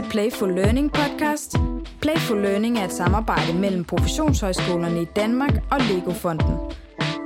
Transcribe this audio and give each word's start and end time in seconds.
til 0.00 0.10
Playful 0.10 0.54
Learning 0.54 0.92
podcast. 0.92 1.56
Playful 2.00 2.42
Learning 2.42 2.78
er 2.78 2.84
et 2.84 2.92
samarbejde 2.92 3.58
mellem 3.58 3.84
professionshøjskolerne 3.84 5.02
i 5.02 5.04
Danmark 5.04 5.54
og 5.70 5.80
Lego-fonden. 5.80 6.54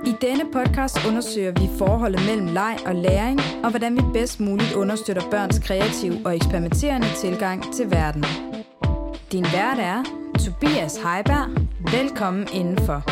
I 0.06 0.12
denne 0.20 0.44
podcast 0.52 1.06
undersøger 1.08 1.52
vi 1.52 1.68
forholdet 1.78 2.20
mellem 2.26 2.46
leg 2.46 2.76
og 2.86 2.94
læring, 2.94 3.40
og 3.64 3.70
hvordan 3.70 3.96
vi 3.96 4.02
bedst 4.12 4.40
muligt 4.40 4.72
understøtter 4.72 5.30
børns 5.30 5.58
kreative 5.58 6.20
og 6.24 6.36
eksperimenterende 6.36 7.06
tilgang 7.20 7.74
til 7.74 7.90
verden. 7.90 8.24
Din 9.32 9.44
vært 9.44 9.78
er 9.78 10.02
Tobias 10.44 10.96
Heiberg. 10.96 11.48
Velkommen 11.92 12.48
indenfor. 12.52 13.04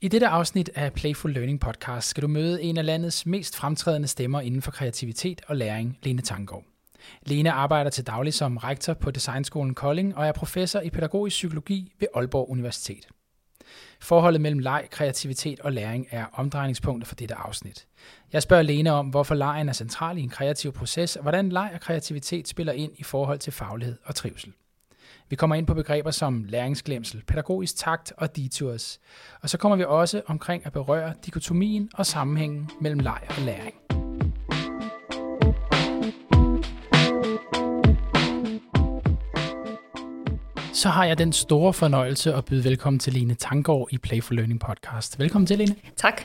I 0.00 0.08
dette 0.08 0.28
afsnit 0.28 0.70
af 0.74 0.92
Playful 0.92 1.32
Learning 1.32 1.60
Podcast 1.60 2.08
skal 2.08 2.22
du 2.22 2.28
møde 2.28 2.62
en 2.62 2.78
af 2.78 2.86
landets 2.86 3.26
mest 3.26 3.56
fremtrædende 3.56 4.08
stemmer 4.08 4.40
inden 4.40 4.62
for 4.62 4.70
kreativitet 4.70 5.40
og 5.46 5.56
læring, 5.56 5.98
Lene 6.02 6.22
Tanggaard. 6.22 6.77
Lene 7.26 7.52
arbejder 7.52 7.90
til 7.90 8.06
daglig 8.06 8.34
som 8.34 8.56
rektor 8.56 8.94
på 8.94 9.10
Designskolen 9.10 9.74
Kolding 9.74 10.16
og 10.16 10.26
er 10.26 10.32
professor 10.32 10.80
i 10.80 10.90
pædagogisk 10.90 11.34
psykologi 11.34 11.92
ved 11.98 12.08
Aalborg 12.14 12.50
Universitet. 12.50 13.08
Forholdet 14.00 14.40
mellem 14.40 14.58
leg, 14.58 14.88
kreativitet 14.90 15.60
og 15.60 15.72
læring 15.72 16.06
er 16.10 16.26
omdrejningspunktet 16.32 17.08
for 17.08 17.14
dette 17.14 17.34
afsnit. 17.34 17.86
Jeg 18.32 18.42
spørger 18.42 18.62
Lene 18.62 18.92
om, 18.92 19.08
hvorfor 19.08 19.34
lejen 19.34 19.68
er 19.68 19.72
central 19.72 20.18
i 20.18 20.20
en 20.20 20.28
kreativ 20.28 20.72
proces, 20.72 21.16
og 21.16 21.22
hvordan 21.22 21.48
leg 21.48 21.70
og 21.74 21.80
kreativitet 21.80 22.48
spiller 22.48 22.72
ind 22.72 22.92
i 22.96 23.02
forhold 23.02 23.38
til 23.38 23.52
faglighed 23.52 23.96
og 24.04 24.14
trivsel. 24.14 24.52
Vi 25.30 25.36
kommer 25.36 25.56
ind 25.56 25.66
på 25.66 25.74
begreber 25.74 26.10
som 26.10 26.44
læringsglemsel, 26.44 27.22
pædagogisk 27.26 27.76
takt 27.76 28.12
og 28.16 28.36
detours. 28.36 29.00
Og 29.42 29.50
så 29.50 29.58
kommer 29.58 29.76
vi 29.76 29.84
også 29.84 30.22
omkring 30.26 30.66
at 30.66 30.72
berøre 30.72 31.14
dikotomien 31.26 31.90
og 31.94 32.06
sammenhængen 32.06 32.70
mellem 32.80 32.98
leg 32.98 33.20
og 33.28 33.42
læring. 33.42 33.97
Så 40.72 40.88
har 40.88 41.04
jeg 41.04 41.18
den 41.18 41.32
store 41.32 41.72
fornøjelse 41.72 42.34
at 42.34 42.44
byde 42.44 42.64
velkommen 42.64 43.00
til 43.00 43.12
Lene 43.12 43.34
Tanggaard 43.34 43.88
i 43.90 43.98
Playful 43.98 44.36
Learning 44.36 44.60
Podcast. 44.60 45.18
Velkommen 45.18 45.46
til, 45.46 45.58
Lene. 45.58 45.74
Tak. 45.96 46.22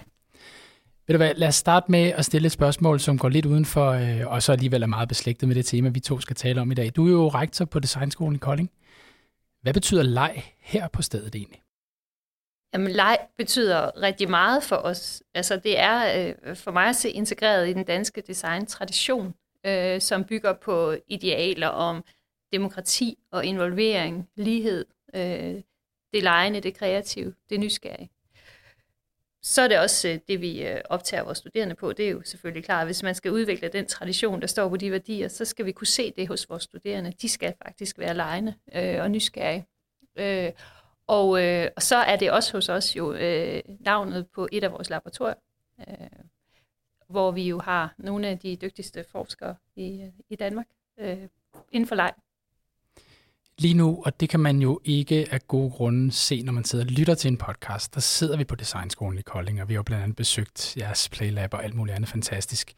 Ved 1.07 1.13
du 1.13 1.17
hvad, 1.17 1.33
lad 1.35 1.47
os 1.47 1.55
starte 1.55 1.91
med 1.91 2.09
at 2.09 2.25
stille 2.25 2.45
et 2.45 2.51
spørgsmål, 2.51 2.99
som 2.99 3.17
går 3.17 3.29
lidt 3.29 3.45
uden 3.45 3.65
for, 3.65 3.91
øh, 3.91 4.31
og 4.31 4.43
så 4.43 4.51
alligevel 4.51 4.83
er 4.83 4.87
meget 4.87 5.09
beslægtet 5.09 5.47
med 5.47 5.55
det 5.55 5.65
tema, 5.65 5.89
vi 5.89 5.99
to 5.99 6.19
skal 6.19 6.35
tale 6.35 6.61
om 6.61 6.71
i 6.71 6.75
dag. 6.75 6.91
Du 6.95 7.07
er 7.07 7.11
jo 7.11 7.27
rektor 7.27 7.65
på 7.65 7.79
Designskolen 7.79 8.35
i 8.35 8.39
Kolding. 8.39 8.69
Hvad 9.61 9.73
betyder 9.73 10.03
leg 10.03 10.43
her 10.59 10.87
på 10.87 11.01
stedet 11.01 11.35
egentlig? 11.35 11.61
Jamen, 12.73 12.91
leg 12.91 13.17
betyder 13.37 14.01
rigtig 14.01 14.29
meget 14.29 14.63
for 14.63 14.75
os. 14.75 15.23
Altså, 15.33 15.57
det 15.57 15.79
er 15.79 16.27
øh, 16.47 16.55
for 16.55 16.71
mig 16.71 16.85
at 16.85 16.95
se 16.95 17.09
integreret 17.09 17.69
i 17.69 17.73
den 17.73 17.83
danske 17.83 18.21
design-tradition, 18.27 19.33
øh, 19.65 20.01
som 20.01 20.23
bygger 20.23 20.53
på 20.53 20.95
idealer 21.07 21.67
om 21.67 22.03
demokrati 22.51 23.17
og 23.31 23.45
involvering, 23.45 24.29
lighed, 24.35 24.85
øh, 25.15 25.61
det 26.13 26.23
lejende, 26.23 26.59
det 26.59 26.77
kreative, 26.77 27.33
det 27.49 27.59
nysgerrige. 27.59 28.09
Så 29.41 29.61
er 29.61 29.67
det 29.67 29.79
også 29.79 30.07
øh, 30.07 30.19
det, 30.27 30.41
vi 30.41 30.67
øh, 30.67 30.81
optager 30.89 31.23
vores 31.23 31.37
studerende 31.37 31.75
på. 31.75 31.93
Det 31.93 32.05
er 32.05 32.09
jo 32.09 32.21
selvfølgelig 32.25 32.65
klart, 32.65 32.81
at 32.81 32.87
hvis 32.87 33.03
man 33.03 33.15
skal 33.15 33.31
udvikle 33.31 33.67
den 33.67 33.85
tradition, 33.85 34.41
der 34.41 34.47
står 34.47 34.69
på 34.69 34.77
de 34.77 34.91
værdier, 34.91 35.27
så 35.27 35.45
skal 35.45 35.65
vi 35.65 35.71
kunne 35.71 35.87
se 35.87 36.13
det 36.17 36.27
hos 36.27 36.49
vores 36.49 36.63
studerende. 36.63 37.13
De 37.21 37.29
skal 37.29 37.53
faktisk 37.65 37.99
være 37.99 38.13
lejende 38.13 38.55
øh, 38.75 39.01
og 39.01 39.11
nysgerrige. 39.11 39.65
Øh, 40.15 40.51
og, 41.07 41.43
øh, 41.43 41.69
og 41.75 41.81
så 41.81 41.95
er 41.95 42.15
det 42.15 42.31
også 42.31 42.57
hos 42.57 42.69
os 42.69 42.95
jo 42.95 43.13
øh, 43.13 43.61
navnet 43.79 44.27
på 44.35 44.47
et 44.51 44.63
af 44.63 44.71
vores 44.71 44.89
laboratorier, 44.89 45.35
øh, 45.79 46.07
hvor 47.13 47.31
vi 47.31 47.43
jo 47.43 47.59
har 47.59 47.93
nogle 47.97 48.27
af 48.27 48.39
de 48.39 48.55
dygtigste 48.55 49.05
forskere 49.11 49.55
i, 49.75 50.01
øh, 50.01 50.09
i 50.29 50.35
Danmark 50.35 50.65
øh, 50.99 51.17
inden 51.71 51.87
for 51.87 51.95
leg 51.95 52.13
lige 53.57 53.73
nu, 53.73 54.03
og 54.05 54.19
det 54.19 54.29
kan 54.29 54.39
man 54.39 54.59
jo 54.59 54.79
ikke 54.85 55.27
af 55.31 55.47
gode 55.47 55.71
grunde 55.71 56.11
se, 56.11 56.41
når 56.41 56.53
man 56.53 56.63
sidder 56.63 56.85
og 56.85 56.91
lytter 56.91 57.15
til 57.15 57.27
en 57.27 57.37
podcast, 57.37 57.95
der 57.95 58.01
sidder 58.01 58.37
vi 58.37 58.43
på 58.43 58.55
Designskolen 58.55 59.19
i 59.19 59.21
Kolding, 59.21 59.61
og 59.61 59.69
vi 59.69 59.73
har 59.73 59.81
blandt 59.81 60.03
andet 60.03 60.15
besøgt 60.15 60.77
jeres 60.77 61.09
Playlab 61.09 61.53
og 61.53 61.63
alt 61.63 61.75
muligt 61.75 61.95
andet 61.95 62.09
fantastisk. 62.09 62.73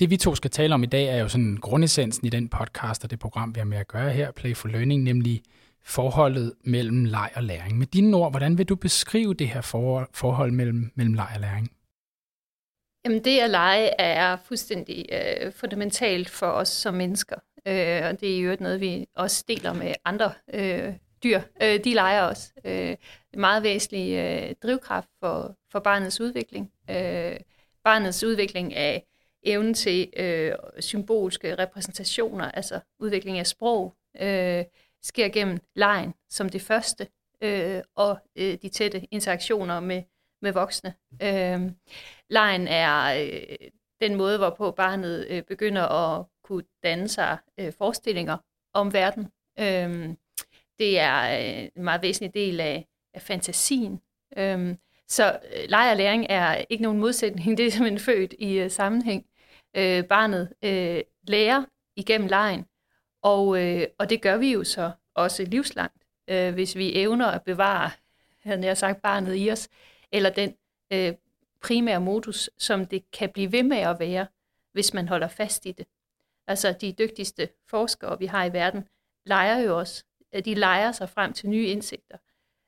Det 0.00 0.10
vi 0.10 0.16
to 0.16 0.34
skal 0.34 0.50
tale 0.50 0.74
om 0.74 0.82
i 0.82 0.86
dag 0.86 1.06
er 1.06 1.16
jo 1.16 1.28
sådan 1.28 1.56
grundessensen 1.56 2.26
i 2.26 2.30
den 2.30 2.48
podcast 2.48 3.04
og 3.04 3.10
det 3.10 3.18
program, 3.18 3.54
vi 3.54 3.60
har 3.60 3.64
med 3.64 3.78
at 3.78 3.88
gøre 3.88 4.10
her, 4.10 4.30
Playful 4.30 4.70
Learning, 4.70 5.02
nemlig 5.02 5.42
forholdet 5.84 6.52
mellem 6.64 7.04
leg 7.04 7.30
og 7.34 7.42
læring. 7.42 7.78
Med 7.78 7.86
dine 7.86 8.16
ord, 8.16 8.32
hvordan 8.32 8.58
vil 8.58 8.66
du 8.66 8.74
beskrive 8.74 9.34
det 9.34 9.48
her 9.48 9.60
forhold 10.14 10.52
mellem, 10.52 10.92
mellem 10.94 11.14
leg 11.14 11.30
og 11.34 11.40
læring? 11.40 11.70
Jamen 13.04 13.24
det 13.24 13.38
at 13.38 13.50
lege 13.50 14.00
er 14.00 14.36
fuldstændig 14.36 15.06
øh, 15.12 15.52
fundamentalt 15.52 16.30
for 16.30 16.46
os 16.46 16.68
som 16.68 16.94
mennesker. 16.94 17.36
Øh, 17.66 18.02
og 18.04 18.20
det 18.20 18.36
er 18.36 18.40
jo 18.40 18.56
noget, 18.60 18.80
vi 18.80 19.06
også 19.16 19.44
deler 19.48 19.72
med 19.72 19.94
andre 20.04 20.32
øh, 20.54 20.94
dyr. 21.22 21.40
Øh, 21.62 21.84
de 21.84 21.94
leger 21.94 22.22
også. 22.22 22.52
Øh, 22.64 22.72
det 22.72 22.98
er 23.34 23.38
meget 23.38 23.62
væsentlig 23.62 24.12
øh, 24.16 24.54
drivkraft 24.62 25.08
for, 25.20 25.56
for 25.72 25.80
barnets 25.80 26.20
udvikling. 26.20 26.72
Øh, 26.90 27.36
barnets 27.84 28.24
udvikling 28.24 28.74
af 28.74 29.06
evnen 29.42 29.74
til 29.74 30.12
øh, 30.16 30.52
symbolske 30.80 31.54
repræsentationer, 31.54 32.50
altså 32.50 32.80
udvikling 32.98 33.38
af 33.38 33.46
sprog, 33.46 33.94
øh, 34.20 34.64
sker 35.02 35.28
gennem 35.28 35.58
lejen 35.76 36.14
som 36.30 36.48
det 36.48 36.62
første, 36.62 37.08
øh, 37.42 37.82
og 37.96 38.18
øh, 38.36 38.58
de 38.62 38.68
tætte 38.68 39.06
interaktioner 39.10 39.80
med, 39.80 40.02
med 40.42 40.52
voksne. 40.52 40.94
Øh, 41.22 41.70
lejen 42.30 42.68
er 42.68 43.22
øh, 43.22 43.68
den 44.00 44.14
måde, 44.14 44.38
hvorpå 44.38 44.70
barnet 44.70 45.26
øh, 45.30 45.42
begynder 45.42 45.82
at 45.82 46.26
kunne 46.44 46.64
danne 46.82 47.08
sig 47.08 47.38
øh, 47.58 47.72
forestillinger 47.78 48.36
om 48.74 48.92
verden. 48.92 49.28
Øh, 49.58 50.14
det 50.78 50.98
er 50.98 51.38
øh, 51.38 51.68
en 51.76 51.84
meget 51.84 52.02
væsentlig 52.02 52.34
del 52.34 52.60
af, 52.60 52.86
af 53.14 53.22
fantasien. 53.22 54.00
Øh, 54.36 54.74
så 55.08 55.38
øh, 55.56 55.64
leg 55.68 55.88
og 55.90 55.96
læring 55.96 56.26
er 56.28 56.64
ikke 56.70 56.82
nogen 56.82 57.00
modsætning, 57.00 57.56
det 57.58 57.66
er 57.66 57.70
simpelthen 57.70 58.00
født 58.00 58.34
i 58.38 58.58
øh, 58.58 58.70
sammenhæng. 58.70 59.26
Øh, 59.76 60.04
barnet 60.04 60.52
øh, 60.64 61.02
lærer 61.28 61.64
igennem 61.96 62.28
lejen, 62.28 62.66
og, 63.22 63.62
øh, 63.62 63.86
og 63.98 64.10
det 64.10 64.22
gør 64.22 64.36
vi 64.36 64.52
jo 64.52 64.64
så 64.64 64.90
også 65.14 65.44
livslangt, 65.44 66.02
øh, 66.30 66.54
hvis 66.54 66.76
vi 66.76 67.00
evner 67.00 67.26
at 67.26 67.42
bevare, 67.42 67.90
havde 68.42 68.66
jeg 68.66 68.76
sagt, 68.76 69.02
barnet 69.02 69.36
i 69.36 69.50
os, 69.50 69.68
eller 70.12 70.30
den 70.30 70.56
øh, 70.92 71.14
primære 71.62 72.00
modus, 72.00 72.50
som 72.58 72.86
det 72.86 73.10
kan 73.10 73.30
blive 73.30 73.52
ved 73.52 73.62
med 73.62 73.76
at 73.76 74.00
være, 74.00 74.26
hvis 74.72 74.94
man 74.94 75.08
holder 75.08 75.28
fast 75.28 75.66
i 75.66 75.72
det. 75.72 75.86
Altså 76.46 76.74
de 76.80 76.92
dygtigste 76.92 77.48
forskere, 77.66 78.18
vi 78.18 78.26
har 78.26 78.44
i 78.44 78.52
verden, 78.52 78.88
leger 79.26 79.58
jo 79.58 79.78
også. 79.78 80.04
Øh, 80.34 80.44
de 80.44 80.54
leger 80.54 80.92
sig 80.92 81.08
frem 81.08 81.32
til 81.32 81.48
nye 81.48 81.66
indsigter. 81.66 82.18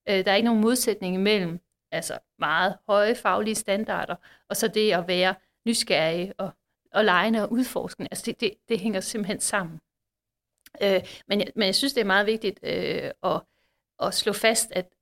Øh, 0.09 0.25
der 0.25 0.31
er 0.31 0.37
ikke 0.37 0.47
nogen 0.47 0.61
modsætning 0.61 1.15
imellem 1.15 1.61
altså 1.91 2.19
meget 2.39 2.79
høje 2.87 3.15
faglige 3.15 3.55
standarder, 3.55 4.17
og 4.49 4.57
så 4.57 4.69
det 4.69 4.93
at 4.93 5.09
være 5.09 5.35
nysgerrig 5.67 6.33
og, 6.39 6.51
og 6.93 7.05
lejende 7.05 7.43
og 7.43 7.53
udforskende. 7.53 8.09
Altså 8.11 8.25
det, 8.27 8.41
det, 8.41 8.55
det 8.69 8.81
hænger 8.81 9.01
simpelthen 9.01 9.41
sammen. 9.41 9.81
Øh, 10.83 11.01
men, 11.29 11.41
jeg, 11.41 11.49
men 11.57 11.67
jeg 11.67 11.75
synes, 11.75 11.93
det 11.93 12.01
er 12.01 12.05
meget 12.05 12.27
vigtigt 12.27 12.61
øh, 12.63 13.11
at, 13.23 13.43
at 14.01 14.15
slå 14.15 14.33
fast, 14.33 14.73
at 14.73 14.94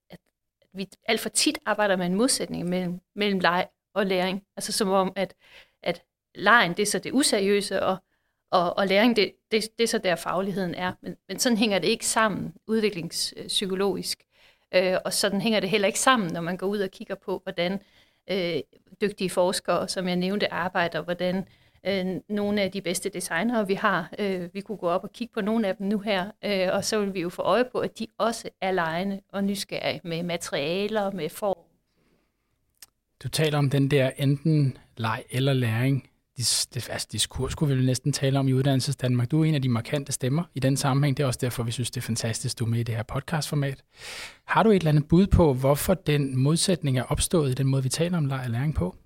vi 0.75 0.89
alt 1.05 1.21
for 1.21 1.29
tit 1.29 1.59
arbejder 1.67 1.97
med 1.97 2.07
en 2.07 2.15
modsætning 2.15 2.69
mellem, 2.69 3.01
mellem 3.15 3.41
leg 3.41 3.69
og 3.95 4.07
læring. 4.07 4.43
Altså 4.57 4.73
som 4.73 4.89
om, 4.89 5.13
at, 5.17 5.35
at 5.83 6.03
lejen, 6.35 6.73
det 6.73 6.83
er 6.83 6.87
så 6.87 6.99
det 6.99 7.13
useriøse, 7.13 7.83
og, 7.83 7.97
og, 8.51 8.79
og 8.79 8.87
læring, 8.87 9.17
det, 9.17 9.33
det, 9.51 9.79
det 9.79 9.85
er 9.85 9.89
så 9.89 9.99
der 9.99 10.17
fagligheden 10.17 10.75
er. 10.75 10.93
Men, 11.03 11.17
men 11.29 11.39
sådan 11.39 11.59
hænger 11.59 11.79
det 11.79 11.89
ikke 11.89 12.07
sammen 12.07 12.55
udviklingspsykologisk. 12.67 14.25
Øh, 14.75 14.97
og 15.05 15.13
sådan 15.13 15.41
hænger 15.41 15.61
det 15.61 15.71
heller 15.71 15.87
ikke 15.87 16.01
sammen, 16.01 16.33
når 16.33 16.41
man 16.41 16.57
går 16.57 16.67
ud 16.67 16.79
og 16.79 16.91
kigger 16.91 17.15
på, 17.15 17.41
hvordan 17.43 17.81
øh, 18.31 18.61
dygtige 19.01 19.31
forskere, 19.31 19.89
som 19.89 20.09
jeg 20.09 20.17
nævnte, 20.17 20.53
arbejder, 20.53 21.01
hvordan 21.03 21.49
øh, 21.87 22.07
nogle 22.29 22.63
af 22.63 22.73
de 22.73 22.81
bedste 22.81 23.09
designere, 23.09 23.67
vi 23.67 23.75
har, 23.75 24.15
øh, 24.19 24.49
vi 24.55 24.61
kunne 24.61 24.79
gå 24.79 24.89
op 24.89 25.05
og 25.05 25.13
kigge 25.13 25.35
på 25.35 25.41
nogle 25.41 25.69
af 25.69 25.77
dem 25.77 25.87
nu 25.87 25.99
her, 25.99 26.31
øh, 26.45 26.69
og 26.73 26.85
så 26.85 27.01
vil 27.01 27.15
vi 27.15 27.21
jo 27.21 27.29
få 27.29 27.43
øje 27.43 27.65
på, 27.73 27.79
at 27.79 27.99
de 27.99 28.07
også 28.19 28.49
er 28.61 28.71
lejende 28.71 29.21
og 29.33 29.45
nysgerrige 29.45 30.01
med 30.05 30.23
materialer, 30.23 31.11
med 31.11 31.29
form. 31.29 31.59
Du 33.23 33.29
taler 33.29 33.59
om 33.59 33.71
den 33.71 33.91
der 33.91 34.11
enten 34.19 34.77
leg 34.97 35.25
eller 35.31 35.53
læring 35.53 36.09
dis, 36.37 36.69
altså 36.77 37.09
diskurs 37.13 37.55
kunne 37.55 37.71
vi 37.71 37.77
vel 37.77 37.87
næsten 37.87 38.13
tale 38.13 38.39
om 38.39 38.49
i 38.49 38.53
Uddannelses 38.53 38.97
Danmark. 38.97 39.31
Du 39.31 39.41
er 39.41 39.45
en 39.45 39.55
af 39.55 39.63
de 39.63 39.69
markante 39.69 40.13
stemmer 40.13 40.43
i 40.55 40.61
den 40.61 40.77
sammenhæng. 40.77 41.17
Det 41.17 41.23
er 41.23 41.27
også 41.27 41.39
derfor, 41.43 41.63
vi 41.63 41.71
synes, 41.71 41.91
det 41.91 41.97
er 42.01 42.03
fantastisk, 42.03 42.59
du 42.59 42.65
er 42.65 42.69
med 42.69 42.79
i 42.79 42.83
det 42.83 42.95
her 42.95 43.03
podcastformat. 43.03 43.83
Har 44.45 44.63
du 44.63 44.71
et 44.71 44.77
eller 44.77 44.89
andet 44.89 45.09
bud 45.09 45.27
på, 45.27 45.55
hvorfor 45.55 45.95
den 45.95 46.37
modsætning 46.39 46.99
er 46.99 47.03
opstået 47.03 47.51
i 47.51 47.55
den 47.55 47.67
måde, 47.67 47.83
vi 47.83 47.89
taler 47.89 48.19
om 48.19 48.27
leg 48.27 48.41
og 48.45 48.51
læring 48.51 48.75
på? 48.75 48.97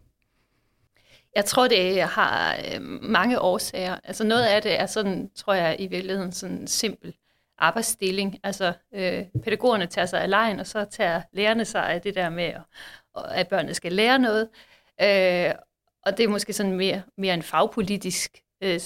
Jeg 1.37 1.45
tror, 1.45 1.69
det 1.69 2.03
har 2.03 2.57
øh, 2.57 2.81
mange 3.03 3.41
årsager. 3.41 3.97
Altså 4.05 4.25
noget 4.25 4.45
af 4.45 4.63
det 4.63 4.81
er 4.81 4.87
sådan, 4.87 5.31
tror 5.35 5.55
jeg, 5.55 5.77
i 5.79 5.87
virkeligheden 5.87 6.33
sådan 6.33 6.67
simpel 6.67 7.15
arbejdsstilling. 7.59 8.41
Altså 8.43 8.73
øh, 8.95 9.25
pædagogerne 9.45 9.87
tager 9.87 10.07
sig 10.07 10.21
af 10.21 10.31
lejen, 10.31 10.61
og 10.61 10.67
så 10.67 10.85
tager 10.85 11.23
lærerne 11.33 11.65
sig 11.65 11.89
af 11.89 12.03
det 12.03 12.15
der 12.15 12.31
med, 12.31 12.45
at, 12.45 12.63
at 13.31 13.49
børnene 13.49 13.75
skal 13.75 13.93
lære 13.93 14.19
noget. 14.19 14.49
Øh, 15.03 15.55
og 16.03 16.17
det 16.19 16.25
er 16.25 16.29
måske 16.29 16.53
sådan 16.53 16.77
mere, 16.77 17.03
mere 17.19 17.35
en 17.35 17.43
fagpolitisk 17.43 18.43
øh, 18.61 18.81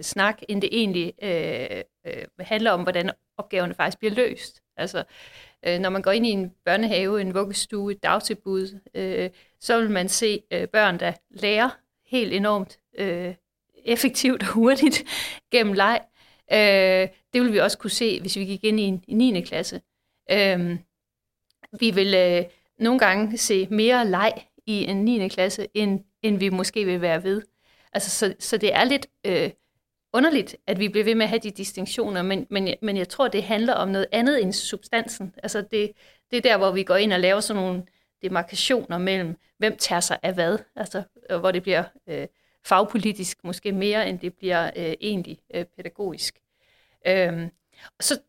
snak, 0.00 0.42
end 0.48 0.62
det 0.62 0.70
egentlig 0.72 1.12
øh, 1.22 1.82
øh, 2.06 2.24
handler 2.40 2.70
om, 2.70 2.82
hvordan 2.82 3.10
opgaverne 3.36 3.74
faktisk 3.74 3.98
bliver 3.98 4.14
løst. 4.14 4.62
Altså, 4.76 5.04
øh, 5.66 5.78
når 5.78 5.90
man 5.90 6.02
går 6.02 6.10
ind 6.10 6.26
i 6.26 6.30
en 6.30 6.52
børnehave, 6.64 7.20
en 7.20 7.34
vuggestue, 7.34 7.92
et 7.92 8.02
dagtilbud, 8.02 8.80
øh, 8.94 9.30
så 9.60 9.80
vil 9.80 9.90
man 9.90 10.08
se 10.08 10.42
øh, 10.50 10.68
børn, 10.68 11.00
der 11.00 11.12
lærer 11.30 11.81
helt 12.12 12.32
enormt 12.32 12.78
øh, 12.98 13.34
effektivt 13.84 14.42
og 14.42 14.48
hurtigt 14.48 15.04
gennem 15.52 15.72
leg. 15.72 16.00
Øh, 16.52 17.08
det 17.32 17.42
vil 17.42 17.52
vi 17.52 17.58
også 17.58 17.78
kunne 17.78 17.90
se, 17.90 18.20
hvis 18.20 18.36
vi 18.36 18.44
gik 18.44 18.64
ind 18.64 18.80
i 18.80 18.82
en 18.82 19.04
i 19.08 19.14
9. 19.14 19.40
klasse. 19.40 19.80
Øh, 20.30 20.78
vi 21.80 21.90
vil 21.90 22.14
øh, 22.14 22.44
nogle 22.78 22.98
gange 22.98 23.38
se 23.38 23.66
mere 23.70 24.08
leg 24.08 24.32
i 24.66 24.84
en 24.84 25.04
9. 25.04 25.28
klasse, 25.28 25.68
end, 25.74 26.00
end 26.22 26.38
vi 26.38 26.48
måske 26.48 26.84
vil 26.84 27.00
være 27.00 27.24
ved. 27.24 27.42
Altså, 27.92 28.10
så, 28.10 28.34
så 28.38 28.56
det 28.56 28.74
er 28.74 28.84
lidt 28.84 29.06
øh, 29.26 29.50
underligt, 30.12 30.56
at 30.66 30.78
vi 30.78 30.88
bliver 30.88 31.04
ved 31.04 31.14
med 31.14 31.22
at 31.22 31.28
have 31.28 31.40
de 31.40 31.50
distinktioner, 31.50 32.22
men, 32.22 32.46
men, 32.50 32.74
men 32.82 32.96
jeg 32.96 33.08
tror, 33.08 33.28
det 33.28 33.42
handler 33.42 33.74
om 33.74 33.88
noget 33.88 34.06
andet 34.12 34.42
end 34.42 34.52
substansen. 34.52 35.34
Altså, 35.42 35.60
det, 35.60 35.92
det 36.30 36.36
er 36.36 36.40
der, 36.40 36.56
hvor 36.56 36.70
vi 36.70 36.82
går 36.82 36.96
ind 36.96 37.12
og 37.12 37.20
laver 37.20 37.40
sådan 37.40 37.62
nogle 37.62 37.82
demarkationer 38.22 38.98
mellem, 38.98 39.36
hvem 39.58 39.76
tager 39.76 40.00
sig 40.00 40.18
af 40.22 40.34
hvad, 40.34 40.58
altså, 40.76 41.02
hvor 41.40 41.50
det 41.50 41.62
bliver 41.62 41.84
øh, 42.06 42.26
fagpolitisk 42.64 43.44
måske 43.44 43.72
mere, 43.72 44.08
end 44.08 44.18
det 44.18 44.34
bliver 44.34 44.70
øh, 44.76 44.94
egentlig 45.00 45.38
øh, 45.54 45.64
pædagogisk. 45.64 46.40
Øhm, 47.06 47.50
så, 48.00 48.20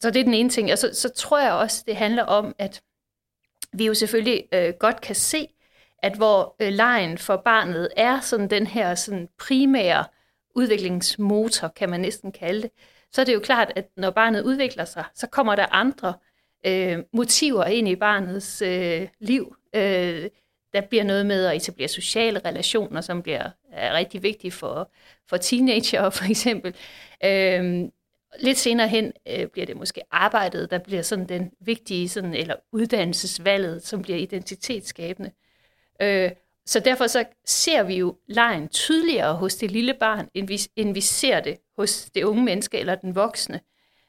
så 0.00 0.10
det 0.10 0.16
er 0.16 0.24
den 0.24 0.34
ene 0.34 0.50
ting. 0.50 0.72
Og 0.72 0.78
så, 0.78 0.90
så 0.92 1.08
tror 1.08 1.40
jeg 1.40 1.52
også, 1.52 1.84
det 1.86 1.96
handler 1.96 2.22
om, 2.22 2.54
at 2.58 2.82
vi 3.72 3.86
jo 3.86 3.94
selvfølgelig 3.94 4.44
øh, 4.52 4.74
godt 4.78 5.00
kan 5.00 5.14
se, 5.14 5.48
at 5.98 6.16
hvor 6.16 6.56
øh, 6.60 6.72
lejen 6.72 7.18
for 7.18 7.36
barnet 7.36 7.88
er 7.96 8.20
sådan 8.20 8.50
den 8.50 8.66
her 8.66 8.94
sådan 8.94 9.28
primære 9.38 10.04
udviklingsmotor, 10.54 11.68
kan 11.68 11.90
man 11.90 12.00
næsten 12.00 12.32
kalde 12.32 12.62
det, 12.62 12.70
så 13.12 13.20
er 13.20 13.24
det 13.24 13.34
jo 13.34 13.40
klart, 13.40 13.72
at 13.76 13.88
når 13.96 14.10
barnet 14.10 14.42
udvikler 14.42 14.84
sig, 14.84 15.04
så 15.14 15.26
kommer 15.26 15.56
der 15.56 15.66
andre 15.70 16.14
øh, 16.66 16.98
motiver 17.12 17.64
ind 17.64 17.88
i 17.88 17.96
barnets 17.96 18.62
øh, 18.62 19.08
liv. 19.20 19.56
Øh, 19.74 20.30
der 20.72 20.80
bliver 20.80 21.04
noget 21.04 21.26
med 21.26 21.44
at 21.44 21.56
etablere 21.56 21.88
sociale 21.88 22.40
relationer, 22.44 23.00
som 23.00 23.22
bliver 23.22 23.50
er 23.72 23.94
rigtig 23.94 24.22
vigtige 24.22 24.50
for, 24.50 24.90
for 25.28 25.36
teenager 25.36 26.10
for 26.18 26.24
eksempel. 26.24 26.74
Øh, 27.24 27.88
lidt 28.40 28.58
senere 28.58 28.88
hen 28.88 29.12
øh, 29.28 29.46
bliver 29.46 29.66
det 29.66 29.76
måske 29.76 30.02
arbejdet, 30.10 30.70
der 30.70 30.78
bliver 30.78 31.02
sådan 31.02 31.28
den 31.28 31.52
vigtige, 31.60 32.08
sådan, 32.08 32.34
eller 32.34 32.54
uddannelsesvalget, 32.72 33.86
som 33.86 34.02
bliver 34.02 34.18
identitetsskabende. 34.18 35.30
Øh, 36.02 36.30
så 36.66 36.80
derfor 36.80 37.06
så 37.06 37.24
ser 37.44 37.82
vi 37.82 37.94
jo 37.94 38.16
lejen 38.26 38.68
tydeligere 38.68 39.34
hos 39.34 39.54
det 39.54 39.70
lille 39.70 39.94
barn, 39.94 40.28
end 40.34 40.48
vi, 40.48 40.60
end 40.76 40.94
vi 40.94 41.00
ser 41.00 41.40
det 41.40 41.56
hos 41.76 42.10
det 42.14 42.24
unge 42.24 42.44
menneske 42.44 42.78
eller 42.78 42.94
den 42.94 43.14
voksne. 43.14 43.60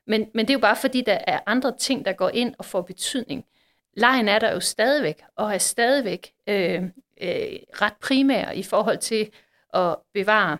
Men, 0.07 0.29
men 0.33 0.45
det 0.45 0.49
er 0.49 0.57
jo 0.57 0.59
bare 0.59 0.75
fordi, 0.75 1.01
der 1.01 1.19
er 1.27 1.39
andre 1.45 1.77
ting, 1.77 2.05
der 2.05 2.13
går 2.13 2.29
ind 2.29 2.55
og 2.57 2.65
får 2.65 2.81
betydning. 2.81 3.45
Lejen 3.93 4.27
er 4.27 4.39
der 4.39 4.53
jo 4.53 4.59
stadigvæk, 4.59 5.23
og 5.35 5.53
er 5.53 5.57
stadigvæk 5.57 6.33
øh, 6.47 6.83
øh, 7.21 7.59
ret 7.81 7.93
primær 8.01 8.51
i 8.51 8.63
forhold 8.63 8.97
til 8.97 9.31
at 9.73 9.95
bevare 10.13 10.57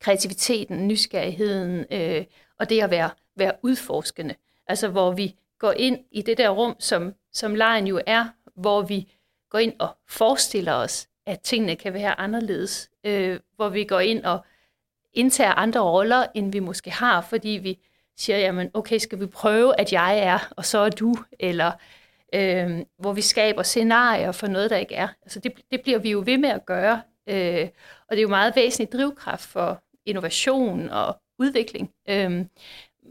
kreativiteten, 0.00 0.88
nysgerrigheden 0.88 1.84
øh, 1.90 2.24
og 2.58 2.70
det 2.70 2.82
at 2.82 2.90
være, 2.90 3.10
være 3.36 3.52
udforskende. 3.62 4.34
Altså 4.66 4.88
hvor 4.88 5.12
vi 5.12 5.34
går 5.58 5.72
ind 5.72 5.98
i 6.10 6.22
det 6.22 6.38
der 6.38 6.50
rum, 6.50 6.76
som, 6.78 7.14
som 7.32 7.54
lejen 7.54 7.86
jo 7.86 8.00
er, 8.06 8.24
hvor 8.54 8.82
vi 8.82 9.12
går 9.50 9.58
ind 9.58 9.72
og 9.78 9.96
forestiller 10.08 10.72
os, 10.72 11.08
at 11.26 11.40
tingene 11.40 11.76
kan 11.76 11.94
være 11.94 12.20
anderledes. 12.20 12.90
Øh, 13.04 13.40
hvor 13.56 13.68
vi 13.68 13.84
går 13.84 14.00
ind 14.00 14.24
og 14.24 14.44
indtager 15.12 15.52
andre 15.52 15.80
roller, 15.80 16.26
end 16.34 16.52
vi 16.52 16.58
måske 16.58 16.90
har, 16.90 17.20
fordi 17.20 17.48
vi 17.48 17.78
siger, 18.16 18.38
jamen 18.38 18.70
okay, 18.74 18.98
skal 18.98 19.20
vi 19.20 19.26
prøve, 19.26 19.80
at 19.80 19.92
jeg 19.92 20.18
er, 20.18 20.52
og 20.56 20.64
så 20.64 20.78
er 20.78 20.90
du, 20.90 21.14
eller 21.40 21.72
øh, 22.34 22.80
hvor 22.98 23.12
vi 23.12 23.20
skaber 23.20 23.62
scenarier 23.62 24.32
for 24.32 24.46
noget, 24.46 24.70
der 24.70 24.76
ikke 24.76 24.94
er. 24.94 25.08
Altså 25.22 25.40
det, 25.40 25.52
det 25.70 25.80
bliver 25.80 25.98
vi 25.98 26.10
jo 26.10 26.22
ved 26.26 26.38
med 26.38 26.48
at 26.48 26.66
gøre, 26.66 27.02
øh, 27.26 27.68
og 28.08 28.10
det 28.10 28.18
er 28.18 28.22
jo 28.22 28.28
meget 28.28 28.56
væsentlig 28.56 28.92
drivkraft 28.92 29.44
for 29.44 29.82
innovation 30.06 30.88
og 30.88 31.16
udvikling. 31.38 31.90
Øh, 32.08 32.44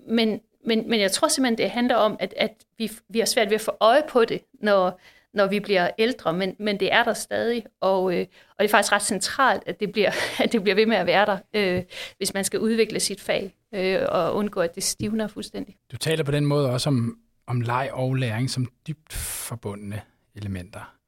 men, 0.07 0.41
men, 0.65 0.89
men 0.89 0.99
jeg 0.99 1.11
tror 1.11 1.27
simpelthen, 1.27 1.57
det 1.57 1.69
handler 1.69 1.95
om, 1.95 2.17
at, 2.19 2.33
at 2.37 2.53
vi, 2.77 2.91
vi 3.09 3.19
har 3.19 3.25
svært 3.25 3.49
ved 3.49 3.55
at 3.55 3.61
få 3.61 3.77
øje 3.79 4.03
på 4.09 4.25
det, 4.25 4.41
når, 4.53 4.99
når 5.33 5.47
vi 5.47 5.59
bliver 5.59 5.89
ældre, 5.99 6.33
men, 6.33 6.55
men 6.59 6.79
det 6.79 6.93
er 6.93 7.03
der 7.03 7.13
stadig, 7.13 7.65
og, 7.81 8.13
øh, 8.13 8.25
og 8.49 8.55
det 8.59 8.65
er 8.65 8.69
faktisk 8.69 8.91
ret 8.91 9.01
centralt, 9.01 9.63
at 9.65 9.79
det 9.79 9.91
bliver, 9.91 10.11
at 10.43 10.51
det 10.51 10.63
bliver 10.63 10.75
ved 10.75 10.85
med 10.85 10.97
at 10.97 11.05
være 11.05 11.25
der, 11.25 11.37
øh, 11.53 11.83
hvis 12.17 12.33
man 12.33 12.43
skal 12.43 12.59
udvikle 12.59 12.99
sit 12.99 13.21
fag 13.21 13.55
øh, 13.73 13.99
og 14.09 14.35
undgå, 14.35 14.59
at 14.59 14.75
det 14.75 14.83
stivner 14.83 15.27
fuldstændig. 15.27 15.75
Du 15.91 15.97
taler 15.97 16.23
på 16.23 16.31
den 16.31 16.45
måde 16.45 16.69
også 16.69 16.89
om, 16.89 17.17
om 17.47 17.61
leg 17.61 17.89
og 17.93 18.15
læring 18.15 18.49
som 18.49 18.67
dybt 18.87 19.13
forbundne 19.13 20.01
elementer 20.35 21.00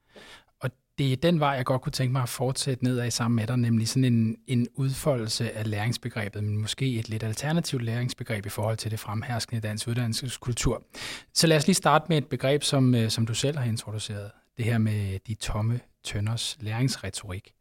det 0.98 1.12
er 1.12 1.16
den 1.16 1.40
vej, 1.40 1.50
jeg 1.50 1.66
godt 1.66 1.82
kunne 1.82 1.92
tænke 1.92 2.12
mig 2.12 2.22
at 2.22 2.30
fortsætte 2.30 2.84
nedad 2.84 3.12
sammen 3.12 3.36
med 3.36 3.48
dig, 3.48 3.58
nemlig 3.58 3.88
sådan 3.88 4.06
en, 4.06 4.38
en 4.48 4.68
udfoldelse 4.76 5.52
af 5.52 5.70
læringsbegrebet, 5.70 6.44
men 6.44 6.58
måske 6.58 7.00
et 7.00 7.10
lidt 7.10 7.24
alternativt 7.24 7.84
læringsbegreb 7.84 8.46
i 8.46 8.50
forhold 8.50 8.78
til 8.78 8.92
det 8.92 9.00
fremherskende 9.00 9.62
dansk 9.62 9.88
uddannelseskultur. 9.88 10.84
Så 11.34 11.48
lad 11.48 11.58
os 11.58 11.68
lige 11.68 11.76
starte 11.76 12.06
med 12.10 12.18
et 12.18 12.28
begreb, 12.28 12.64
som, 12.64 12.96
øh, 12.96 13.10
som 13.10 13.26
du 13.26 13.34
selv 13.34 13.58
har 13.58 13.66
introduceret. 13.66 14.32
Det 14.58 14.66
her 14.66 14.78
med 14.78 15.20
de 15.28 15.34
tomme 15.34 15.80
tønders 16.04 16.58
læringsretorik. 16.60 17.54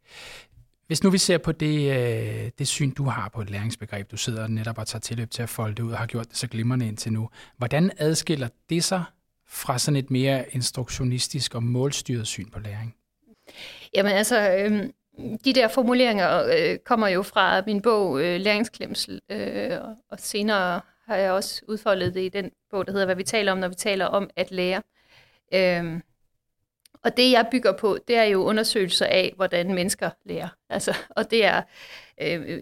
Hvis 0.87 1.03
nu 1.03 1.09
vi 1.09 1.17
ser 1.17 1.37
på 1.37 1.51
det, 1.51 1.91
øh, 1.91 2.51
det 2.59 2.67
syn, 2.67 2.91
du 2.91 3.03
har 3.03 3.29
på 3.29 3.41
et 3.41 3.49
læringsbegreb, 3.49 4.11
du 4.11 4.17
sidder 4.17 4.47
netop 4.47 4.77
og 4.77 4.87
tager 4.87 4.99
tilløb 4.99 5.31
til 5.31 5.43
at 5.43 5.49
folde 5.49 5.75
det 5.75 5.83
ud 5.83 5.91
og 5.91 5.97
har 5.97 6.05
gjort 6.05 6.29
det 6.29 6.37
så 6.37 6.47
glimrende 6.47 6.87
indtil 6.87 7.13
nu, 7.13 7.29
hvordan 7.57 7.91
adskiller 7.97 8.47
det 8.69 8.83
sig 8.83 9.03
fra 9.47 9.79
sådan 9.79 9.95
et 9.95 10.11
mere 10.11 10.45
instruktionistisk 10.51 11.55
og 11.55 11.63
målstyret 11.63 12.27
syn 12.27 12.49
på 12.49 12.59
læring? 12.59 12.95
Jamen 13.93 14.11
altså, 14.11 14.51
øh, 14.51 14.89
de 15.45 15.53
der 15.53 15.67
formuleringer 15.67 16.43
øh, 16.45 16.77
kommer 16.77 17.07
jo 17.07 17.23
fra 17.23 17.61
min 17.65 17.81
bog 17.81 18.21
øh, 18.21 18.39
Læringsklemsel, 18.39 19.21
øh, 19.29 19.77
og 20.09 20.19
senere 20.19 20.81
har 21.05 21.15
jeg 21.15 21.31
også 21.31 21.61
udfoldet 21.67 22.13
det 22.13 22.21
i 22.21 22.29
den 22.29 22.51
bog, 22.71 22.85
der 22.85 22.91
hedder 22.91 23.05
Hvad 23.05 23.15
vi 23.15 23.23
taler 23.23 23.51
om, 23.51 23.57
når 23.57 23.67
vi 23.67 23.75
taler 23.75 24.05
om 24.05 24.29
at 24.35 24.51
lære. 24.51 24.81
Øh, 25.53 25.99
og 27.03 27.17
det, 27.17 27.31
jeg 27.31 27.47
bygger 27.51 27.71
på, 27.77 27.97
det 28.07 28.15
er 28.15 28.23
jo 28.23 28.43
undersøgelser 28.43 29.05
af, 29.05 29.33
hvordan 29.35 29.73
mennesker 29.73 30.09
lærer. 30.25 30.49
Altså, 30.69 30.95
og 31.09 31.31
det 31.31 31.45
er 31.45 31.61
øh, 32.21 32.61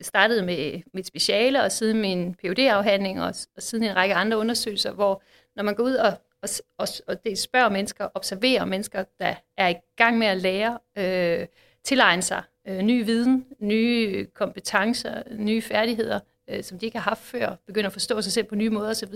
startet 0.00 0.44
med 0.44 0.82
mit 0.94 1.06
speciale, 1.06 1.62
og 1.62 1.72
siden 1.72 2.00
min 2.00 2.34
phd 2.34 2.58
afhandling 2.58 3.22
og, 3.22 3.34
og 3.56 3.62
siden 3.62 3.84
en 3.84 3.96
række 3.96 4.14
andre 4.14 4.38
undersøgelser, 4.38 4.92
hvor 4.92 5.22
når 5.56 5.62
man 5.62 5.74
går 5.74 5.84
ud 5.84 5.94
og 5.94 6.12
og, 6.46 6.58
og, 6.78 6.88
og 7.06 7.24
det 7.24 7.38
spørger 7.38 7.68
mennesker, 7.68 8.08
observerer 8.14 8.64
mennesker, 8.64 9.04
der 9.20 9.34
er 9.56 9.68
i 9.68 9.74
gang 9.96 10.18
med 10.18 10.26
at 10.26 10.36
lære, 10.36 10.78
øh, 10.98 11.46
tilegne 11.84 12.22
sig 12.22 12.42
øh, 12.68 12.78
ny 12.78 13.04
viden, 13.04 13.46
nye 13.58 14.26
kompetencer, 14.34 15.22
nye 15.30 15.62
færdigheder, 15.62 16.20
øh, 16.48 16.64
som 16.64 16.78
de 16.78 16.86
ikke 16.86 16.98
har 16.98 17.10
haft 17.10 17.22
før, 17.22 17.56
begynder 17.66 17.86
at 17.86 17.92
forstå 17.92 18.22
sig 18.22 18.32
selv 18.32 18.46
på 18.46 18.54
nye 18.54 18.70
måder 18.70 18.90
osv. 18.90 19.14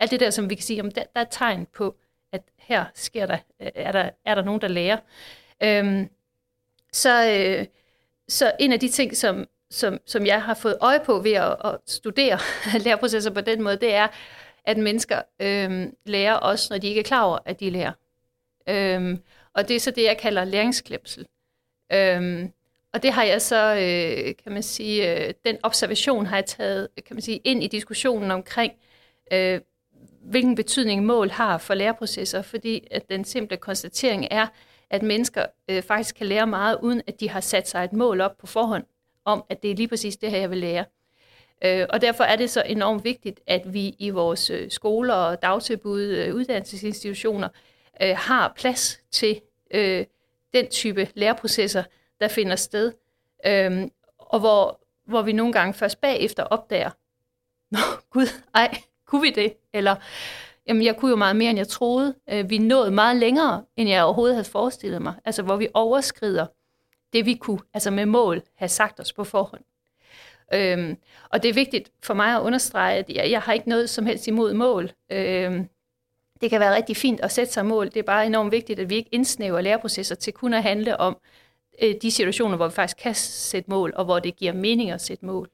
Alt 0.00 0.10
det 0.10 0.20
der, 0.20 0.30
som 0.30 0.50
vi 0.50 0.54
kan 0.54 0.62
sige, 0.62 0.82
om 0.82 0.90
der, 0.90 1.02
der 1.14 1.20
er 1.20 1.24
tegn 1.30 1.66
på, 1.66 1.96
at 2.32 2.42
her 2.58 2.84
sker 2.94 3.26
der, 3.26 3.38
øh, 3.62 3.70
er 3.74 3.92
der, 3.92 4.10
er 4.24 4.34
der 4.34 4.42
nogen, 4.42 4.60
der 4.60 4.68
lærer. 4.68 4.98
Øhm, 5.62 6.08
så, 6.92 7.30
øh, 7.30 7.66
så 8.28 8.52
en 8.60 8.72
af 8.72 8.80
de 8.80 8.88
ting, 8.88 9.16
som, 9.16 9.46
som, 9.70 9.98
som 10.06 10.26
jeg 10.26 10.42
har 10.42 10.54
fået 10.54 10.78
øje 10.80 11.00
på 11.00 11.18
ved 11.18 11.32
at, 11.32 11.56
at 11.64 11.78
studere 11.86 12.38
læreprocesser 12.84 13.30
på 13.30 13.40
den 13.40 13.62
måde, 13.62 13.76
det 13.76 13.94
er, 13.94 14.08
at 14.64 14.78
mennesker 14.78 15.22
øhm, 15.40 15.96
lærer 16.06 16.34
også, 16.34 16.66
når 16.70 16.78
de 16.78 16.88
ikke 16.88 16.98
er 16.98 17.04
klar 17.04 17.22
over, 17.22 17.38
at 17.44 17.60
de 17.60 17.70
lærer. 17.70 17.92
Øhm, 18.68 19.22
og 19.54 19.68
det 19.68 19.76
er 19.76 19.80
så 19.80 19.90
det, 19.90 20.04
jeg 20.04 20.18
kalder 20.18 20.44
læringsklemsel. 20.44 21.26
Øhm, 21.92 22.52
og 22.94 23.02
det 23.02 23.12
har 23.12 23.22
jeg 23.22 23.42
så, 23.42 23.74
øh, 23.74 24.34
kan 24.44 24.52
man 24.52 24.62
sige, 24.62 25.26
øh, 25.26 25.34
den 25.44 25.58
observation 25.62 26.26
har 26.26 26.36
jeg 26.36 26.46
taget, 26.46 26.88
kan 27.06 27.16
man 27.16 27.22
sige, 27.22 27.36
ind 27.44 27.62
i 27.62 27.66
diskussionen 27.66 28.30
omkring, 28.30 28.72
øh, 29.32 29.60
hvilken 30.22 30.54
betydning 30.54 31.06
mål 31.06 31.30
har 31.30 31.58
for 31.58 31.74
læreprocesser, 31.74 32.42
fordi 32.42 32.86
at 32.90 33.08
den 33.10 33.24
simple 33.24 33.56
konstatering 33.56 34.28
er, 34.30 34.46
at 34.90 35.02
mennesker 35.02 35.46
øh, 35.68 35.82
faktisk 35.82 36.14
kan 36.14 36.26
lære 36.26 36.46
meget, 36.46 36.78
uden 36.82 37.02
at 37.06 37.20
de 37.20 37.28
har 37.28 37.40
sat 37.40 37.68
sig 37.68 37.84
et 37.84 37.92
mål 37.92 38.20
op 38.20 38.36
på 38.38 38.46
forhånd, 38.46 38.84
om 39.24 39.44
at 39.48 39.62
det 39.62 39.70
er 39.70 39.74
lige 39.74 39.88
præcis 39.88 40.16
det 40.16 40.30
her, 40.30 40.38
jeg 40.38 40.50
vil 40.50 40.58
lære. 40.58 40.84
Øh, 41.64 41.86
og 41.90 42.00
derfor 42.00 42.24
er 42.24 42.36
det 42.36 42.50
så 42.50 42.62
enormt 42.66 43.04
vigtigt, 43.04 43.40
at 43.46 43.74
vi 43.74 43.96
i 43.98 44.10
vores 44.10 44.50
øh, 44.50 44.70
skoler 44.70 45.14
og 45.14 45.42
dagtilbud, 45.42 46.02
øh, 46.02 46.34
uddannelsesinstitutioner, 46.34 47.48
øh, 48.02 48.16
har 48.16 48.52
plads 48.56 49.00
til 49.10 49.40
øh, 49.74 50.04
den 50.54 50.68
type 50.68 51.08
læreprocesser, 51.14 51.82
der 52.20 52.28
finder 52.28 52.56
sted. 52.56 52.92
Øhm, 53.46 53.90
og 54.18 54.40
hvor, 54.40 54.80
hvor 55.06 55.22
vi 55.22 55.32
nogle 55.32 55.52
gange 55.52 55.74
først 55.74 56.00
bagefter 56.00 56.42
opdager, 56.42 56.90
Nå, 57.70 57.78
gud, 58.10 58.26
ej, 58.54 58.78
kunne 59.06 59.22
vi 59.22 59.30
det? 59.30 59.54
Eller, 59.72 59.96
jamen, 60.68 60.84
jeg 60.84 60.96
kunne 60.96 61.10
jo 61.10 61.16
meget 61.16 61.36
mere, 61.36 61.50
end 61.50 61.58
jeg 61.58 61.68
troede. 61.68 62.14
Øh, 62.30 62.50
vi 62.50 62.58
nåede 62.58 62.90
meget 62.90 63.16
længere, 63.16 63.64
end 63.76 63.88
jeg 63.88 64.04
overhovedet 64.04 64.36
havde 64.36 64.48
forestillet 64.48 65.02
mig. 65.02 65.14
Altså, 65.24 65.42
hvor 65.42 65.56
vi 65.56 65.68
overskrider 65.74 66.46
det, 67.12 67.26
vi 67.26 67.34
kunne, 67.34 67.60
altså 67.74 67.90
med 67.90 68.06
mål, 68.06 68.42
have 68.54 68.68
sagt 68.68 69.00
os 69.00 69.12
på 69.12 69.24
forhånd. 69.24 69.62
Øhm, 70.54 70.96
og 71.30 71.42
det 71.42 71.48
er 71.48 71.54
vigtigt 71.54 71.92
for 72.02 72.14
mig 72.14 72.36
at 72.36 72.40
understrege, 72.40 72.98
at 72.98 73.10
jeg, 73.10 73.30
jeg 73.30 73.40
har 73.40 73.52
ikke 73.52 73.68
noget 73.68 73.90
som 73.90 74.06
helst 74.06 74.28
imod 74.28 74.54
mål. 74.54 74.90
Øhm, 75.12 75.68
det 76.40 76.50
kan 76.50 76.60
være 76.60 76.74
rigtig 76.74 76.96
fint 76.96 77.20
at 77.20 77.32
sætte 77.32 77.52
sig 77.52 77.66
mål. 77.66 77.86
Det 77.86 77.96
er 77.96 78.02
bare 78.02 78.26
enormt 78.26 78.52
vigtigt, 78.52 78.80
at 78.80 78.90
vi 78.90 78.94
ikke 78.94 79.10
indsnæver 79.12 79.60
læreprocesser 79.60 80.14
til 80.14 80.32
kun 80.32 80.54
at 80.54 80.62
handle 80.62 81.00
om 81.00 81.16
øh, 81.82 81.94
de 82.02 82.10
situationer, 82.10 82.56
hvor 82.56 82.68
vi 82.68 82.74
faktisk 82.74 82.96
kan 82.96 83.14
sætte 83.14 83.70
mål, 83.70 83.92
og 83.96 84.04
hvor 84.04 84.18
det 84.18 84.36
giver 84.36 84.52
mening 84.52 84.90
at 84.90 85.00
sætte 85.00 85.26
mål. 85.26 85.48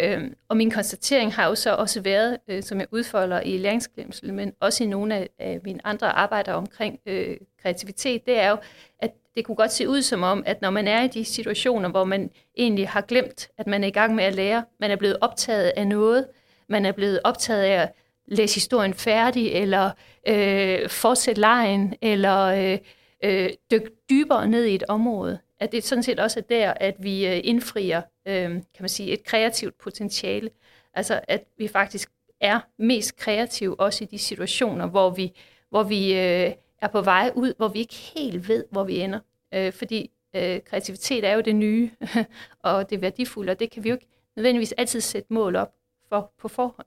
Øhm, 0.00 0.34
og 0.48 0.56
min 0.56 0.70
konstatering 0.70 1.34
har 1.34 1.46
jo 1.46 1.54
så 1.54 1.74
også 1.74 2.00
været, 2.00 2.38
øh, 2.48 2.62
som 2.62 2.80
jeg 2.80 2.86
udfolder 2.90 3.40
i 3.40 3.56
læringsglemsel, 3.56 4.34
men 4.34 4.52
også 4.60 4.84
i 4.84 4.86
nogle 4.86 5.14
af, 5.14 5.28
af 5.38 5.60
mine 5.64 5.86
andre 5.86 6.08
arbejder 6.08 6.52
omkring 6.52 7.00
øh, 7.06 7.36
kreativitet, 7.62 8.26
det 8.26 8.38
er 8.38 8.50
jo, 8.50 8.56
at 8.98 9.10
det 9.38 9.46
kunne 9.46 9.56
godt 9.56 9.72
se 9.72 9.88
ud 9.88 10.02
som 10.02 10.22
om, 10.22 10.42
at 10.46 10.62
når 10.62 10.70
man 10.70 10.88
er 10.88 11.02
i 11.02 11.08
de 11.08 11.24
situationer, 11.24 11.88
hvor 11.88 12.04
man 12.04 12.30
egentlig 12.56 12.88
har 12.88 13.00
glemt, 13.00 13.48
at 13.58 13.66
man 13.66 13.84
er 13.84 13.88
i 13.88 13.90
gang 13.90 14.14
med 14.14 14.24
at 14.24 14.34
lære, 14.34 14.64
man 14.80 14.90
er 14.90 14.96
blevet 14.96 15.16
optaget 15.20 15.72
af 15.76 15.86
noget, 15.86 16.26
man 16.68 16.86
er 16.86 16.92
blevet 16.92 17.20
optaget 17.24 17.62
af 17.62 17.82
at 17.82 17.92
læse 18.26 18.54
historien 18.54 18.94
færdig, 18.94 19.52
eller 19.52 19.90
øh, 20.28 20.88
fortsætte 20.88 21.40
lejen, 21.40 21.94
eller 22.02 22.44
øh, 22.44 22.78
øh, 23.24 23.50
dykke 23.70 23.90
dybere 24.10 24.48
ned 24.48 24.64
i 24.64 24.74
et 24.74 24.84
område, 24.88 25.38
at 25.60 25.72
det 25.72 25.84
sådan 25.84 26.02
set 26.02 26.20
også 26.20 26.40
er 26.40 26.44
der, 26.44 26.74
at 26.76 26.94
vi 26.98 27.26
øh, 27.26 27.40
indfrier 27.44 28.02
øh, 28.28 28.50
kan 28.50 28.62
man 28.80 28.88
sige, 28.88 29.12
et 29.12 29.24
kreativt 29.24 29.78
potentiale. 29.78 30.50
Altså 30.94 31.20
at 31.28 31.44
vi 31.58 31.68
faktisk 31.68 32.10
er 32.40 32.60
mest 32.78 33.16
kreative 33.16 33.80
også 33.80 34.04
i 34.04 34.06
de 34.06 34.18
situationer, 34.18 34.86
hvor 34.86 35.10
vi, 35.10 35.32
hvor 35.70 35.82
vi 35.82 36.12
øh, 36.12 36.52
er 36.82 36.88
på 36.92 37.00
vej 37.00 37.32
ud, 37.34 37.52
hvor 37.56 37.68
vi 37.68 37.78
ikke 37.78 37.94
helt 37.94 38.48
ved, 38.48 38.64
hvor 38.70 38.84
vi 38.84 39.00
ender. 39.00 39.18
Øh, 39.54 39.72
fordi 39.72 40.10
øh, 40.34 40.60
kreativitet 40.64 41.24
er 41.24 41.32
jo 41.32 41.40
det 41.40 41.56
nye, 41.56 41.90
og 42.62 42.90
det 42.90 43.00
værdifulde, 43.00 43.50
og 43.50 43.60
det 43.60 43.70
kan 43.70 43.84
vi 43.84 43.88
jo 43.88 43.94
ikke 43.94 44.08
nødvendigvis 44.36 44.72
altid 44.72 45.00
sætte 45.00 45.32
mål 45.32 45.56
op 45.56 45.74
for 46.08 46.32
på 46.38 46.48
forhånd. 46.48 46.86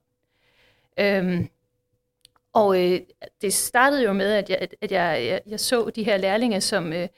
Øhm, 0.98 1.48
og 2.52 2.82
øh, 2.82 3.00
det 3.42 3.54
startede 3.54 4.02
jo 4.02 4.12
med, 4.12 4.32
at 4.32 4.50
jeg, 4.50 4.68
at 4.80 4.92
jeg, 4.92 5.26
jeg, 5.26 5.40
jeg 5.46 5.60
så 5.60 5.90
de 5.90 6.02
her 6.02 6.16
lærlinge, 6.16 6.60
som, 6.60 6.92
øh, 6.92 7.08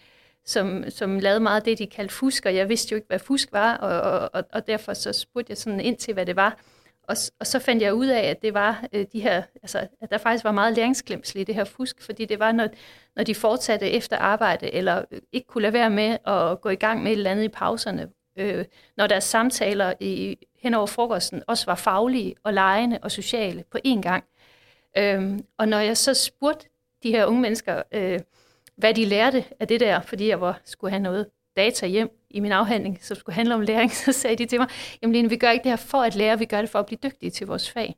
som, 0.45 0.91
som 0.91 1.19
lavede 1.19 1.41
meget 1.41 1.61
af 1.61 1.65
det, 1.65 1.79
de 1.79 1.87
kaldte 1.87 2.15
fusk, 2.15 2.47
og 2.47 2.55
jeg 2.55 2.69
vidste 2.69 2.93
jo 2.93 2.97
ikke, 2.97 3.09
hvad 3.09 3.19
fusk 3.19 3.53
var, 3.53 3.77
og, 3.77 4.31
og, 4.33 4.45
og 4.53 4.67
derfor 4.67 4.95
så 4.95 5.13
spurgte 5.13 5.51
jeg 5.51 5.59
sådan 5.59 5.81
ind 5.81 5.97
til, 5.97 6.15
hvad 6.15 6.27
det 6.27 6.37
var. 6.37 6.59
Og, 7.03 7.17
og 7.39 7.47
så 7.47 7.59
fandt 7.59 7.83
jeg 7.83 7.95
ud 7.95 8.07
af, 8.07 8.21
at 8.21 8.43
det 8.43 8.55
var 8.55 8.85
øh, 8.93 9.07
de 9.13 9.21
her, 9.21 9.43
altså, 9.63 9.89
at 10.01 10.11
der 10.11 10.19
faktisk 10.19 10.45
var 10.45 10.53
meget 10.53 10.77
læringsglemsel 10.77 11.41
i 11.41 11.45
det 11.45 11.55
her 11.55 11.65
fusk, 11.65 12.03
fordi 12.03 12.25
det 12.25 12.39
var, 12.39 12.53
når, 12.53 12.69
når 13.17 13.25
de 13.25 13.35
fortsatte 13.35 13.91
efter 13.91 14.17
arbejde, 14.19 14.75
eller 14.75 15.05
ikke 15.33 15.47
kunne 15.47 15.63
lade 15.63 15.73
være 15.73 15.91
med 15.91 16.19
at 16.27 16.61
gå 16.61 16.69
i 16.69 16.75
gang 16.75 17.03
med 17.03 17.13
et 17.13 17.17
eller 17.17 17.31
andet 17.31 17.45
i 17.45 17.49
pauserne, 17.49 18.09
øh, 18.39 18.65
når 18.97 19.07
deres 19.07 19.25
samtaler 19.25 19.93
i, 20.01 20.37
hen 20.63 20.75
over 20.75 20.87
frokosten 20.87 21.43
også 21.47 21.67
var 21.67 21.75
faglige 21.75 22.35
og 22.45 22.55
lejende 22.55 22.99
og 23.03 23.11
sociale 23.11 23.65
på 23.71 23.79
én 23.87 24.01
gang. 24.01 24.25
Øh, 24.99 25.39
og 25.59 25.69
når 25.69 25.79
jeg 25.79 25.97
så 25.97 26.15
spurgte 26.15 26.69
de 27.03 27.11
her 27.11 27.27
unge 27.27 27.41
mennesker, 27.41 27.83
øh, 27.93 28.21
hvad 28.77 28.95
de 28.95 29.05
lærte 29.05 29.45
af 29.61 29.69
det 29.69 29.81
der, 29.81 30.01
fordi 30.01 30.29
jeg 30.29 30.41
var, 30.41 30.61
skulle 30.65 30.91
have 30.91 31.03
noget 31.03 31.27
data 31.57 31.87
hjem 31.87 32.11
i 32.31 32.41
min 32.41 32.53
afhandling, 32.53 32.99
som 33.03 33.17
skulle 33.17 33.35
handle 33.35 33.55
om 33.55 33.61
læring, 33.61 33.93
så 34.05 34.13
sagde 34.13 34.37
de 34.37 34.47
til 34.47 34.59
mig, 34.59 34.69
jamen 35.03 35.15
Line, 35.15 35.29
vi 35.29 35.37
gør 35.37 35.51
ikke 35.51 35.63
det 35.63 35.73
her 35.73 35.77
for 35.77 36.03
at 36.03 36.15
lære, 36.15 36.39
vi 36.39 36.45
gør 36.45 36.61
det 36.61 36.71
for 36.71 36.79
at 36.79 36.87
blive 36.87 36.99
dygtige 37.03 37.31
til 37.31 37.47
vores 37.47 37.71
fag. 37.71 37.95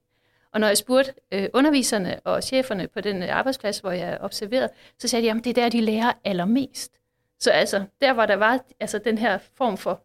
Og 0.56 0.60
når 0.60 0.66
jeg 0.66 0.76
spurgte 0.76 1.14
øh, 1.32 1.48
underviserne 1.54 2.20
og 2.24 2.42
cheferne 2.42 2.88
på 2.88 3.00
den 3.00 3.22
øh, 3.22 3.36
arbejdsplads, 3.36 3.78
hvor 3.78 3.90
jeg 3.90 4.18
observerede, 4.20 4.68
så 4.98 5.08
sagde 5.08 5.26
de, 5.26 5.30
at 5.30 5.44
det 5.44 5.50
er 5.50 5.54
der, 5.62 5.68
de 5.68 5.80
lærer 5.80 6.12
allermest. 6.24 6.92
Så 7.40 7.50
altså, 7.50 7.84
der 8.00 8.12
hvor 8.12 8.26
der 8.26 8.36
var 8.36 8.64
altså, 8.80 8.98
den 8.98 9.18
her 9.18 9.38
form 9.54 9.76
for 9.76 10.02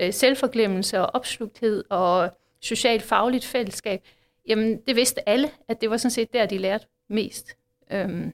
øh, 0.00 0.12
selvforglemmelse 0.12 1.00
og 1.00 1.06
opslugthed 1.14 1.84
og 1.90 2.30
socialt 2.60 3.02
fagligt 3.02 3.44
fællesskab, 3.44 4.04
jamen 4.48 4.80
det 4.86 4.96
vidste 4.96 5.28
alle, 5.28 5.50
at 5.68 5.80
det 5.80 5.90
var 5.90 5.96
sådan 5.96 6.10
set 6.10 6.32
der, 6.32 6.46
de 6.46 6.58
lærte 6.58 6.86
mest. 7.08 7.56
Øhm, 7.90 8.32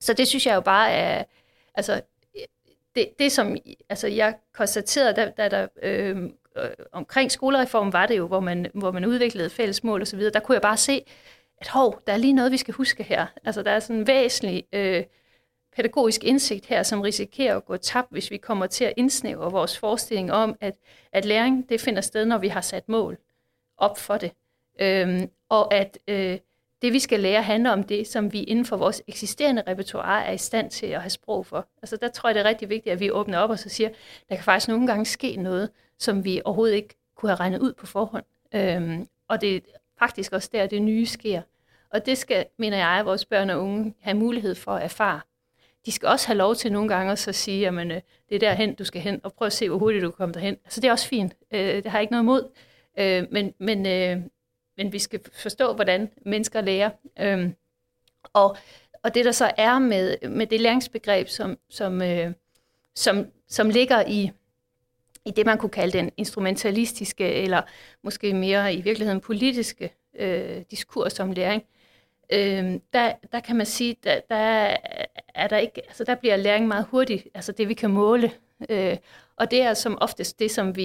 så 0.00 0.12
det 0.12 0.28
synes 0.28 0.46
jeg 0.46 0.54
jo 0.54 0.60
bare 0.60 0.90
er, 0.90 1.24
altså 1.74 2.00
det, 2.94 3.08
det 3.18 3.32
som 3.32 3.56
altså, 3.88 4.06
jeg 4.06 4.34
konstaterede, 4.52 5.12
da, 5.12 5.32
da 5.36 5.48
der 5.48 5.68
øh, 5.82 6.30
Øh, 6.56 6.70
omkring 6.92 7.32
skolereformen 7.32 7.92
var 7.92 8.06
det 8.06 8.18
jo, 8.18 8.26
hvor 8.26 8.40
man, 8.40 8.66
hvor 8.74 8.90
man 8.90 9.04
udviklede 9.04 9.50
fælles 9.50 9.84
mål 9.84 10.02
osv., 10.02 10.20
der 10.20 10.40
kunne 10.40 10.54
jeg 10.54 10.62
bare 10.62 10.76
se, 10.76 11.04
at 11.60 11.68
hov, 11.68 12.02
der 12.06 12.12
er 12.12 12.16
lige 12.16 12.32
noget, 12.32 12.52
vi 12.52 12.56
skal 12.56 12.74
huske 12.74 13.02
her. 13.02 13.26
Altså 13.44 13.62
der 13.62 13.70
er 13.70 13.80
sådan 13.80 13.96
en 13.96 14.06
væsentlig 14.06 14.64
øh, 14.72 15.04
pædagogisk 15.76 16.24
indsigt 16.24 16.66
her, 16.66 16.82
som 16.82 17.00
risikerer 17.00 17.56
at 17.56 17.64
gå 17.64 17.76
tabt, 17.76 18.08
hvis 18.10 18.30
vi 18.30 18.36
kommer 18.36 18.66
til 18.66 18.84
at 18.84 18.92
indsnævre 18.96 19.52
vores 19.52 19.78
forestilling 19.78 20.32
om, 20.32 20.56
at, 20.60 20.74
at 21.12 21.24
læring 21.24 21.68
det 21.68 21.80
finder 21.80 22.00
sted, 22.00 22.26
når 22.26 22.38
vi 22.38 22.48
har 22.48 22.60
sat 22.60 22.88
mål 22.88 23.18
op 23.78 23.98
for 23.98 24.16
det. 24.16 24.32
Øhm, 24.80 25.30
og 25.48 25.74
at 25.74 25.98
øh, 26.08 26.38
det 26.82 26.92
vi 26.92 26.98
skal 26.98 27.20
lære 27.20 27.42
handler 27.42 27.70
om 27.70 27.82
det, 27.82 28.06
som 28.06 28.32
vi 28.32 28.42
inden 28.42 28.64
for 28.64 28.76
vores 28.76 29.02
eksisterende 29.06 29.62
repertoire 29.68 30.24
er 30.24 30.32
i 30.32 30.38
stand 30.38 30.70
til 30.70 30.86
at 30.86 31.00
have 31.00 31.10
sprog 31.10 31.46
for. 31.46 31.68
Altså 31.82 31.96
der 31.96 32.08
tror 32.08 32.28
jeg, 32.28 32.34
det 32.34 32.40
er 32.40 32.48
rigtig 32.48 32.68
vigtigt, 32.68 32.92
at 32.92 33.00
vi 33.00 33.10
åbner 33.10 33.38
op 33.38 33.50
og 33.50 33.58
så 33.58 33.68
siger, 33.68 33.88
der 34.28 34.34
kan 34.34 34.44
faktisk 34.44 34.68
nogle 34.68 34.86
gange 34.86 35.04
ske 35.04 35.36
noget, 35.36 35.70
som 35.98 36.24
vi 36.24 36.40
overhovedet 36.44 36.74
ikke 36.74 36.94
kunne 37.14 37.30
have 37.30 37.40
regnet 37.40 37.58
ud 37.60 37.72
på 37.72 37.86
forhånd. 37.86 38.24
Øhm, 38.54 39.08
og 39.28 39.40
det 39.40 39.56
er 39.56 39.60
faktisk 39.98 40.32
også 40.32 40.50
der, 40.52 40.66
det 40.66 40.82
nye 40.82 41.06
sker. 41.06 41.42
Og 41.90 42.06
det 42.06 42.18
skal, 42.18 42.46
mener 42.56 42.76
jeg, 42.76 42.88
at 42.88 43.06
vores 43.06 43.24
børn 43.24 43.50
og 43.50 43.60
unge 43.62 43.94
have 44.00 44.16
mulighed 44.16 44.54
for 44.54 44.72
at 44.72 44.84
erfare. 44.84 45.20
De 45.86 45.92
skal 45.92 46.08
også 46.08 46.26
have 46.26 46.36
lov 46.36 46.54
til 46.54 46.72
nogle 46.72 46.88
gange 46.88 47.12
at 47.12 47.18
så 47.18 47.32
sige, 47.32 47.68
at 47.68 47.74
øh, 47.74 48.00
det 48.28 48.34
er 48.34 48.38
derhen, 48.38 48.74
du 48.74 48.84
skal 48.84 49.00
hen, 49.00 49.20
og 49.22 49.32
prøv 49.32 49.46
at 49.46 49.52
se, 49.52 49.68
hvor 49.68 49.78
hurtigt 49.78 50.02
du 50.02 50.10
kommer 50.10 50.32
derhen. 50.32 50.56
Altså 50.64 50.80
det 50.80 50.88
er 50.88 50.92
også 50.92 51.08
fint. 51.08 51.36
Øh, 51.50 51.60
det 51.60 51.86
har 51.86 51.98
jeg 51.98 52.02
ikke 52.02 52.12
noget 52.12 52.22
imod. 52.22 52.50
Øh, 52.98 53.26
men, 53.30 53.54
men, 53.58 53.86
øh, 53.86 54.22
men 54.76 54.92
vi 54.92 54.98
skal 54.98 55.20
forstå, 55.32 55.72
hvordan 55.72 56.10
mennesker 56.26 56.60
lærer. 56.60 56.90
Øh, 57.20 57.50
og, 58.32 58.56
og 59.02 59.14
det 59.14 59.24
der 59.24 59.32
så 59.32 59.50
er 59.56 59.78
med, 59.78 60.28
med 60.28 60.46
det 60.46 60.60
læringsbegreb, 60.60 61.28
som, 61.28 61.58
som, 61.68 62.02
øh, 62.02 62.32
som, 62.94 63.26
som 63.48 63.70
ligger 63.70 64.04
i, 64.06 64.30
i 65.28 65.30
det, 65.30 65.46
man 65.46 65.58
kunne 65.58 65.70
kalde 65.70 65.98
den 65.98 66.10
instrumentalistiske, 66.16 67.32
eller 67.32 67.62
måske 68.02 68.34
mere 68.34 68.74
i 68.74 68.80
virkeligheden 68.80 69.20
politiske 69.20 69.92
øh, 70.18 70.62
diskurs 70.70 71.20
om 71.20 71.32
læring, 71.32 71.62
øh, 72.32 72.80
der, 72.92 73.12
der 73.32 73.40
kan 73.40 73.56
man 73.56 73.66
sige, 73.66 73.96
der, 74.04 74.20
der 74.28 74.76
er 75.34 75.48
der 75.48 75.56
ikke, 75.56 75.82
altså 75.86 76.04
der 76.04 76.14
bliver 76.14 76.36
læring 76.36 76.68
meget 76.68 76.86
hurtigt, 76.90 77.28
altså 77.34 77.52
det 77.52 77.68
vi 77.68 77.74
kan 77.74 77.90
måle. 77.90 78.32
Øh, 78.68 78.96
og 79.36 79.50
det 79.50 79.62
er 79.62 79.74
som 79.74 79.98
oftest 80.00 80.38
det, 80.38 80.50
som 80.50 80.76
vi 80.76 80.84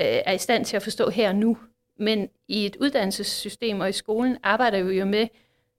øh, 0.00 0.20
er 0.26 0.32
i 0.32 0.38
stand 0.38 0.64
til 0.64 0.76
at 0.76 0.82
forstå 0.82 1.10
her 1.10 1.28
og 1.28 1.36
nu. 1.36 1.58
Men 1.98 2.28
i 2.48 2.66
et 2.66 2.76
uddannelsessystem 2.76 3.80
og 3.80 3.88
i 3.88 3.92
skolen 3.92 4.38
arbejder 4.42 4.82
vi 4.82 4.98
jo 4.98 5.04
med 5.04 5.28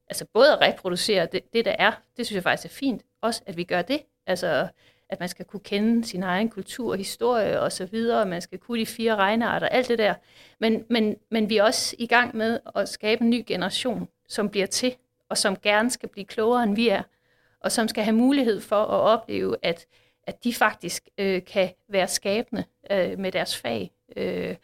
altså 0.08 0.26
både 0.34 0.54
at 0.54 0.62
reproducere 0.62 1.26
det, 1.26 1.54
det, 1.54 1.66
der 1.66 1.76
er. 1.80 1.92
Det 2.18 2.26
synes 2.26 2.36
jeg 2.36 2.44
faktisk 2.44 2.74
er 2.74 2.76
fint. 2.76 3.02
Også 3.22 3.42
at 3.46 3.58
vi 3.58 3.64
gør 3.64 3.82
det. 3.82 4.02
Altså 4.28 4.68
at 5.10 5.20
man 5.20 5.30
skal 5.30 5.46
kunne 5.46 5.60
kende 5.60 6.06
sin 6.06 6.24
egen 6.24 6.50
kultur 6.50 6.96
historie 6.96 7.62
og 7.62 7.72
så 7.72 7.86
videre. 7.86 8.26
Man 8.26 8.42
skal 8.42 8.60
kunne 8.60 8.80
de 8.80 8.86
fire 8.86 9.16
regnearter, 9.16 9.68
alt 9.68 9.88
det 9.88 9.98
der. 9.98 10.14
Men, 10.60 10.86
men, 10.90 11.16
men 11.32 11.50
vi 11.50 11.58
er 11.58 11.64
også 11.64 11.96
i 12.00 12.08
gang 12.08 12.36
med 12.36 12.60
at 12.76 12.90
skabe 12.90 13.22
en 13.22 13.30
ny 13.30 13.44
generation, 13.48 14.08
som 14.28 14.50
bliver 14.50 14.68
til, 14.68 14.96
og 15.30 15.38
som 15.38 15.56
gerne 15.56 15.92
skal 15.92 16.10
blive 16.10 16.26
klogere, 16.26 16.64
end 16.64 16.76
vi 16.76 16.90
er. 16.90 17.04
Og 17.60 17.72
som 17.72 17.88
skal 17.88 18.04
have 18.04 18.16
mulighed 18.16 18.62
for 18.62 18.82
at 18.82 19.20
opleve, 19.20 19.56
at, 19.62 19.86
at 20.24 20.44
de 20.44 20.54
faktisk 20.54 21.10
øh, 21.18 21.46
kan 21.46 21.70
være 21.90 22.08
skabende 22.08 22.64
øh, 22.92 23.20
med 23.20 23.32
deres 23.32 23.58
fag. 23.58 23.92
Øh, 24.16 24.56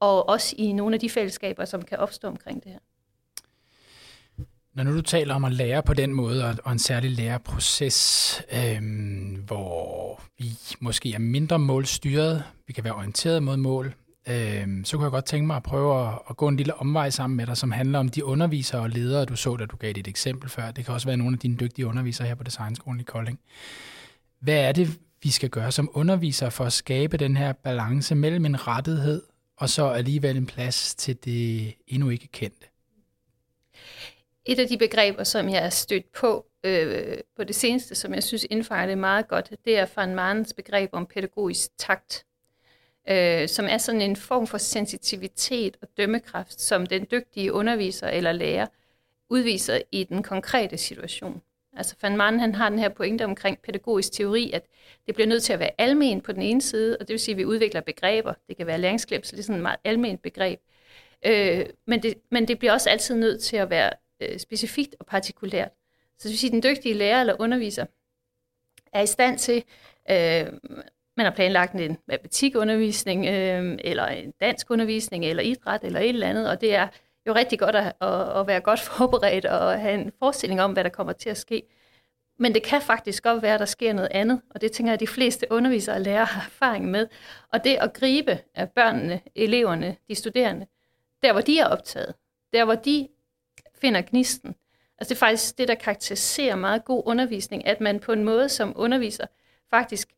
og 0.00 0.28
også 0.28 0.54
i 0.58 0.72
nogle 0.72 0.94
af 0.94 1.00
de 1.00 1.10
fællesskaber, 1.10 1.64
som 1.64 1.82
kan 1.82 1.98
opstå 1.98 2.28
omkring 2.28 2.64
det 2.64 2.72
her. 2.72 2.78
Når 4.74 4.82
nu 4.82 4.96
du 4.96 5.02
taler 5.02 5.34
om 5.34 5.44
at 5.44 5.52
lære 5.52 5.82
på 5.82 5.94
den 5.94 6.14
måde, 6.14 6.44
og, 6.44 6.54
og 6.64 6.72
en 6.72 6.78
særlig 6.78 7.10
læreproces, 7.10 8.42
øhm, 8.52 9.42
hvor 9.46 10.20
vi 10.38 10.50
måske 10.80 11.14
er 11.14 11.18
mindre 11.18 11.58
målstyret, 11.58 12.44
vi 12.66 12.72
kan 12.72 12.84
være 12.84 12.94
orienteret 12.94 13.42
mod 13.42 13.56
mål, 13.56 13.94
øhm, 14.28 14.84
så 14.84 14.96
kunne 14.96 15.04
jeg 15.04 15.10
godt 15.10 15.24
tænke 15.24 15.46
mig 15.46 15.56
at 15.56 15.62
prøve 15.62 16.08
at, 16.08 16.18
at 16.30 16.36
gå 16.36 16.48
en 16.48 16.56
lille 16.56 16.74
omvej 16.74 17.10
sammen 17.10 17.36
med 17.36 17.46
dig, 17.46 17.56
som 17.56 17.70
handler 17.70 17.98
om 17.98 18.08
de 18.08 18.24
undervisere 18.24 18.80
og 18.80 18.90
ledere, 18.90 19.24
du 19.24 19.36
så, 19.36 19.56
da 19.56 19.66
du 19.66 19.76
gav 19.76 19.92
dit 19.92 20.08
eksempel 20.08 20.50
før. 20.50 20.70
Det 20.70 20.84
kan 20.84 20.94
også 20.94 21.06
være 21.06 21.16
nogle 21.16 21.34
af 21.34 21.38
dine 21.38 21.56
dygtige 21.56 21.86
undervisere 21.86 22.28
her 22.28 22.34
på 22.34 22.44
Designskolen 22.44 23.00
i 23.00 23.04
Kolding. 23.04 23.40
Hvad 24.40 24.58
er 24.58 24.72
det, 24.72 24.98
vi 25.22 25.30
skal 25.30 25.50
gøre 25.50 25.72
som 25.72 25.90
undervisere 25.92 26.50
for 26.50 26.64
at 26.64 26.72
skabe 26.72 27.16
den 27.16 27.36
her 27.36 27.52
balance 27.52 28.14
mellem 28.14 28.46
en 28.46 28.66
rettighed 28.66 29.22
og 29.56 29.68
så 29.68 29.88
alligevel 29.88 30.36
en 30.36 30.46
plads 30.46 30.94
til 30.94 31.16
det 31.24 31.74
endnu 31.86 32.08
ikke 32.08 32.28
kendte. 32.32 32.69
Et 34.46 34.58
af 34.58 34.68
de 34.68 34.78
begreber, 34.78 35.24
som 35.24 35.48
jeg 35.48 35.64
er 35.64 35.68
stødt 35.68 36.12
på 36.12 36.46
øh, 36.64 37.18
på 37.36 37.44
det 37.44 37.56
seneste, 37.56 37.94
som 37.94 38.14
jeg 38.14 38.22
synes 38.22 38.46
indfanger 38.50 38.86
det 38.86 38.98
meget 38.98 39.28
godt, 39.28 39.52
det 39.64 39.78
er 39.78 39.86
Van 39.96 40.14
Marens 40.14 40.54
begreb 40.54 40.90
om 40.92 41.06
pædagogisk 41.06 41.70
takt, 41.78 42.26
øh, 43.08 43.48
som 43.48 43.66
er 43.68 43.78
sådan 43.78 44.00
en 44.00 44.16
form 44.16 44.46
for 44.46 44.58
sensitivitet 44.58 45.76
og 45.82 45.88
dømmekraft, 45.96 46.60
som 46.60 46.86
den 46.86 47.06
dygtige 47.10 47.52
underviser 47.52 48.08
eller 48.08 48.32
lærer 48.32 48.66
udviser 49.30 49.80
i 49.92 50.04
den 50.04 50.22
konkrete 50.22 50.76
situation. 50.78 51.42
Altså 51.76 51.94
Van 52.02 52.16
Maren, 52.16 52.40
han 52.40 52.54
har 52.54 52.68
den 52.68 52.78
her 52.78 52.88
pointe 52.88 53.24
omkring 53.24 53.58
pædagogisk 53.58 54.12
teori, 54.12 54.50
at 54.54 54.66
det 55.06 55.14
bliver 55.14 55.28
nødt 55.28 55.42
til 55.42 55.52
at 55.52 55.58
være 55.58 55.70
almen 55.78 56.20
på 56.20 56.32
den 56.32 56.42
ene 56.42 56.62
side, 56.62 56.96
og 57.00 57.08
det 57.08 57.14
vil 57.14 57.20
sige, 57.20 57.32
at 57.32 57.38
vi 57.38 57.44
udvikler 57.44 57.80
begreber. 57.80 58.34
Det 58.48 58.56
kan 58.56 58.66
være 58.66 58.78
læringsglemsel, 58.78 59.36
det 59.36 59.42
er 59.42 59.46
sådan 59.46 59.56
et 59.56 59.62
meget 59.62 59.78
alment 59.84 60.22
begreb. 60.22 60.60
Øh, 61.26 61.66
men, 61.86 62.02
det, 62.02 62.14
men 62.30 62.48
det 62.48 62.58
bliver 62.58 62.72
også 62.72 62.90
altid 62.90 63.14
nødt 63.14 63.42
til 63.42 63.56
at 63.56 63.70
være 63.70 63.90
øh, 64.20 64.38
specifikt 64.38 64.96
og 65.00 65.06
partikulært. 65.06 65.70
Så 66.18 66.28
det 66.28 66.30
vil 66.30 66.38
sige, 66.38 66.48
at 66.48 66.62
den 66.62 66.62
dygtige 66.62 66.94
lærer 66.94 67.20
eller 67.20 67.36
underviser 67.38 67.86
er 68.92 69.02
i 69.02 69.06
stand 69.06 69.38
til, 69.38 69.64
øh, 70.10 70.46
man 71.16 71.26
har 71.26 71.30
planlagt 71.30 71.74
en 71.74 71.98
matematikundervisning, 72.08 73.26
øh, 73.26 73.78
eller 73.84 74.06
en 74.06 74.32
dansk 74.40 74.70
undervisning, 74.70 75.24
eller 75.24 75.42
idræt, 75.42 75.84
eller 75.84 76.00
et 76.00 76.08
eller 76.08 76.28
andet, 76.28 76.50
og 76.50 76.60
det 76.60 76.74
er 76.74 76.88
jo 77.26 77.34
rigtig 77.34 77.58
godt 77.58 77.76
at, 77.76 77.92
at, 78.00 78.38
at 78.38 78.46
være 78.46 78.60
godt 78.60 78.80
forberedt 78.96 79.44
og 79.44 79.80
have 79.80 79.94
en 79.94 80.12
forestilling 80.18 80.62
om, 80.62 80.72
hvad 80.72 80.84
der 80.84 80.90
kommer 80.90 81.12
til 81.12 81.30
at 81.30 81.36
ske. 81.36 81.62
Men 82.38 82.54
det 82.54 82.62
kan 82.62 82.82
faktisk 82.82 83.22
godt 83.22 83.42
være, 83.42 83.54
at 83.54 83.60
der 83.60 83.66
sker 83.66 83.92
noget 83.92 84.08
andet, 84.10 84.40
og 84.50 84.60
det 84.60 84.72
tænker 84.72 84.90
jeg, 84.90 84.94
at 84.94 85.00
de 85.00 85.06
fleste 85.06 85.46
undervisere 85.50 85.94
og 85.94 86.00
lærere 86.00 86.24
har 86.24 86.40
erfaring 86.46 86.90
med. 86.90 87.08
Og 87.52 87.64
det 87.64 87.76
at 87.76 87.92
gribe 87.92 88.38
af 88.54 88.70
børnene, 88.70 89.20
eleverne, 89.34 89.96
de 90.08 90.14
studerende, 90.14 90.66
der 91.22 91.32
hvor 91.32 91.40
de 91.40 91.58
er 91.58 91.66
optaget, 91.66 92.14
der 92.52 92.64
hvor 92.64 92.74
de 92.74 93.08
finder 93.80 94.00
gnisten. 94.00 94.54
Altså 94.98 95.14
det 95.14 95.16
er 95.16 95.26
faktisk 95.26 95.58
det, 95.58 95.68
der 95.68 95.74
karakteriserer 95.74 96.56
meget 96.56 96.84
god 96.84 97.02
undervisning, 97.06 97.66
at 97.66 97.80
man 97.80 98.00
på 98.00 98.12
en 98.12 98.24
måde 98.24 98.48
som 98.48 98.72
underviser 98.76 99.26
faktisk 99.70 100.08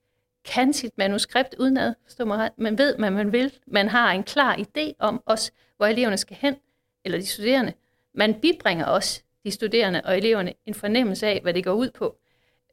kan 0.44 0.72
sit 0.72 0.98
manuskript 0.98 1.54
udenad, 1.58 1.94
forstår 2.04 2.24
man 2.24 2.38
ret. 2.38 2.52
Man 2.56 2.78
ved, 2.78 2.96
hvad 2.96 3.10
man 3.10 3.32
vil. 3.32 3.52
Man 3.66 3.88
har 3.88 4.12
en 4.12 4.22
klar 4.22 4.56
idé 4.56 4.92
om 4.98 5.22
os, 5.26 5.52
hvor 5.76 5.86
eleverne 5.86 6.16
skal 6.16 6.36
hen, 6.40 6.56
eller 7.04 7.18
de 7.18 7.26
studerende. 7.26 7.72
Man 8.14 8.40
bibringer 8.40 8.84
også 8.84 9.22
de 9.44 9.50
studerende 9.50 10.02
og 10.04 10.16
eleverne 10.18 10.52
en 10.66 10.74
fornemmelse 10.74 11.26
af, 11.26 11.40
hvad 11.42 11.54
det 11.54 11.64
går 11.64 11.72
ud 11.72 11.90
på. 11.90 12.16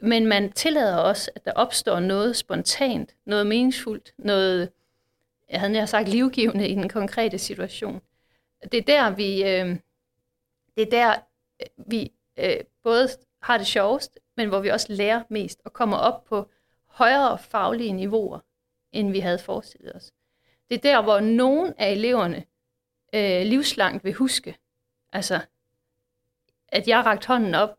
Men 0.01 0.27
man 0.27 0.51
tillader 0.51 0.97
også, 0.97 1.31
at 1.35 1.45
der 1.45 1.51
opstår 1.51 1.99
noget 1.99 2.35
spontant, 2.35 3.15
noget 3.25 3.47
meningsfuldt, 3.47 4.13
noget, 4.17 4.69
jeg 5.49 5.59
havde 5.59 5.73
nær 5.73 5.85
sagt, 5.85 6.09
livgivende 6.09 6.67
i 6.67 6.75
den 6.75 6.89
konkrete 6.89 7.37
situation. 7.37 8.01
Det 8.71 8.77
er 8.77 8.81
der, 8.81 9.09
vi, 9.09 9.43
øh, 9.43 9.75
det 10.79 10.93
er 10.93 11.05
der, 11.05 11.15
øh, 11.61 11.91
vi 11.91 12.11
øh, 12.37 12.57
både 12.83 13.09
har 13.41 13.57
det 13.57 13.67
sjovest, 13.67 14.19
men 14.37 14.49
hvor 14.49 14.59
vi 14.59 14.69
også 14.69 14.93
lærer 14.93 15.23
mest 15.29 15.61
og 15.65 15.73
kommer 15.73 15.97
op 15.97 16.23
på 16.23 16.49
højere 16.85 17.37
faglige 17.37 17.91
niveauer, 17.91 18.39
end 18.91 19.11
vi 19.11 19.19
havde 19.19 19.39
forestillet 19.39 19.95
os. 19.95 20.11
Det 20.69 20.75
er 20.75 20.81
der, 20.81 21.01
hvor 21.01 21.19
nogen 21.19 21.73
af 21.77 21.91
eleverne 21.91 22.43
øh, 23.13 23.45
livslangt 23.45 24.03
vil 24.03 24.13
huske, 24.13 24.57
altså, 25.11 25.39
at 26.67 26.87
jeg 26.87 27.05
rakte 27.05 27.27
hånden 27.27 27.55
op, 27.55 27.77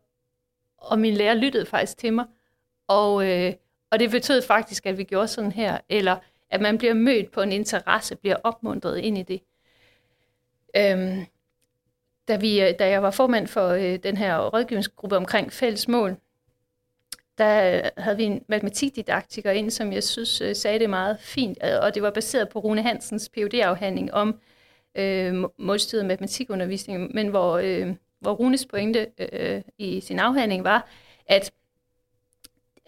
og 0.77 0.99
min 0.99 1.13
lærer 1.13 1.33
lyttede 1.33 1.65
faktisk 1.65 1.97
til 1.97 2.13
mig, 2.13 2.25
og, 2.87 3.27
øh, 3.27 3.53
og 3.91 3.99
det 3.99 4.11
betød 4.11 4.41
faktisk, 4.41 4.85
at 4.85 4.97
vi 4.97 5.03
gjorde 5.03 5.27
sådan 5.27 5.51
her, 5.51 5.77
eller 5.89 6.17
at 6.49 6.61
man 6.61 6.77
bliver 6.77 6.93
mødt 6.93 7.31
på 7.31 7.41
en 7.41 7.51
interesse, 7.51 8.15
bliver 8.15 8.35
opmuntret 8.43 8.97
ind 8.97 9.17
i 9.17 9.23
det. 9.23 9.41
Øhm, 10.75 11.25
da, 12.27 12.35
vi, 12.37 12.61
øh, 12.61 12.73
da 12.79 12.89
jeg 12.89 13.03
var 13.03 13.11
formand 13.11 13.47
for 13.47 13.67
øh, 13.67 13.99
den 14.03 14.17
her 14.17 14.47
rådgivningsgruppe 14.47 15.17
omkring 15.17 15.53
fælles 15.53 15.87
mål, 15.87 16.17
der 17.37 17.77
øh, 17.77 17.89
havde 17.97 18.17
vi 18.17 18.23
en 18.23 18.43
matematikdidaktiker 18.47 19.51
ind, 19.51 19.71
som 19.71 19.93
jeg 19.93 20.03
synes 20.03 20.41
øh, 20.41 20.55
sagde 20.55 20.79
det 20.79 20.89
meget 20.89 21.19
fint, 21.19 21.57
øh, 21.63 21.79
og 21.81 21.95
det 21.95 22.03
var 22.03 22.11
baseret 22.11 22.49
på 22.49 22.59
Rune 22.59 22.81
Hansens 22.81 23.29
phd 23.29 23.53
afhandling 23.53 24.13
om 24.13 24.39
øh, 24.95 25.43
målstyret 25.57 26.05
matematikundervisning, 26.05 27.13
men 27.13 27.27
hvor, 27.27 27.57
øh, 27.57 27.95
hvor 28.19 28.31
Runes 28.31 28.65
pointe 28.65 29.07
øh, 29.33 29.61
i 29.77 30.01
sin 30.01 30.19
afhandling 30.19 30.63
var, 30.63 30.89
at 31.27 31.51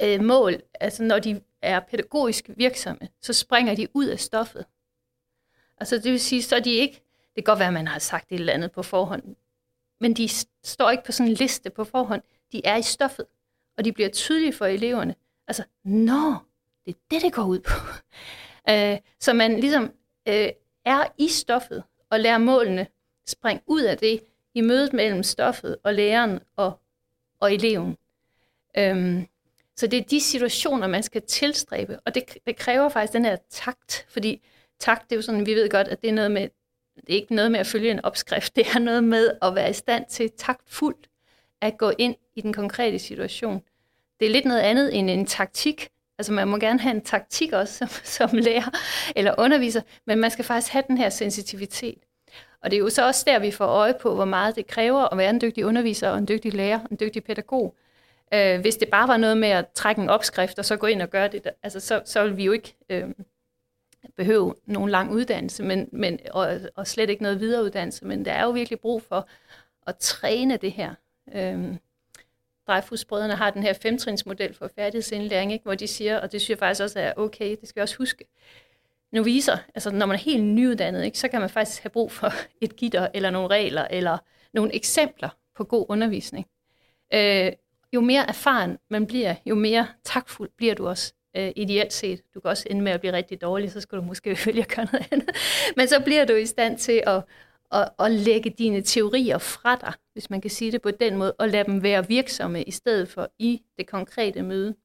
øh, 0.03 0.23
mål, 0.23 0.61
altså 0.79 1.03
når 1.03 1.19
de 1.19 1.41
er 1.61 1.79
pædagogisk 1.79 2.49
virksomme, 2.57 3.07
så 3.21 3.33
springer 3.33 3.75
de 3.75 3.87
ud 3.93 4.05
af 4.05 4.19
stoffet. 4.19 4.65
Altså 5.77 5.95
det 5.95 6.11
vil 6.11 6.19
sige, 6.19 6.43
så 6.43 6.55
er 6.55 6.59
de 6.59 6.71
ikke, 6.71 7.02
det 7.35 7.45
kan 7.45 7.51
godt 7.51 7.60
være, 7.60 7.67
at 7.67 7.73
man 7.73 7.88
har 7.88 7.99
sagt 7.99 8.31
et 8.31 8.39
eller 8.39 8.53
andet 8.53 8.71
på 8.71 8.84
forhånd, 8.84 9.36
men 9.99 10.13
de 10.13 10.29
står 10.63 10.91
ikke 10.91 11.03
på 11.03 11.12
sådan 11.12 11.31
en 11.31 11.38
liste 11.38 11.69
på 11.69 11.84
forhånd, 11.84 12.21
de 12.51 12.62
er 12.65 12.75
i 12.75 12.81
stoffet 12.81 13.25
og 13.77 13.86
de 13.86 13.91
bliver 13.91 14.10
tydelige 14.10 14.53
for 14.53 14.65
eleverne. 14.65 15.15
Altså, 15.47 15.63
nå, 15.84 16.36
det 16.86 16.95
er 16.95 16.99
det, 17.12 17.21
det 17.21 17.34
går 17.34 17.43
ud 17.43 17.60
på. 17.60 17.73
øh, 18.69 18.97
så 19.19 19.34
man 19.34 19.60
ligesom 19.60 19.84
øh, 20.27 20.49
er 20.86 21.03
i 21.17 21.27
stoffet 21.27 21.84
og 22.10 22.19
lærer 22.19 22.38
målene 22.38 22.88
springe 23.27 23.63
ud 23.65 23.81
af 23.81 23.97
det 23.97 24.21
i 24.53 24.62
mødet 24.62 24.93
mellem 24.93 25.23
stoffet 25.23 25.77
og 25.84 25.93
læreren 25.93 26.39
og, 26.55 26.79
og 27.39 27.53
eleven. 27.53 27.97
Øhm, 28.77 29.27
så 29.75 29.88
det 29.88 29.99
er 29.99 30.03
de 30.03 30.21
situationer, 30.21 30.88
man 30.88 31.03
skal 31.03 31.21
tilstræbe, 31.21 31.99
og 31.99 32.15
det, 32.15 32.38
det 32.45 32.55
kræver 32.55 32.89
faktisk 32.89 33.13
den 33.13 33.25
her 33.25 33.38
takt, 33.49 34.05
fordi 34.10 34.41
takt, 34.79 35.10
det 35.10 35.12
er 35.12 35.17
jo 35.17 35.21
sådan, 35.21 35.45
vi 35.45 35.53
ved 35.53 35.69
godt, 35.69 35.88
at 35.88 36.01
det 36.01 36.10
er 36.10 36.13
noget 36.13 36.31
med, 36.31 36.49
det 36.95 37.10
er 37.10 37.21
ikke 37.21 37.36
noget 37.36 37.51
med 37.51 37.60
at 37.60 37.67
følge 37.67 37.91
en 37.91 38.06
opskrift, 38.06 38.56
det 38.56 38.67
er 38.75 38.79
noget 38.79 39.03
med 39.03 39.32
at 39.41 39.56
være 39.56 39.69
i 39.69 39.73
stand 39.73 40.06
til 40.10 40.32
taktfuldt 40.38 41.10
at 41.62 41.77
gå 41.77 41.91
ind 41.97 42.15
i 42.36 42.41
den 42.41 42.53
konkrete 42.53 42.99
situation. 42.99 43.62
Det 44.19 44.25
er 44.25 44.29
lidt 44.29 44.45
noget 44.45 44.62
andet 44.62 44.97
end 44.99 45.10
en 45.10 45.25
taktik. 45.25 45.89
Altså 46.17 46.34
man 46.34 46.47
må 46.47 46.58
gerne 46.58 46.79
have 46.79 46.95
en 46.95 47.01
taktik 47.01 47.53
også 47.53 47.77
som, 47.77 47.88
som 48.17 48.38
lærer 48.38 48.69
eller 49.15 49.36
underviser, 49.38 49.82
men 50.06 50.19
man 50.19 50.32
skal 50.32 50.45
faktisk 50.45 50.73
have 50.73 50.84
den 50.88 50.97
her 50.97 51.10
sensitivitet. 51.10 51.97
Og 52.63 52.71
det 52.71 52.77
er 52.77 52.79
jo 52.79 52.89
så 52.89 53.08
også 53.08 53.23
der, 53.27 53.39
vi 53.39 53.51
får 53.51 53.65
øje 53.65 53.93
på, 54.01 54.15
hvor 54.15 54.25
meget 54.25 54.56
det 54.56 54.67
kræver 54.67 55.13
at 55.13 55.17
være 55.17 55.29
en 55.29 55.41
dygtig 55.41 55.65
underviser 55.65 56.10
og 56.10 56.17
en 56.17 56.27
dygtig 56.27 56.53
lærer, 56.53 56.79
en 56.91 56.97
dygtig 56.99 57.23
pædagog. 57.23 57.75
Øh, 58.34 58.62
hvis 58.62 58.75
det 58.75 58.89
bare 58.89 59.08
var 59.08 59.17
noget 59.17 59.38
med 59.38 59.49
at 59.49 59.65
trække 59.75 60.01
en 60.01 60.10
opskrift 60.10 60.60
og 60.60 60.65
så 60.65 60.77
gå 60.77 60.88
ind 60.88 61.01
og 61.01 61.10
gøre 61.10 61.27
det, 61.27 61.47
altså 61.63 61.79
så, 61.79 62.01
så 62.06 62.23
vil 62.23 62.38
vi 62.38 62.43
jo 62.43 62.51
ikke 62.51 62.75
øh, 62.89 63.03
behøve 64.15 64.55
nogen 64.65 64.89
lang 64.89 65.11
uddannelse, 65.11 65.63
men, 65.63 65.89
men, 65.91 66.19
og, 66.31 66.59
og 66.75 66.87
slet 66.87 67.09
ikke 67.09 67.23
noget 67.23 67.39
videreuddannelse, 67.39 68.05
men 68.05 68.25
der 68.25 68.31
er 68.31 68.43
jo 68.43 68.49
virkelig 68.49 68.79
brug 68.79 69.01
for 69.01 69.27
at 69.87 69.97
træne 69.97 70.57
det 70.57 70.71
her. 70.71 70.93
Øhm, 71.35 71.77
Dreyfusbrødrene 72.67 73.35
har 73.35 73.51
den 73.51 73.63
her 73.63 73.73
femtrinsmodel 73.73 74.53
for 74.53 74.69
færdighedsindlæring, 74.75 75.53
ikke? 75.53 75.63
hvor 75.63 75.75
de 75.75 75.87
siger, 75.87 76.19
og 76.19 76.31
det 76.31 76.41
synes 76.41 76.49
jeg 76.49 76.59
faktisk 76.59 76.83
også 76.83 76.99
er 76.99 77.13
okay, 77.17 77.55
det 77.61 77.69
skal 77.69 77.79
vi 77.79 77.81
også 77.81 77.97
huske, 77.97 78.25
noviser, 79.11 79.57
altså 79.75 79.91
når 79.91 80.05
man 80.05 80.15
er 80.15 80.19
helt 80.19 80.43
nyuddannet, 80.43 81.05
ikke, 81.05 81.19
så 81.19 81.27
kan 81.27 81.41
man 81.41 81.49
faktisk 81.49 81.83
have 81.83 81.89
brug 81.89 82.11
for 82.11 82.33
et 82.61 82.75
gitter, 82.75 83.07
eller 83.13 83.29
nogle 83.29 83.47
regler, 83.47 83.87
eller 83.89 84.17
nogle 84.53 84.75
eksempler 84.75 85.29
på 85.55 85.63
god 85.63 85.85
undervisning. 85.89 86.45
Øh, 87.13 87.51
jo 87.93 88.01
mere 88.01 88.27
erfaren 88.27 88.77
man 88.89 89.07
bliver, 89.07 89.35
jo 89.45 89.55
mere 89.55 89.87
takfuld 90.03 90.49
bliver 90.57 90.75
du 90.75 90.87
også 90.87 91.13
øh, 91.38 91.52
ideelt 91.56 91.93
set. 91.93 92.22
Du 92.34 92.39
kan 92.39 92.50
også 92.50 92.67
ende 92.69 92.82
med 92.82 92.91
at 92.91 93.00
blive 93.00 93.13
rigtig 93.13 93.41
dårlig, 93.41 93.72
så 93.72 93.82
skal 93.82 93.98
du 93.98 94.04
måske 94.04 94.38
vælge 94.46 94.62
at 94.62 94.67
gøre 94.76 94.88
noget 94.91 95.08
andet. 95.12 95.30
Men 95.78 95.88
så 95.88 96.02
bliver 96.06 96.26
du 96.26 96.34
i 96.34 96.46
stand 96.46 96.78
til 96.78 97.04
at, 97.08 97.24
at, 97.72 97.89
at 98.00 98.12
lægge 98.12 98.50
dine 98.50 98.82
teorier 98.82 99.38
fra 99.38 99.76
dig, 99.76 99.93
hvis 100.13 100.30
man 100.30 100.41
kan 100.41 100.52
sige 100.52 100.72
det 100.72 100.82
på 100.82 100.91
den 100.91 101.17
måde, 101.17 101.34
og 101.34 101.50
lade 101.50 101.63
dem 101.63 101.84
være 101.84 102.08
virksomme 102.08 102.63
i 102.63 102.72
stedet 102.72 103.10
for 103.10 103.32
i 103.39 103.62
det 103.78 103.88
konkrete 103.88 104.41
møde. 104.41 104.76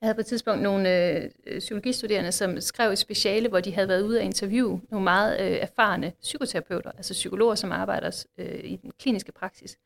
Jeg 0.00 0.06
havde 0.06 0.14
på 0.14 0.20
et 0.20 0.26
tidspunkt 0.26 0.62
nogle 0.62 1.14
øh, 1.16 1.30
øh 1.46 1.58
psykologistuderende, 1.58 2.32
som 2.32 2.60
skrev 2.60 2.90
et 2.90 2.98
speciale, 2.98 3.48
hvor 3.48 3.60
de 3.60 3.72
havde 3.74 3.88
været 3.88 4.02
ude 4.02 4.20
at 4.20 4.24
interviewe 4.24 4.80
nogle 4.90 5.04
meget 5.04 5.40
øh, 5.40 5.56
erfarne 5.56 6.12
psykoterapeuter, 6.22 6.90
altså 6.90 7.14
psykologer, 7.14 7.54
som 7.54 7.72
arbejder 7.72 8.24
øh, 8.38 8.60
i 8.64 8.76
den 8.76 8.90
kliniske 8.98 9.32
praksis. 9.32 9.78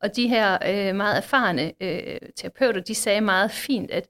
Og 0.00 0.16
de 0.16 0.28
her 0.28 0.58
øh, 0.66 0.96
meget 0.96 1.16
erfarne 1.16 1.72
øh, 1.80 2.18
terapeuter, 2.36 2.80
de 2.80 2.94
sagde 2.94 3.20
meget 3.20 3.50
fint, 3.50 3.90
at 3.90 4.08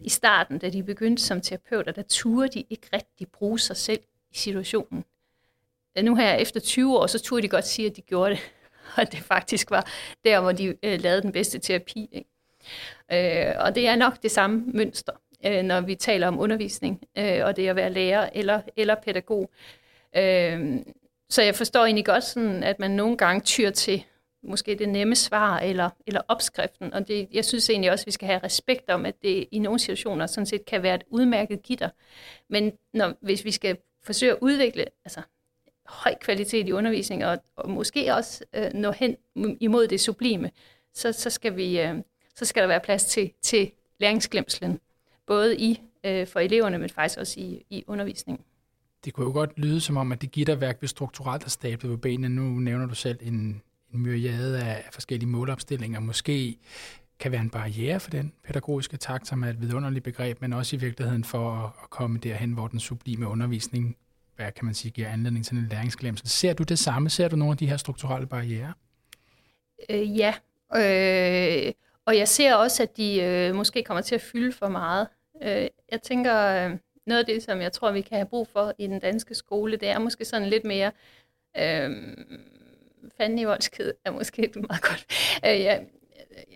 i 0.00 0.08
starten, 0.08 0.58
da 0.58 0.70
de 0.70 0.82
begyndte 0.82 1.22
som 1.22 1.40
terapeuter, 1.40 1.92
der 1.92 2.02
turde 2.02 2.48
de 2.48 2.64
ikke 2.70 2.86
rigtig 2.92 3.28
bruge 3.28 3.58
sig 3.58 3.76
selv 3.76 4.00
i 4.30 4.36
situationen 4.36 5.04
nu 6.02 6.14
her 6.14 6.34
efter 6.34 6.60
20 6.60 6.98
år, 6.98 7.06
så 7.06 7.18
turde 7.18 7.42
de 7.42 7.48
godt 7.48 7.66
sige, 7.66 7.88
at 7.90 7.96
de 7.96 8.02
gjorde 8.02 8.30
det. 8.30 8.52
Og 8.96 9.12
det 9.12 9.18
faktisk 9.18 9.70
var 9.70 9.86
der, 10.24 10.40
hvor 10.40 10.52
de 10.52 10.76
øh, 10.82 11.00
lavede 11.00 11.22
den 11.22 11.32
bedste 11.32 11.58
terapi. 11.58 12.08
Ikke? 12.12 13.48
Øh, 13.48 13.54
og 13.58 13.74
det 13.74 13.88
er 13.88 13.96
nok 13.96 14.22
det 14.22 14.30
samme 14.30 14.62
mønster, 14.66 15.12
øh, 15.46 15.62
når 15.62 15.80
vi 15.80 15.94
taler 15.94 16.28
om 16.28 16.40
undervisning, 16.40 17.00
øh, 17.18 17.44
og 17.44 17.56
det 17.56 17.68
at 17.68 17.76
være 17.76 17.92
lærer 17.92 18.30
eller, 18.34 18.60
eller 18.76 18.94
pædagog. 18.94 19.50
Øh, 20.16 20.76
så 21.28 21.42
jeg 21.42 21.54
forstår 21.54 21.84
egentlig 21.84 22.04
godt, 22.04 22.24
sådan, 22.24 22.62
at 22.62 22.78
man 22.78 22.90
nogle 22.90 23.16
gange 23.16 23.40
tyr 23.40 23.70
til 23.70 24.04
måske 24.42 24.74
det 24.74 24.88
nemme 24.88 25.14
svar 25.14 25.58
eller, 25.58 25.90
eller 26.06 26.20
opskriften. 26.28 26.94
Og 26.94 27.08
det, 27.08 27.28
jeg 27.32 27.44
synes 27.44 27.70
egentlig 27.70 27.92
også, 27.92 28.02
at 28.02 28.06
vi 28.06 28.12
skal 28.12 28.26
have 28.26 28.40
respekt 28.44 28.90
om, 28.90 29.06
at 29.06 29.22
det 29.22 29.48
i 29.50 29.58
nogle 29.58 29.78
situationer 29.78 30.26
sådan 30.26 30.46
set 30.46 30.64
kan 30.64 30.82
være 30.82 30.94
et 30.94 31.04
udmærket 31.10 31.62
gitter. 31.62 31.88
Men 32.48 32.72
når, 32.94 33.14
hvis 33.20 33.44
vi 33.44 33.50
skal 33.50 33.76
forsøge 34.02 34.32
at 34.32 34.38
udvikle, 34.40 34.84
altså 35.04 35.22
høj 35.86 36.14
kvalitet 36.20 36.68
i 36.68 36.72
undervisning, 36.72 37.24
og, 37.24 37.38
og 37.56 37.70
måske 37.70 38.14
også 38.14 38.44
øh, 38.54 38.72
nå 38.74 38.90
hen 38.90 39.16
imod 39.60 39.88
det 39.88 40.00
sublime, 40.00 40.50
så, 40.94 41.12
så, 41.12 41.30
skal, 41.30 41.56
vi, 41.56 41.80
øh, 41.80 41.94
så 42.34 42.44
skal 42.44 42.62
der 42.62 42.66
være 42.68 42.80
plads 42.80 43.04
til, 43.04 43.32
til 43.42 43.70
læringsglemslen, 44.00 44.80
både 45.26 45.58
i 45.58 45.80
øh, 46.04 46.26
for 46.26 46.40
eleverne, 46.40 46.78
men 46.78 46.90
faktisk 46.90 47.18
også 47.18 47.40
i, 47.40 47.66
i 47.70 47.84
undervisningen. 47.86 48.44
Det 49.04 49.12
kunne 49.12 49.26
jo 49.26 49.32
godt 49.32 49.58
lyde 49.58 49.80
som 49.80 49.96
om, 49.96 50.12
at 50.12 50.22
det 50.22 50.30
gitterværk 50.30 50.76
vil 50.80 50.88
strukturelt 50.88 51.44
er 51.44 51.48
stablet 51.48 51.90
på 51.90 51.96
benene. 51.96 52.28
Nu 52.28 52.42
nævner 52.42 52.86
du 52.86 52.94
selv 52.94 53.18
en, 53.22 53.62
en 53.94 54.00
myriade 54.00 54.62
af 54.64 54.88
forskellige 54.92 55.28
målopstillinger 55.28 56.00
måske 56.00 56.58
kan 57.18 57.32
være 57.32 57.40
en 57.40 57.50
barriere 57.50 58.00
for 58.00 58.10
den 58.10 58.32
pædagogiske 58.44 58.96
takt, 58.96 59.28
som 59.28 59.42
er 59.42 59.48
et 59.48 59.60
vidunderligt 59.60 60.04
begreb, 60.04 60.40
men 60.40 60.52
også 60.52 60.76
i 60.76 60.78
virkeligheden 60.78 61.24
for 61.24 61.76
at 61.82 61.90
komme 61.90 62.18
derhen, 62.18 62.52
hvor 62.52 62.68
den 62.68 62.80
sublime 62.80 63.28
undervisning, 63.28 63.96
hvad 64.36 64.52
kan 64.52 64.64
man 64.64 64.74
sige, 64.74 64.92
giver 64.92 65.08
anledning 65.08 65.44
til 65.44 65.56
en 65.56 65.68
læringsglemsel. 65.70 66.28
Ser 66.28 66.52
du 66.52 66.62
det 66.62 66.78
samme? 66.78 67.10
Ser 67.10 67.28
du 67.28 67.36
nogle 67.36 67.52
af 67.52 67.58
de 67.58 67.66
her 67.66 67.76
strukturelle 67.76 68.26
barriere? 68.26 68.72
Øh, 69.90 70.18
ja, 70.18 70.34
øh, 70.74 71.72
og 72.06 72.18
jeg 72.18 72.28
ser 72.28 72.54
også, 72.54 72.82
at 72.82 72.96
de 72.96 73.22
øh, 73.22 73.54
måske 73.54 73.82
kommer 73.82 74.00
til 74.00 74.14
at 74.14 74.20
fylde 74.20 74.52
for 74.52 74.68
meget. 74.68 75.08
Øh, 75.42 75.68
jeg 75.92 76.02
tænker, 76.02 76.36
øh, 76.36 76.78
noget 77.06 77.20
af 77.20 77.26
det, 77.26 77.42
som 77.42 77.60
jeg 77.60 77.72
tror, 77.72 77.92
vi 77.92 78.00
kan 78.00 78.16
have 78.16 78.26
brug 78.26 78.48
for 78.48 78.72
i 78.78 78.86
den 78.86 79.00
danske 79.00 79.34
skole, 79.34 79.76
det 79.76 79.88
er 79.88 79.98
måske 79.98 80.24
sådan 80.24 80.48
lidt 80.48 80.64
mere... 80.64 80.92
Øh, 81.58 81.90
fanden 83.20 83.38
i 83.38 83.44
voldsked 83.44 83.92
er 84.04 84.10
måske 84.10 84.42
et 84.42 84.56
meget 84.56 84.82
godt. 84.82 85.06
Øh, 85.46 85.60
jeg, 85.60 85.86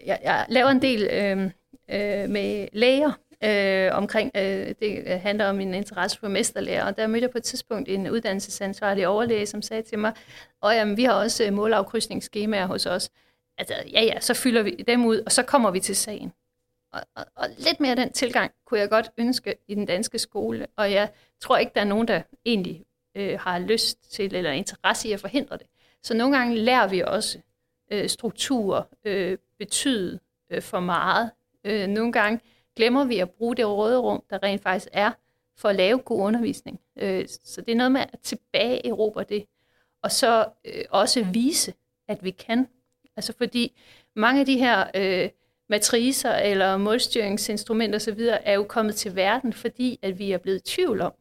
jeg, 0.07 0.21
jeg 0.25 0.47
laver 0.49 0.69
en 0.69 0.83
del 0.83 1.03
øh, 1.03 1.43
øh, 1.89 2.31
med 2.31 2.69
læger 2.73 3.13
øh, 3.45 3.97
omkring, 3.97 4.31
øh, 4.37 4.75
det 4.81 5.21
handler 5.21 5.47
om 5.47 5.57
min 5.57 5.75
interesse 5.75 6.19
for 6.19 6.29
mesterlærer, 6.29 6.85
og 6.85 6.97
der 6.97 7.07
mødte 7.07 7.23
jeg 7.23 7.31
på 7.31 7.39
et 7.39 7.45
tidspunkt 7.45 7.89
en 7.89 8.11
uddannelsesansvarlig 8.11 9.09
overlæge, 9.09 9.47
som 9.47 9.63
sagde 9.63 9.83
til 9.83 9.99
mig, 9.99 10.13
og 10.61 10.75
jamen, 10.75 10.97
vi 10.97 11.05
har 11.05 11.13
også 11.13 11.45
øh, 11.45 11.53
målafkrydsningsskemaer 11.53 12.67
hos 12.67 12.87
os. 12.87 13.11
Altså, 13.59 13.75
ja 13.93 14.03
ja, 14.03 14.21
så 14.21 14.35
fylder 14.35 14.63
vi 14.63 14.71
dem 14.71 15.05
ud, 15.05 15.23
og 15.27 15.33
så 15.33 15.43
kommer 15.43 15.71
vi 15.71 15.81
til 15.81 15.97
sagen. 15.97 16.33
Og, 16.93 17.01
og, 17.17 17.25
og 17.37 17.49
lidt 17.59 17.81
mere 17.81 17.97
den 17.97 18.13
tilgang 18.13 18.53
kunne 18.67 18.81
jeg 18.81 18.91
godt 18.91 19.11
ønske 19.19 19.55
i 19.69 19.75
den 19.75 19.87
danske 19.87 20.19
skole, 20.19 20.67
og 20.77 20.93
jeg 20.93 21.09
tror 21.41 21.57
ikke, 21.57 21.73
der 21.75 21.81
er 21.81 21.85
nogen, 21.85 22.09
der 22.09 22.23
egentlig 22.45 22.85
øh, 23.15 23.41
har 23.41 23.59
lyst 23.59 24.13
til 24.13 24.35
eller 24.35 24.51
interesse 24.51 25.09
i 25.09 25.13
at 25.13 25.21
forhindre 25.21 25.57
det. 25.57 25.67
Så 26.05 26.15
nogle 26.15 26.37
gange 26.37 26.57
lærer 26.57 26.89
vi 26.89 27.01
også 27.01 27.39
øh, 27.91 28.09
strukturer 28.09 28.83
øh, 29.05 29.39
betyde 29.59 30.19
øh, 30.51 30.63
for 30.63 30.81
meget. 30.81 31.31
Øh, 31.65 31.87
nogle 31.87 32.13
gange 32.13 32.41
glemmer 32.77 33.05
vi 33.05 33.19
at 33.19 33.31
bruge 33.31 33.57
det 33.57 33.67
råderum, 33.67 34.25
der 34.31 34.43
rent 34.43 34.63
faktisk 34.63 34.89
er, 34.93 35.13
for 35.57 35.69
at 35.69 35.77
lave 35.77 35.99
god 35.99 36.21
undervisning. 36.21 36.81
Øh, 36.97 37.29
så 37.45 37.61
det 37.61 37.73
er 37.73 37.77
noget 37.77 37.93
med 37.93 38.01
at 38.01 38.21
tilbage 38.23 38.89
Europa 38.89 39.23
det, 39.23 39.45
og 40.03 40.11
så 40.11 40.47
øh, 40.65 40.85
også 40.91 41.25
vise, 41.25 41.75
at 42.09 42.25
vi 42.25 42.31
kan. 42.31 42.69
Altså 43.17 43.33
fordi 43.39 43.81
mange 44.17 44.41
af 44.41 44.47
de 44.47 44.59
her 44.59 44.91
øh, 44.95 45.31
matricer 45.69 46.33
eller 46.33 46.77
målstyringsinstrumenter 46.77 47.97
osv. 47.97 48.21
er 48.21 48.53
jo 48.53 48.65
kommet 48.65 48.95
til 48.95 49.17
verden, 49.17 49.53
fordi 49.53 49.99
at 50.03 50.19
vi 50.19 50.33
er 50.33 50.39
blevet 50.39 50.59
i 50.59 50.75
tvivl 50.75 51.01
om, 51.01 51.13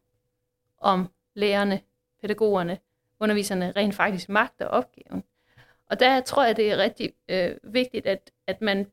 om 0.78 1.08
lærerne, 1.34 1.80
pædagogerne, 2.20 2.78
underviserne 3.20 3.72
rent 3.76 3.94
faktisk 3.94 4.28
magter 4.28 4.66
opgaven. 4.66 5.24
Og 5.90 6.00
der 6.00 6.20
tror 6.20 6.44
jeg, 6.44 6.56
det 6.56 6.70
er 6.70 6.76
rigtig 6.76 7.12
øh, 7.28 7.50
vigtigt, 7.62 8.06
at, 8.06 8.30
at 8.46 8.60
man 8.60 8.86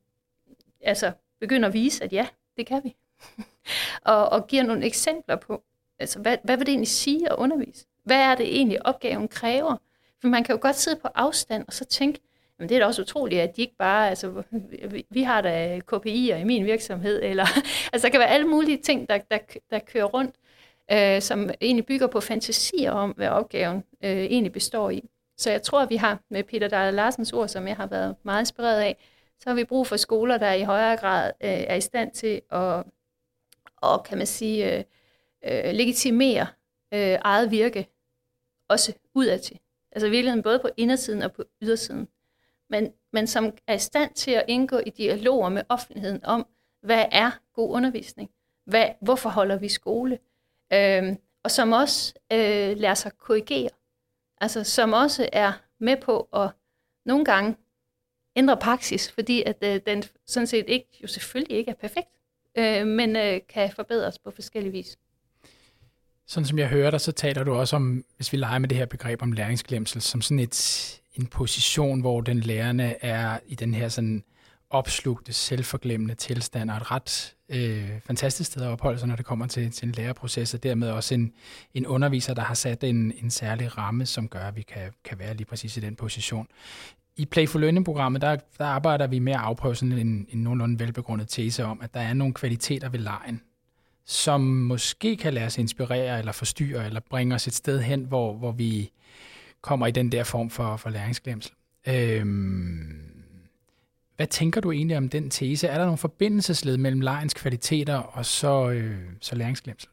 altså, 0.82 1.12
begynder 1.40 1.68
at 1.68 1.74
vise, 1.74 2.04
at 2.04 2.14
ja, 2.14 2.28
det 2.58 2.66
kan 2.66 2.82
vi. 2.84 2.96
og, 4.12 4.30
og 4.30 4.48
giver 4.48 4.64
nogle 4.64 4.86
eksempler 4.86 5.36
på, 5.36 5.64
altså, 6.00 6.20
hvad, 6.20 6.38
hvad 6.44 6.58
vil 6.58 6.66
det 6.66 6.72
egentlig 6.72 6.88
sige 6.88 7.32
at 7.32 7.36
undervise? 7.36 7.86
Hvad 8.04 8.20
er 8.20 8.36
det 8.36 8.56
egentlig, 8.56 8.86
opgaven 8.86 9.28
kræver? 9.28 9.78
For 10.22 10.28
man 10.28 10.44
kan 10.44 10.56
jo 10.56 10.60
godt 10.62 10.76
sidde 10.76 11.00
på 11.02 11.08
afstand 11.16 11.66
og 11.68 11.74
så 11.74 11.86
tænke, 11.86 12.20
men 12.60 12.70
det 12.70 12.76
er 12.76 12.80
da 12.80 12.86
også 12.86 13.02
utroligt, 13.02 13.42
at 13.42 13.56
de 13.56 13.62
ikke 13.62 13.76
bare, 13.76 14.10
altså, 14.10 14.44
vi, 14.92 15.06
vi 15.10 15.24
har 15.24 15.42
da 15.42 15.82
KPI'er 15.94 16.36
i 16.36 16.44
min 16.44 16.66
virksomhed, 16.66 17.24
eller, 17.24 17.46
altså, 17.94 18.08
der 18.08 18.12
kan 18.12 18.20
være 18.20 18.30
alle 18.30 18.48
mulige 18.48 18.78
ting, 18.78 19.10
der, 19.10 19.18
der, 19.18 19.38
der 19.72 19.80
kører 19.80 20.06
rundt, 20.06 20.36
øh, 20.92 21.22
som 21.22 21.50
egentlig 21.62 21.86
bygger 21.86 22.08
på 22.08 22.20
fantasier 22.20 22.92
om, 22.92 23.12
hvad 23.12 23.30
opgaven 23.30 23.84
øh, 24.04 24.18
egentlig 24.18 24.52
består 24.52 24.90
i. 24.90 25.10
Så 25.38 25.52
jeg 25.52 25.62
tror, 25.62 25.82
at 25.82 25.90
vi 25.90 25.96
har 25.96 26.20
med 26.30 26.44
Peter 26.44 26.68
Dahl 26.68 26.94
Larsens 26.94 27.34
ord, 27.34 27.48
som 27.48 27.68
jeg 27.68 27.76
har 27.76 27.88
været 27.88 28.16
meget 28.24 28.42
inspireret 28.42 28.82
af, 28.82 28.98
så 29.40 29.50
har 29.50 29.56
vi 29.56 29.64
brug 29.64 29.88
for 29.88 29.98
skoler, 29.98 30.38
der 30.38 30.54
i 30.54 30.64
højere 30.64 30.98
grad 30.98 31.32
øh, 31.42 31.50
er 31.50 31.76
i 31.76 31.82
stand 31.82 32.12
til 32.12 32.42
at, 32.52 32.84
og 33.78 34.04
kan 34.04 34.18
man 34.18 34.28
sige, 34.28 34.78
øh, 34.78 34.84
øh, 35.46 35.74
legitimere 35.74 36.48
øh, 36.94 37.18
eget 37.22 37.52
virke, 37.52 37.88
også 38.70 38.94
udadtil. 39.16 39.60
Altså 39.92 40.08
i 40.08 40.10
virkeligheden 40.10 40.44
både 40.44 40.60
på 40.60 40.70
indersiden 40.78 41.22
og 41.22 41.32
på 41.32 41.44
ydersiden. 41.62 42.08
Men, 42.70 42.94
men 43.14 43.28
som 43.28 43.54
er 43.68 43.74
i 43.74 43.80
stand 43.80 44.14
til 44.14 44.32
at 44.32 44.46
indgå 44.48 44.78
i 44.78 44.90
dialoger 44.90 45.50
med 45.50 45.64
offentligheden 45.70 46.26
om, 46.26 46.48
hvad 46.82 47.06
er 47.12 47.32
god 47.54 47.76
undervisning? 47.76 48.30
Hvad, 48.66 48.90
hvorfor 49.02 49.30
holder 49.30 49.58
vi 49.58 49.70
skole? 49.70 50.20
Øh, 50.74 51.16
og 51.44 51.52
som 51.52 51.72
også 51.72 52.14
øh, 52.34 52.78
lærer 52.78 52.94
sig 52.94 53.12
korrigere 53.18 53.70
altså 54.42 54.64
som 54.64 54.94
også 54.94 55.30
er 55.34 55.54
med 55.80 55.98
på 56.06 56.30
at 56.34 56.50
nogle 57.06 57.26
gange 57.26 57.56
ændre 58.36 58.58
praksis, 58.58 59.12
fordi 59.12 59.44
at 59.46 59.58
øh, 59.64 59.80
den 59.86 60.04
sådan 60.28 60.48
set 60.48 60.66
ikke, 60.68 60.88
jo 61.04 61.08
selvfølgelig 61.08 61.58
ikke 61.58 61.72
er 61.72 61.76
perfekt, 61.76 62.10
øh, 62.58 62.88
men 62.88 63.16
øh, 63.16 63.40
kan 63.50 63.72
forbedres 63.76 64.20
på 64.20 64.32
forskellige 64.32 64.72
vis. 64.72 64.98
Sådan 66.28 66.46
som 66.46 66.60
jeg 66.60 66.68
hører 66.68 66.92
dig, 66.92 67.02
så 67.02 67.12
taler 67.12 67.44
du 67.44 67.54
også 67.54 67.76
om, 67.76 68.06
hvis 68.16 68.32
vi 68.32 68.38
leger 68.38 68.60
med 68.60 68.70
det 68.70 68.78
her 68.78 68.86
begreb 68.86 69.22
om 69.22 69.32
læringsglemsel, 69.32 70.02
som 70.02 70.22
sådan 70.22 70.40
et, 70.40 71.02
en 71.14 71.28
position, 71.28 72.02
hvor 72.02 72.22
den 72.22 72.40
lærende 72.40 72.96
er 73.02 73.40
i 73.46 73.56
den 73.56 73.74
her 73.74 73.90
sådan 73.90 74.24
opslugte, 74.70 75.34
selvforglemmende 75.34 76.16
tilstand, 76.16 76.72
og 76.72 76.78
et 76.78 76.92
ret 76.92 77.36
øh, 77.52 77.90
fantastisk 78.06 78.52
sted 78.52 78.62
at 78.62 78.68
opholde 78.68 79.00
sig, 79.00 79.08
når 79.08 79.16
det 79.16 79.26
kommer 79.26 79.48
til, 79.48 79.72
til 79.72 79.88
en 79.88 79.92
læreproces, 79.92 80.54
og 80.54 80.64
dermed 80.64 80.90
også 80.90 81.14
en, 81.14 81.34
en 81.74 81.88
underviser, 81.88 82.34
der 82.34 82.42
har 82.42 82.54
sat 82.54 82.84
en, 82.84 83.14
en 83.24 83.30
særlig 83.30 83.78
ramme, 83.78 84.06
som 84.06 84.28
gør, 84.28 84.40
at 84.40 84.56
vi 84.56 84.62
kan, 84.62 84.92
kan 85.04 85.20
være 85.20 85.34
lige 85.34 85.46
præcis 85.46 85.78
i 85.78 85.80
den 85.80 85.96
position. 85.96 86.48
I 87.18 87.26
Playful 87.26 87.62
Learning-programmet, 87.62 88.22
der, 88.22 88.38
der 88.58 88.66
arbejder 88.66 89.08
vi 89.08 89.20
med 89.20 89.34
at 89.34 89.40
afprøve 89.40 89.76
sådan 89.76 89.98
en, 89.98 90.28
en 90.30 90.44
nogenlunde 90.44 90.80
velbegrundet 90.80 91.28
tese 91.28 91.66
om, 91.66 91.82
at 91.82 91.94
der 91.94 92.00
er 92.00 92.14
nogle 92.14 92.34
kvaliteter 92.34 92.90
ved 92.90 93.00
lejen, 93.00 93.42
som 94.06 94.42
måske 94.42 95.18
kan 95.18 95.34
lade 95.34 95.46
os 95.46 95.58
inspirere 95.58 96.20
eller 96.20 96.32
forstyrre, 96.32 96.86
eller 96.86 97.00
bringe 97.10 97.36
os 97.36 97.48
et 97.48 97.54
sted 97.54 97.82
hen, 97.82 98.04
hvor, 98.04 98.34
hvor 98.34 98.52
vi 98.52 98.92
kommer 99.62 99.88
i 99.88 99.92
den 99.92 100.12
der 100.12 100.24
form 100.24 100.50
for, 100.50 100.78
for 100.78 100.90
læringsglemsel. 100.90 101.54
Øhm, 101.88 103.11
hvad 104.22 104.28
tænker 104.28 104.62
du 104.62 104.72
egentlig 104.72 104.98
om 104.98 105.10
den 105.10 105.30
tese? 105.30 105.68
Er 105.68 105.78
der 105.78 105.86
nogle 105.86 105.98
forbindelsesled 105.98 106.78
mellem 106.78 107.02
lejens 107.02 107.34
kvaliteter 107.34 107.98
og 107.98 108.26
så, 108.26 108.70
øh, 108.70 108.96
så 109.22 109.36
læringsglemsel? 109.36 109.90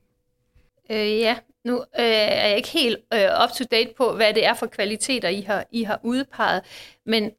Øh, 0.90 1.18
ja, 1.18 1.36
nu 1.64 1.76
øh, 1.78 1.84
er 2.04 2.46
jeg 2.46 2.56
ikke 2.56 2.68
helt 2.68 2.98
øh, 3.14 3.44
up 3.44 3.50
to 3.58 3.64
date 3.70 3.94
på, 3.96 4.12
hvad 4.12 4.34
det 4.34 4.46
er 4.46 4.54
for 4.54 4.66
kvaliteter, 4.66 5.28
I 5.28 5.40
har, 5.40 5.64
I 5.70 5.82
har 5.82 6.00
udpeget, 6.02 6.62
men, 7.06 7.30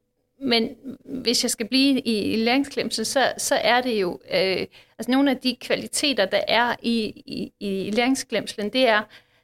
men 0.41 0.69
hvis 1.05 1.43
jeg 1.43 1.51
skal 1.51 1.67
blive 1.67 1.99
i, 1.99 2.33
i 2.33 2.35
læringsglemsel, 2.35 3.05
så, 3.05 3.33
så 3.37 3.55
er 3.55 3.81
det 3.81 4.01
jo, 4.01 4.19
øh, 4.33 4.67
altså 4.99 5.11
nogle 5.11 5.31
af 5.31 5.37
de 5.37 5.55
kvaliteter, 5.61 6.25
der 6.25 6.41
er 6.47 6.75
i, 6.81 7.03
i, 7.25 7.53
i 7.59 7.91
læringsglemslen, 7.91 8.73
det 8.73 8.87
er, 8.87 9.01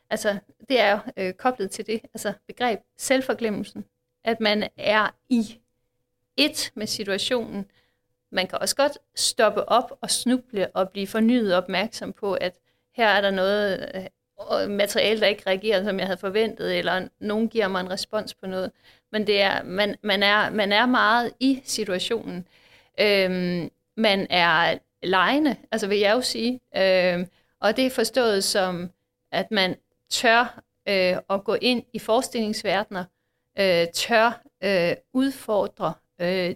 altså, 0.09 0.37
det 0.69 0.79
er 0.79 0.99
øh, 1.17 1.33
koblet 1.33 1.71
til 1.71 1.87
det, 1.87 2.01
altså 2.13 2.33
begreb 2.47 2.79
selvforglemmelsen, 2.97 3.85
at 4.23 4.39
man 4.39 4.69
er 4.77 5.15
i 5.29 5.59
et 6.37 6.71
med 6.75 6.87
situationen. 6.87 7.65
Man 8.31 8.47
kan 8.47 8.57
også 8.61 8.75
godt 8.75 8.97
stoppe 9.15 9.69
op 9.69 9.97
og 10.01 10.11
snuble 10.11 10.67
og 10.73 10.89
blive 10.89 11.07
fornyet 11.07 11.55
opmærksom 11.55 12.13
på, 12.13 12.33
at 12.33 12.55
her 12.95 13.07
er 13.07 13.21
der 13.21 13.31
noget 13.31 13.91
øh, 13.95 14.69
materiale, 14.69 15.19
der 15.19 15.27
ikke 15.27 15.43
reagerer, 15.47 15.83
som 15.83 15.99
jeg 15.99 16.07
havde 16.07 16.19
forventet, 16.19 16.77
eller 16.77 17.07
nogen 17.19 17.49
giver 17.49 17.67
mig 17.67 17.81
en 17.81 17.89
respons 17.91 18.33
på 18.33 18.47
noget. 18.47 18.71
Men 19.11 19.27
det 19.27 19.41
er, 19.41 19.63
man, 19.63 19.95
man, 20.01 20.23
er, 20.23 20.49
man 20.49 20.71
er 20.71 20.85
meget 20.85 21.33
i 21.39 21.61
situationen. 21.65 22.47
Øhm, 22.99 23.71
man 23.97 24.27
er 24.29 24.77
lejende, 25.03 25.55
altså 25.71 25.87
vil 25.87 25.99
jeg 25.99 26.13
jo 26.13 26.21
sige. 26.21 26.59
Øhm, 26.77 27.27
og 27.59 27.77
det 27.77 27.85
er 27.85 27.89
forstået 27.89 28.43
som, 28.43 28.91
at 29.31 29.51
man 29.51 29.75
tør 30.09 30.61
øh, 30.87 31.17
at 31.29 31.43
gå 31.43 31.53
ind 31.61 31.83
i 31.93 31.99
forestillingsverdener, 31.99 33.05
øh, 33.59 33.87
tør 33.93 34.41
øh, 34.63 34.95
udfordre 35.13 35.93
øh, 36.21 36.55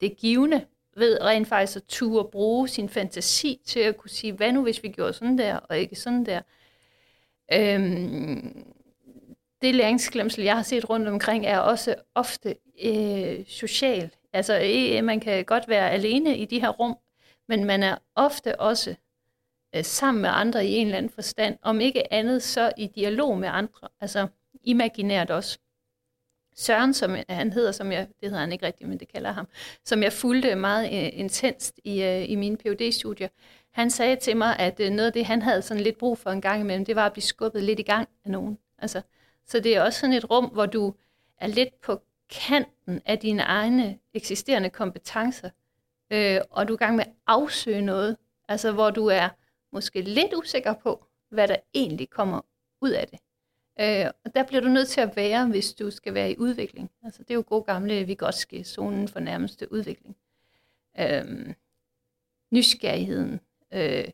det 0.00 0.16
givende 0.16 0.66
ved 0.96 1.20
rent 1.20 1.48
faktisk 1.48 1.76
at 1.76 1.82
turde 1.88 2.28
bruge 2.32 2.68
sin 2.68 2.88
fantasi 2.88 3.60
til 3.66 3.80
at 3.80 3.96
kunne 3.96 4.10
sige, 4.10 4.32
hvad 4.32 4.52
nu 4.52 4.62
hvis 4.62 4.82
vi 4.82 4.88
gjorde 4.88 5.12
sådan 5.12 5.38
der, 5.38 5.56
og 5.56 5.78
ikke 5.78 5.96
sådan 5.96 6.26
der. 6.26 6.40
Øhm, 7.52 8.74
det 9.62 9.74
læringsglemsel, 9.74 10.44
jeg 10.44 10.56
har 10.56 10.62
set 10.62 10.90
rundt 10.90 11.08
omkring, 11.08 11.46
er 11.46 11.58
også 11.58 11.94
ofte 12.14 12.56
øh, 12.82 13.46
social. 13.46 14.10
Altså, 14.32 14.60
øh, 14.60 15.04
man 15.04 15.20
kan 15.20 15.44
godt 15.44 15.68
være 15.68 15.90
alene 15.90 16.38
i 16.38 16.44
de 16.44 16.60
her 16.60 16.68
rum, 16.68 16.96
men 17.48 17.64
man 17.64 17.82
er 17.82 17.96
ofte 18.14 18.60
også 18.60 18.94
øh, 19.76 19.84
sammen 19.84 20.22
med 20.22 20.30
andre 20.32 20.66
i 20.66 20.74
en 20.74 20.86
eller 20.86 20.98
anden 20.98 21.12
forstand, 21.12 21.58
om 21.62 21.80
ikke 21.80 22.12
andet 22.12 22.42
så 22.42 22.72
i 22.76 22.86
dialog 22.86 23.38
med 23.38 23.48
andre, 23.48 23.88
altså 24.00 24.28
imaginært 24.64 25.30
også. 25.30 25.58
Søren, 26.58 26.94
som 26.94 27.16
han 27.28 27.52
hedder, 27.52 27.72
som 27.72 27.92
jeg, 27.92 28.06
det 28.20 28.28
hedder 28.28 28.40
han 28.40 28.52
ikke 28.52 28.66
rigtigt, 28.66 28.88
men 28.88 29.00
det 29.00 29.12
kalder 29.12 29.32
ham, 29.32 29.48
som 29.84 30.02
jeg 30.02 30.12
fulgte 30.12 30.54
meget 30.54 30.84
øh, 30.86 31.20
intenst 31.20 31.80
i, 31.84 32.02
øh, 32.02 32.30
i 32.30 32.34
mine 32.34 32.56
phd 32.56 32.92
studier 32.92 33.28
han 33.78 33.90
sagde 33.90 34.16
til 34.16 34.36
mig, 34.36 34.58
at 34.58 34.80
øh, 34.80 34.90
noget 34.90 35.06
af 35.06 35.12
det, 35.12 35.26
han 35.26 35.42
havde 35.42 35.62
sådan 35.62 35.82
lidt 35.82 35.98
brug 35.98 36.18
for 36.18 36.30
en 36.30 36.40
gang 36.40 36.60
imellem, 36.60 36.84
det 36.84 36.96
var 36.96 37.06
at 37.06 37.12
blive 37.12 37.22
skubbet 37.22 37.62
lidt 37.62 37.80
i 37.80 37.82
gang 37.82 38.08
af 38.24 38.30
nogen. 38.30 38.58
Altså, 38.78 39.02
så 39.46 39.60
det 39.60 39.76
er 39.76 39.82
også 39.82 40.00
sådan 40.00 40.16
et 40.16 40.30
rum, 40.30 40.44
hvor 40.44 40.66
du 40.66 40.94
er 41.38 41.46
lidt 41.46 41.80
på 41.80 42.02
kanten 42.30 43.02
af 43.04 43.18
dine 43.18 43.42
egne 43.42 43.98
eksisterende 44.14 44.70
kompetencer, 44.70 45.50
øh, 46.10 46.40
og 46.50 46.68
du 46.68 46.72
er 46.72 46.76
i 46.76 46.84
gang 46.84 46.96
med 46.96 47.04
at 47.04 47.12
afsøge 47.26 47.82
noget, 47.82 48.16
altså 48.48 48.72
hvor 48.72 48.90
du 48.90 49.06
er 49.06 49.28
måske 49.72 50.00
lidt 50.00 50.34
usikker 50.34 50.74
på, 50.74 51.04
hvad 51.30 51.48
der 51.48 51.56
egentlig 51.74 52.10
kommer 52.10 52.40
ud 52.80 52.90
af 52.90 53.08
det. 53.08 53.18
Øh, 53.80 54.10
og 54.24 54.34
der 54.34 54.42
bliver 54.42 54.60
du 54.60 54.68
nødt 54.68 54.88
til 54.88 55.00
at 55.00 55.16
være, 55.16 55.46
hvis 55.46 55.72
du 55.72 55.90
skal 55.90 56.14
være 56.14 56.30
i 56.30 56.38
udvikling. 56.38 56.90
Altså, 57.02 57.22
det 57.22 57.30
er 57.30 57.34
jo 57.34 57.44
god 57.46 57.64
gamle 57.64 58.04
Vigotske 58.04 58.64
zonen 58.64 59.08
for 59.08 59.20
nærmeste 59.20 59.72
udvikling. 59.72 60.16
Øh, 60.98 61.54
nysgerrigheden. 62.50 63.40
Øh, 63.72 64.04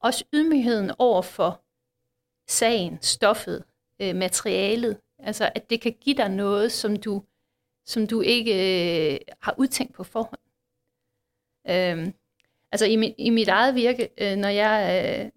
også 0.00 0.24
ydmygheden 0.32 0.90
over 0.98 1.22
for 1.22 1.60
sagen, 2.46 2.98
stoffet, 3.02 3.64
øh, 4.00 4.16
materialet. 4.16 5.00
Altså, 5.18 5.50
at 5.54 5.70
det 5.70 5.80
kan 5.80 5.96
give 6.00 6.16
dig 6.16 6.28
noget, 6.28 6.72
som 6.72 6.96
du, 6.96 7.22
som 7.84 8.06
du 8.06 8.20
ikke 8.20 8.54
øh, 9.14 9.18
har 9.40 9.54
udtænkt 9.58 9.94
på 9.94 10.04
forhånd. 10.04 10.40
Øh, 11.68 12.12
altså, 12.72 12.86
i, 12.86 12.96
mit, 12.96 13.14
i 13.18 13.30
mit 13.30 13.48
eget 13.48 13.74
virke, 13.74 14.08
øh, 14.18 14.36
når 14.36 14.48
jeg... 14.48 15.04
Øh, 15.24 15.30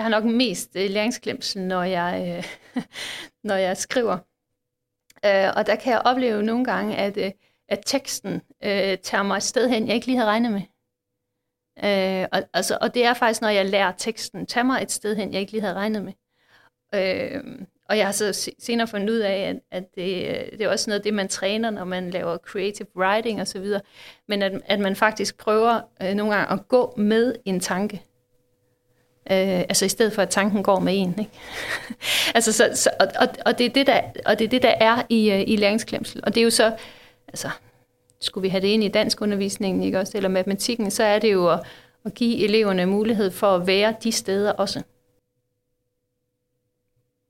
jeg 0.00 0.04
har 0.04 0.20
nok 0.20 0.24
mest 0.24 0.76
øh, 0.76 0.90
når 1.56 1.82
jeg, 1.82 2.44
øh, 2.76 2.82
når 3.48 3.54
jeg 3.54 3.76
skriver. 3.76 4.18
Øh, 5.24 5.52
og 5.56 5.66
der 5.66 5.76
kan 5.76 5.92
jeg 5.92 6.02
opleve 6.04 6.42
nogle 6.42 6.64
gange, 6.64 6.96
at, 6.96 7.16
øh, 7.16 7.30
at 7.68 7.80
teksten 7.86 8.34
øh, 8.64 8.98
tager 8.98 9.22
mig 9.22 9.36
et 9.36 9.42
sted 9.42 9.68
hen, 9.68 9.86
jeg 9.86 9.94
ikke 9.94 10.06
lige 10.06 10.16
havde 10.16 10.28
regnet 10.28 10.52
med. 10.52 10.62
Øh, 11.84 12.28
og, 12.32 12.42
altså, 12.54 12.78
og 12.80 12.94
det 12.94 13.04
er 13.04 13.14
faktisk, 13.14 13.40
når 13.40 13.48
jeg 13.48 13.66
lærer 13.66 13.92
teksten, 13.92 14.46
tager 14.46 14.64
mig 14.64 14.82
et 14.82 14.90
sted 14.90 15.16
hen, 15.16 15.32
jeg 15.32 15.40
ikke 15.40 15.52
lige 15.52 15.62
havde 15.62 15.74
regnet 15.74 16.02
med. 16.02 16.12
Øh, 16.94 17.66
og 17.88 17.98
jeg 17.98 18.06
har 18.06 18.12
så 18.12 18.50
senere 18.58 18.86
fundet 18.88 19.10
ud 19.10 19.18
af, 19.18 19.40
at, 19.40 19.60
at 19.70 19.94
det, 19.94 20.28
øh, 20.28 20.58
det 20.58 20.60
er 20.60 20.68
også 20.68 20.90
noget 20.90 21.00
af 21.00 21.02
det, 21.02 21.14
man 21.14 21.28
træner, 21.28 21.70
når 21.70 21.84
man 21.84 22.10
laver 22.10 22.38
creative 22.38 22.96
writing 22.96 23.40
osv., 23.40 23.66
men 24.28 24.42
at, 24.42 24.60
at 24.64 24.80
man 24.80 24.96
faktisk 24.96 25.38
prøver 25.38 25.80
øh, 26.02 26.14
nogle 26.14 26.34
gange 26.34 26.52
at 26.52 26.68
gå 26.68 26.94
med 26.96 27.34
en 27.44 27.60
tanke. 27.60 28.02
Øh, 29.30 29.60
altså 29.60 29.84
i 29.84 29.88
stedet 29.88 30.12
for, 30.12 30.22
at 30.22 30.30
tanken 30.30 30.62
går 30.62 30.78
med 30.80 30.92
en. 30.96 31.14
Ikke? 31.18 31.30
altså, 32.34 32.52
så, 32.52 32.70
så, 32.74 32.90
og, 33.00 33.06
og, 33.20 33.28
og, 33.46 33.58
det 33.58 33.66
er 33.66 33.70
det, 33.70 33.86
der, 33.86 34.00
og 34.26 34.38
det 34.38 34.44
er 34.44 34.48
det, 34.48 34.62
der 34.62 34.74
er 34.80 35.02
i, 35.08 35.30
øh, 35.30 35.44
i 35.46 35.56
læringsklemsel. 35.56 36.20
Og 36.24 36.34
det 36.34 36.40
er 36.40 36.44
jo 36.44 36.50
så, 36.50 36.76
altså, 37.28 37.50
skulle 38.20 38.42
vi 38.42 38.48
have 38.48 38.60
det 38.60 38.68
ind 38.68 38.84
i 38.84 38.88
dansk 38.88 39.20
undervisningen, 39.20 39.82
ikke 39.82 39.98
også, 39.98 40.16
eller 40.16 40.28
matematikken, 40.28 40.90
så 40.90 41.02
er 41.02 41.18
det 41.18 41.32
jo 41.32 41.48
at, 41.48 41.60
at 42.04 42.14
give 42.14 42.44
eleverne 42.44 42.86
mulighed 42.86 43.30
for 43.30 43.56
at 43.56 43.66
være 43.66 43.94
de 44.02 44.12
steder 44.12 44.52
også. 44.52 44.82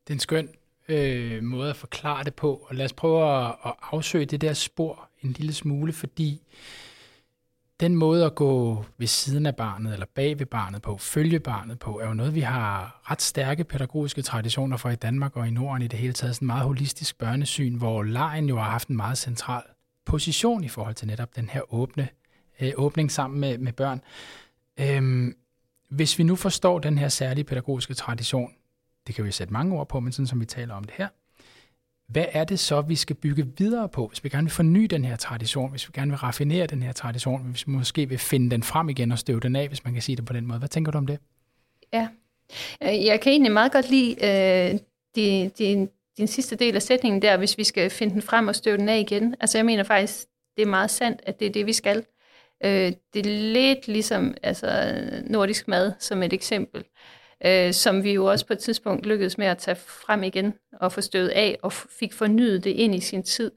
Det 0.05 0.11
er 0.11 0.15
en 0.15 0.21
skøn 0.21 0.49
øh, 0.89 1.43
måde 1.43 1.71
at 1.71 1.77
forklare 1.77 2.25
det 2.25 2.35
på, 2.35 2.67
og 2.69 2.75
lad 2.75 2.85
os 2.85 2.93
prøve 2.93 3.47
at, 3.47 3.55
at 3.65 3.73
afsøge 3.83 4.27
det 4.27 4.41
der 4.41 4.53
spor 4.53 5.09
en 5.23 5.33
lille 5.33 5.53
smule, 5.53 5.93
fordi 5.93 6.43
den 7.81 7.97
måde 7.97 8.25
at 8.25 8.35
gå 8.35 8.85
ved 8.99 9.07
siden 9.07 9.47
af 9.47 9.57
barnet, 9.57 9.93
eller 9.93 10.07
bag 10.15 10.39
ved 10.39 10.47
barnet 10.47 10.83
på, 10.83 10.97
følge 10.97 11.41
barnet 11.41 11.79
på, 11.79 12.01
er 12.01 12.07
jo 12.07 12.15
noget, 12.15 12.35
vi 12.35 12.41
har 12.41 13.01
ret 13.11 13.23
stærke 13.23 13.65
pædagogiske 13.65 14.23
traditioner 14.23 14.77
for 14.77 14.91
i 14.91 14.97
Danmark 14.97 15.37
og 15.37 15.49
i 15.49 15.51
Norden 15.51 15.83
i 15.83 15.87
det 15.87 15.99
hele 15.99 16.13
taget. 16.13 16.35
Sådan 16.35 16.45
en 16.45 16.47
meget 16.47 16.65
holistisk 16.65 17.19
børnesyn, 17.19 17.75
hvor 17.75 18.03
lejen 18.03 18.49
jo 18.49 18.57
har 18.57 18.71
haft 18.71 18.89
en 18.89 18.97
meget 18.97 19.19
central 19.19 19.63
position 20.07 20.65
i 20.65 20.69
forhold 20.69 20.95
til 20.95 21.07
netop 21.07 21.37
den 21.37 21.49
her 21.49 21.75
åbne 21.75 22.09
øh, 22.61 22.73
åbning 22.77 23.13
sammen 23.13 23.41
med, 23.41 23.59
med 23.59 23.73
børn. 23.73 24.01
Øhm, 24.81 25.37
hvis 25.91 26.19
vi 26.19 26.25
nu 26.25 26.37
forstår 26.37 26.79
den 26.79 26.99
her 26.99 27.09
særlige 27.09 27.45
pædagogiske 27.45 27.95
tradition, 27.95 28.53
det 29.07 29.15
kan 29.15 29.25
vi 29.25 29.33
sætte 29.33 29.53
mange 29.53 29.77
ord 29.77 29.89
på, 29.89 30.01
men 30.01 30.13
sådan 30.13 30.27
som 30.27 30.41
vi 30.41 30.47
taler 30.47 30.75
om 30.75 30.85
det 30.85 30.95
her, 30.97 31.09
hvad 32.13 32.25
er 32.33 32.45
det 32.45 32.59
så, 32.59 32.81
vi 32.81 32.97
skal 32.97 33.17
bygge 33.17 33.47
videre 33.59 33.89
på, 33.89 34.07
hvis 34.07 34.25
vi 34.25 34.29
gerne 34.29 34.45
vil 34.45 34.53
forny 34.53 34.85
den 34.85 35.05
her 35.05 35.17
tradition, 35.17 35.71
hvis 35.71 35.89
vi 35.89 35.93
gerne 35.95 36.11
vil 36.11 36.19
raffinere 36.19 36.67
den 36.67 36.83
her 36.83 36.93
tradition, 36.93 37.43
hvis 37.51 37.67
vi 37.67 37.73
måske 37.73 38.09
vil 38.09 38.19
finde 38.19 38.51
den 38.51 38.63
frem 38.63 38.89
igen 38.89 39.13
og 39.13 39.19
støve 39.19 39.41
den 39.41 39.57
af, 39.57 39.69
hvis 39.69 39.85
man 39.85 39.93
kan 39.93 40.03
sige 40.03 40.17
det 40.17 40.25
på 40.25 40.33
den 40.33 40.47
måde. 40.47 40.59
Hvad 40.59 40.69
tænker 40.69 40.93
du 40.93 40.99
om 40.99 41.07
det? 41.07 41.19
Ja, 41.93 42.09
øh, 42.83 43.05
jeg 43.05 43.21
kan 43.21 43.33
egentlig 43.33 43.53
meget 43.53 43.73
godt 43.73 43.91
lide 43.91 44.17
øh, 44.25 44.79
din, 45.17 45.49
din, 45.49 45.89
din 46.19 46.27
sidste 46.27 46.57
del 46.57 46.77
af 46.77 46.83
sætningen 46.83 47.23
der, 47.23 47.37
hvis 47.37 47.59
vi 47.59 47.65
skal 47.65 47.91
finde 47.91 48.15
den 48.15 48.23
frem 48.23 48.49
og 48.49 48.55
støve 48.55 48.77
den 48.77 48.89
af 48.89 48.99
igen. 48.99 49.35
Altså 49.41 49.59
jeg 49.59 49.65
mener 49.67 49.83
faktisk, 49.83 50.27
det 50.57 50.63
er 50.63 50.67
meget 50.67 50.91
sandt, 50.91 51.21
at 51.27 51.41
det 51.41 51.47
er 51.47 51.53
det, 51.53 51.67
vi 51.67 51.73
skal. 51.73 52.05
Øh, 52.65 52.93
det 53.15 53.27
er 53.27 53.53
lidt 53.53 53.89
ligesom 53.89 54.35
altså, 54.43 54.95
nordisk 55.27 55.69
mad 55.69 55.93
som 55.99 56.23
et 56.23 56.33
eksempel 56.33 56.85
øh, 57.45 57.73
som 57.73 58.05
vi 58.05 58.13
jo 58.13 58.25
også 58.25 58.47
på 58.47 58.53
et 58.53 58.59
tidspunkt 58.59 59.07
lykkedes 59.07 59.39
med 59.39 59.47
at 59.47 59.59
tage 59.59 59.75
frem 59.75 60.23
igen 60.23 60.55
og 60.73 60.93
få 60.93 61.01
støvet 61.01 61.29
af 61.29 61.59
og 61.63 61.73
fik 61.73 62.13
fornyet 62.13 62.65
det 62.65 62.71
ind 62.71 62.95
i 62.95 63.01
sin 63.01 63.23
tid. 63.23 63.51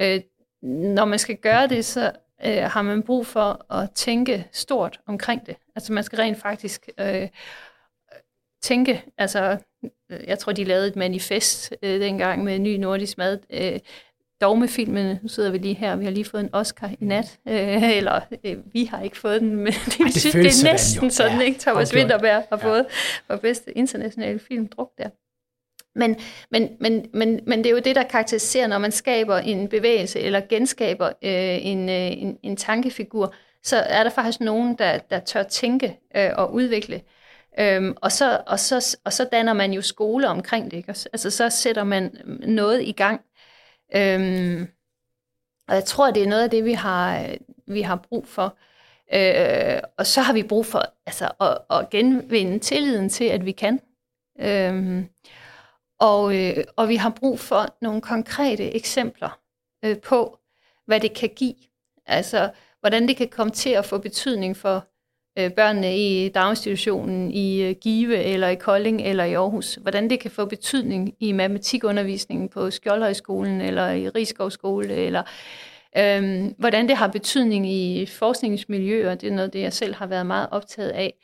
Øh, 0.00 0.20
når 0.62 1.04
man 1.04 1.18
skal 1.18 1.36
gøre 1.36 1.66
det, 1.66 1.84
så 1.84 2.12
øh, 2.46 2.62
har 2.62 2.82
man 2.82 3.02
brug 3.02 3.26
for 3.26 3.72
at 3.72 3.90
tænke 3.94 4.48
stort 4.52 5.00
omkring 5.06 5.46
det. 5.46 5.56
Altså 5.74 5.92
man 5.92 6.04
skal 6.04 6.16
rent 6.16 6.38
faktisk 6.38 6.88
øh, 7.00 7.28
tænke, 8.62 9.04
altså 9.18 9.58
jeg 10.10 10.38
tror, 10.38 10.52
de 10.52 10.64
lavede 10.64 10.88
et 10.88 10.96
manifest 10.96 11.74
øh, 11.82 12.00
dengang 12.00 12.44
med 12.44 12.58
ny 12.58 12.76
nordisk 12.76 13.18
mad. 13.18 13.38
Øh, 13.50 13.80
dogmefilmene, 14.40 15.18
nu 15.22 15.28
sidder 15.28 15.50
vi 15.50 15.58
lige 15.58 15.74
her, 15.74 15.96
vi 15.96 16.04
har 16.04 16.12
lige 16.12 16.24
fået 16.24 16.40
en 16.40 16.50
Oscar 16.52 16.88
i 16.88 17.04
nat, 17.04 17.38
øh, 17.48 17.96
eller 17.96 18.20
øh, 18.44 18.56
vi 18.72 18.84
har 18.84 19.02
ikke 19.02 19.18
fået 19.18 19.40
den, 19.40 19.56
men 19.56 19.66
det, 19.66 20.00
Ej, 20.00 20.04
det, 20.04 20.20
synes, 20.20 20.32
det 20.34 20.68
er 20.68 20.72
næsten 20.72 21.10
sådan, 21.10 21.38
ja, 21.38 21.44
ikke? 21.44 21.60
Thomas. 21.60 21.94
Winterberg 21.94 22.42
har 22.48 22.58
ja. 22.62 22.68
fået 22.68 22.86
for 23.26 23.36
bedste 23.36 23.78
internationale 23.78 24.38
film 24.38 24.68
druk 24.68 24.90
der. 24.98 25.08
Men, 25.94 26.16
men, 26.50 26.68
men, 26.80 27.06
men, 27.14 27.40
men 27.46 27.58
det 27.58 27.66
er 27.66 27.70
jo 27.70 27.78
det, 27.78 27.96
der 27.96 28.02
karakteriserer, 28.02 28.66
når 28.66 28.78
man 28.78 28.92
skaber 28.92 29.36
en 29.36 29.68
bevægelse, 29.68 30.20
eller 30.20 30.40
genskaber 30.48 31.06
øh, 31.06 31.66
en, 31.66 31.88
øh, 31.88 32.22
en, 32.22 32.38
en 32.42 32.56
tankefigur, 32.56 33.34
så 33.62 33.76
er 33.76 34.02
der 34.02 34.10
faktisk 34.10 34.40
nogen, 34.40 34.74
der, 34.78 34.98
der 34.98 35.18
tør 35.18 35.42
tænke 35.42 35.98
øh, 36.16 36.30
og 36.36 36.54
udvikle. 36.54 37.00
Øhm, 37.58 37.96
og, 38.02 38.12
så, 38.12 38.40
og, 38.46 38.60
så, 38.60 38.96
og 39.04 39.12
så 39.12 39.24
danner 39.32 39.52
man 39.52 39.72
jo 39.72 39.82
skole 39.82 40.28
omkring 40.28 40.70
det. 40.70 40.76
Ikke? 40.76 40.88
Altså 40.88 41.30
så 41.30 41.50
sætter 41.50 41.84
man 41.84 42.16
noget 42.46 42.82
i 42.82 42.92
gang, 42.92 43.20
Øhm, 43.94 44.68
og 45.68 45.74
jeg 45.74 45.84
tror, 45.84 46.10
det 46.10 46.22
er 46.22 46.26
noget 46.26 46.42
af 46.42 46.50
det, 46.50 46.64
vi 46.64 46.72
har, 46.72 47.34
vi 47.66 47.82
har 47.82 47.96
brug 47.96 48.26
for. 48.28 48.56
Øh, 49.14 49.80
og 49.98 50.06
så 50.06 50.20
har 50.20 50.32
vi 50.32 50.42
brug 50.42 50.66
for 50.66 50.82
altså, 51.06 51.30
at, 51.40 51.58
at 51.70 51.90
genvinde 51.90 52.58
tilliden 52.58 53.08
til, 53.08 53.24
at 53.24 53.44
vi 53.44 53.52
kan. 53.52 53.80
Øhm, 54.38 55.08
og, 56.00 56.36
øh, 56.36 56.64
og 56.76 56.88
vi 56.88 56.96
har 56.96 57.10
brug 57.10 57.40
for 57.40 57.76
nogle 57.80 58.00
konkrete 58.00 58.74
eksempler 58.74 59.40
øh, 59.84 60.00
på, 60.00 60.38
hvad 60.86 61.00
det 61.00 61.14
kan 61.14 61.30
give. 61.36 61.54
Altså, 62.06 62.50
hvordan 62.80 63.08
det 63.08 63.16
kan 63.16 63.28
komme 63.28 63.52
til 63.52 63.70
at 63.70 63.84
få 63.84 63.98
betydning 63.98 64.56
for 64.56 64.86
øh, 65.38 65.50
børnene 65.52 65.98
i 65.98 66.28
daginstitutionen 66.28 67.30
i 67.30 67.62
øh, 67.62 67.74
Give 67.80 68.16
eller 68.24 68.48
i 68.48 68.54
Kolding 68.54 69.02
eller 69.02 69.24
i 69.24 69.34
Aarhus. 69.34 69.74
Hvordan 69.74 70.10
det 70.10 70.20
kan 70.20 70.30
få 70.30 70.44
betydning 70.44 71.14
i 71.20 71.32
matematikundervisningen 71.32 72.48
på 72.48 72.70
Skjoldhøjskolen 72.70 73.60
eller 73.60 73.90
i 73.90 74.08
Rigskovskole 74.08 74.94
eller 74.94 75.22
øh, 75.98 76.44
hvordan 76.58 76.88
det 76.88 76.96
har 76.96 77.08
betydning 77.08 77.70
i 77.70 78.06
forskningsmiljøer. 78.06 79.14
Det 79.14 79.28
er 79.28 79.34
noget, 79.34 79.52
det 79.52 79.60
jeg 79.60 79.72
selv 79.72 79.94
har 79.94 80.06
været 80.06 80.26
meget 80.26 80.48
optaget 80.50 80.90
af. 80.90 81.14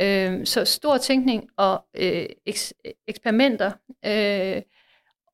Øh, 0.00 0.46
så 0.46 0.64
stor 0.64 0.96
tænkning 0.96 1.48
og 1.56 1.84
øh, 1.96 2.26
eks- 2.48 3.02
eksperimenter. 3.08 3.72
Øh, 4.06 4.62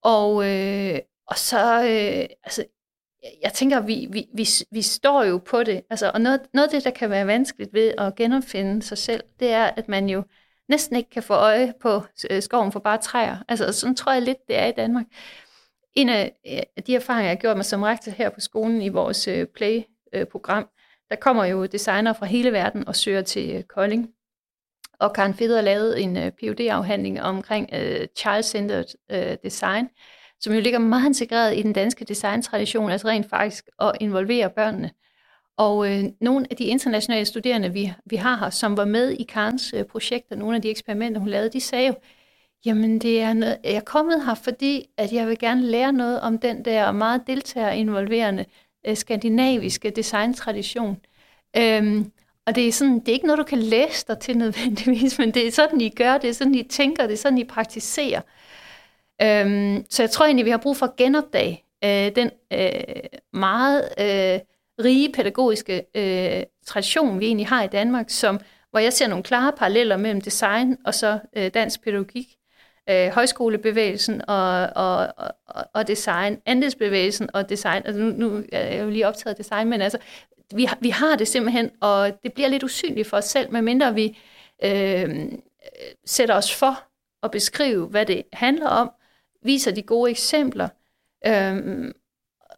og, 0.03 0.49
øh, 0.49 0.99
og 1.27 1.39
så 1.39 1.83
øh, 1.83 2.27
altså, 2.45 2.65
jeg 3.43 3.53
tænker, 3.53 3.81
vi, 3.81 4.09
vi, 4.11 4.27
vi, 4.35 4.49
vi 4.71 4.83
står 4.83 5.25
jo 5.25 5.39
på 5.39 5.63
det. 5.63 5.83
Altså, 5.91 6.11
og 6.15 6.21
noget, 6.21 6.41
noget 6.55 6.69
af 6.69 6.73
det, 6.73 6.85
der 6.85 6.91
kan 6.91 7.11
være 7.11 7.27
vanskeligt 7.27 7.73
ved 7.73 7.95
at 7.99 8.15
genopfinde 8.15 8.83
sig 8.83 8.99
selv, 8.99 9.23
det 9.41 9.51
er, 9.51 9.65
at 9.65 9.89
man 9.89 10.09
jo 10.09 10.23
næsten 10.69 10.97
ikke 10.97 11.11
kan 11.11 11.23
få 11.23 11.35
øje 11.35 11.75
på 11.81 12.03
øh, 12.31 12.43
skoven 12.43 12.73
for 12.73 12.81
bare 12.81 12.99
træer. 12.99 13.37
Altså, 13.49 13.73
sådan 13.73 13.97
tror 13.97 14.13
jeg 14.13 14.23
lidt, 14.23 14.39
det 14.49 14.59
er 14.59 14.67
i 14.67 14.73
Danmark. 14.73 15.07
En 15.95 16.09
af 16.09 16.33
øh, 16.47 16.83
de 16.87 16.95
erfaringer, 16.95 17.29
jeg 17.29 17.37
har 17.37 17.41
gjort 17.41 17.57
mig 17.57 17.65
som 17.65 17.83
rektor 17.83 18.13
her 18.13 18.31
på 18.31 18.41
skolen 18.41 18.83
i 18.83 18.89
vores 18.89 19.29
øh, 19.29 19.47
play-program, 19.47 20.69
der 21.11 21.17
kommer 21.17 21.45
jo 21.45 21.67
designer 21.67 22.13
fra 22.13 22.27
hele 22.27 22.53
verden 22.53 22.89
og 22.89 22.97
søger 22.97 23.23
til 23.23 23.65
Kolding. 23.69 24.11
Og 24.99 25.13
Karen 25.13 25.35
Feder 25.35 25.61
lavede 25.61 26.01
en 26.01 26.33
phd 26.33 26.61
afhandling 26.61 27.23
omkring 27.23 27.69
uh, 27.73 28.05
child-centered 28.17 28.95
uh, 29.13 29.37
design, 29.45 29.89
som 30.41 30.53
jo 30.53 30.61
ligger 30.61 30.79
meget 30.79 31.07
integreret 31.07 31.59
i 31.59 31.63
den 31.63 31.73
danske 31.73 32.05
designtradition, 32.05 32.91
altså 32.91 33.09
rent 33.09 33.31
faktisk 33.31 33.69
at 33.81 33.93
involvere 34.01 34.51
børnene. 34.51 34.91
Og 35.57 35.91
øh, 35.93 36.05
nogle 36.21 36.47
af 36.51 36.57
de 36.57 36.65
internationale 36.65 37.25
studerende, 37.25 37.73
vi, 37.73 37.93
vi 38.07 38.17
har 38.17 38.37
her, 38.37 38.51
som 38.51 38.77
var 38.77 38.85
med 38.85 39.11
i 39.11 39.23
Karens 39.23 39.75
øh, 39.77 39.85
projekt, 39.85 40.33
og 40.33 40.39
nogle 40.39 40.57
af 40.57 40.63
de 40.63 40.71
eksperimenter, 40.71 41.21
hun 41.21 41.29
lavede, 41.29 41.51
de 41.51 41.61
sagde 41.61 41.87
jo, 41.87 41.95
jamen 42.65 42.99
det 42.99 43.21
er 43.21 43.33
noget, 43.33 43.59
jeg 43.65 43.73
er 43.73 43.81
kommet 43.81 44.25
her, 44.25 44.35
fordi 44.35 44.87
at 44.97 45.13
jeg 45.13 45.29
vil 45.29 45.39
gerne 45.39 45.63
lære 45.63 45.93
noget 45.93 46.21
om 46.21 46.39
den 46.39 46.65
der 46.65 46.93
meget 46.93 47.23
deltager-involverende 47.27 48.45
øh, 48.87 48.97
skandinaviske 48.97 49.91
designtradition. 49.91 50.97
Øhm, 51.57 52.13
og 52.47 52.55
det 52.55 52.69
er, 52.69 52.73
sådan, 52.73 52.99
det 52.99 53.09
er 53.09 53.13
ikke 53.13 53.27
noget, 53.27 53.39
du 53.39 53.45
kan 53.45 53.59
læse 53.59 54.07
dig 54.09 54.19
til 54.19 54.37
nødvendigvis, 54.39 55.19
men 55.21 55.31
det 55.31 55.47
er 55.47 55.51
sådan, 55.51 55.81
I 55.81 55.89
gør, 55.89 56.19
det 56.19 56.31
er 56.31 56.35
sådan, 56.35 56.55
I 56.55 56.63
tænker, 56.63 57.07
det 57.07 57.13
er 57.13 57.17
sådan, 57.17 57.39
I 57.39 57.45
praktiserer. 57.45 58.21
Øhm, 59.23 59.85
så 59.91 60.03
jeg 60.03 60.11
tror 60.11 60.27
egentlig, 60.27 60.45
vi 60.45 60.51
har 60.51 60.59
brug 60.59 60.77
for 60.77 60.87
at 60.87 60.97
genopdage 60.97 61.65
øh, 61.85 62.17
den 62.17 62.31
øh, 62.53 62.83
meget 63.33 63.89
øh, 63.99 64.41
rige 64.85 65.13
pædagogiske 65.13 65.85
øh, 65.95 66.43
tradition, 66.67 67.21
vi 67.21 67.27
egentlig 67.27 67.49
har 67.49 67.63
i 67.63 67.67
Danmark, 67.67 68.11
som, 68.11 68.41
hvor 68.71 68.79
jeg 68.79 68.93
ser 68.93 69.07
nogle 69.09 69.25
klare 69.25 69.53
paralleller 69.53 69.97
mellem 69.97 70.21
design 70.21 70.77
og 70.85 70.95
så 70.95 71.19
øh, 71.37 71.51
dansk 71.55 71.85
pædagogik, 71.85 72.27
øh, 72.91 73.09
højskolebevægelsen 73.09 74.23
og, 74.29 74.69
og, 74.77 75.09
og, 75.47 75.65
og 75.75 75.89
design, 75.89 76.43
andelsbevægelsen 76.47 77.31
og 77.35 77.49
design. 77.49 77.83
Altså 77.85 78.03
nu, 78.03 78.11
nu 78.11 78.45
er 78.53 78.75
jeg 78.75 78.85
jo 78.85 78.91
lige 78.91 79.09
optaget 79.09 79.35
af 79.35 79.37
design, 79.37 79.69
men 79.69 79.81
altså, 79.81 79.99
vi, 80.55 80.69
vi 80.81 80.91
har 80.91 81.17
det 81.17 81.29
simpelthen, 81.29 81.71
og 81.81 82.23
det 82.23 82.33
bliver 82.33 82.49
lidt 82.49 82.63
usynligt 82.63 83.09
for 83.09 83.17
os 83.17 83.25
selv, 83.25 83.53
medmindre 83.53 83.95
vi 83.95 84.19
øh, 84.65 85.33
sætter 86.07 86.35
os 86.35 86.55
for 86.55 86.83
at 87.23 87.31
beskrive, 87.31 87.87
hvad 87.87 88.07
det 88.07 88.23
handler 88.33 88.69
om, 88.69 88.91
viser 89.43 89.71
de 89.71 89.83
gode 89.83 90.11
eksempler, 90.11 90.69
Øhm, 91.27 91.93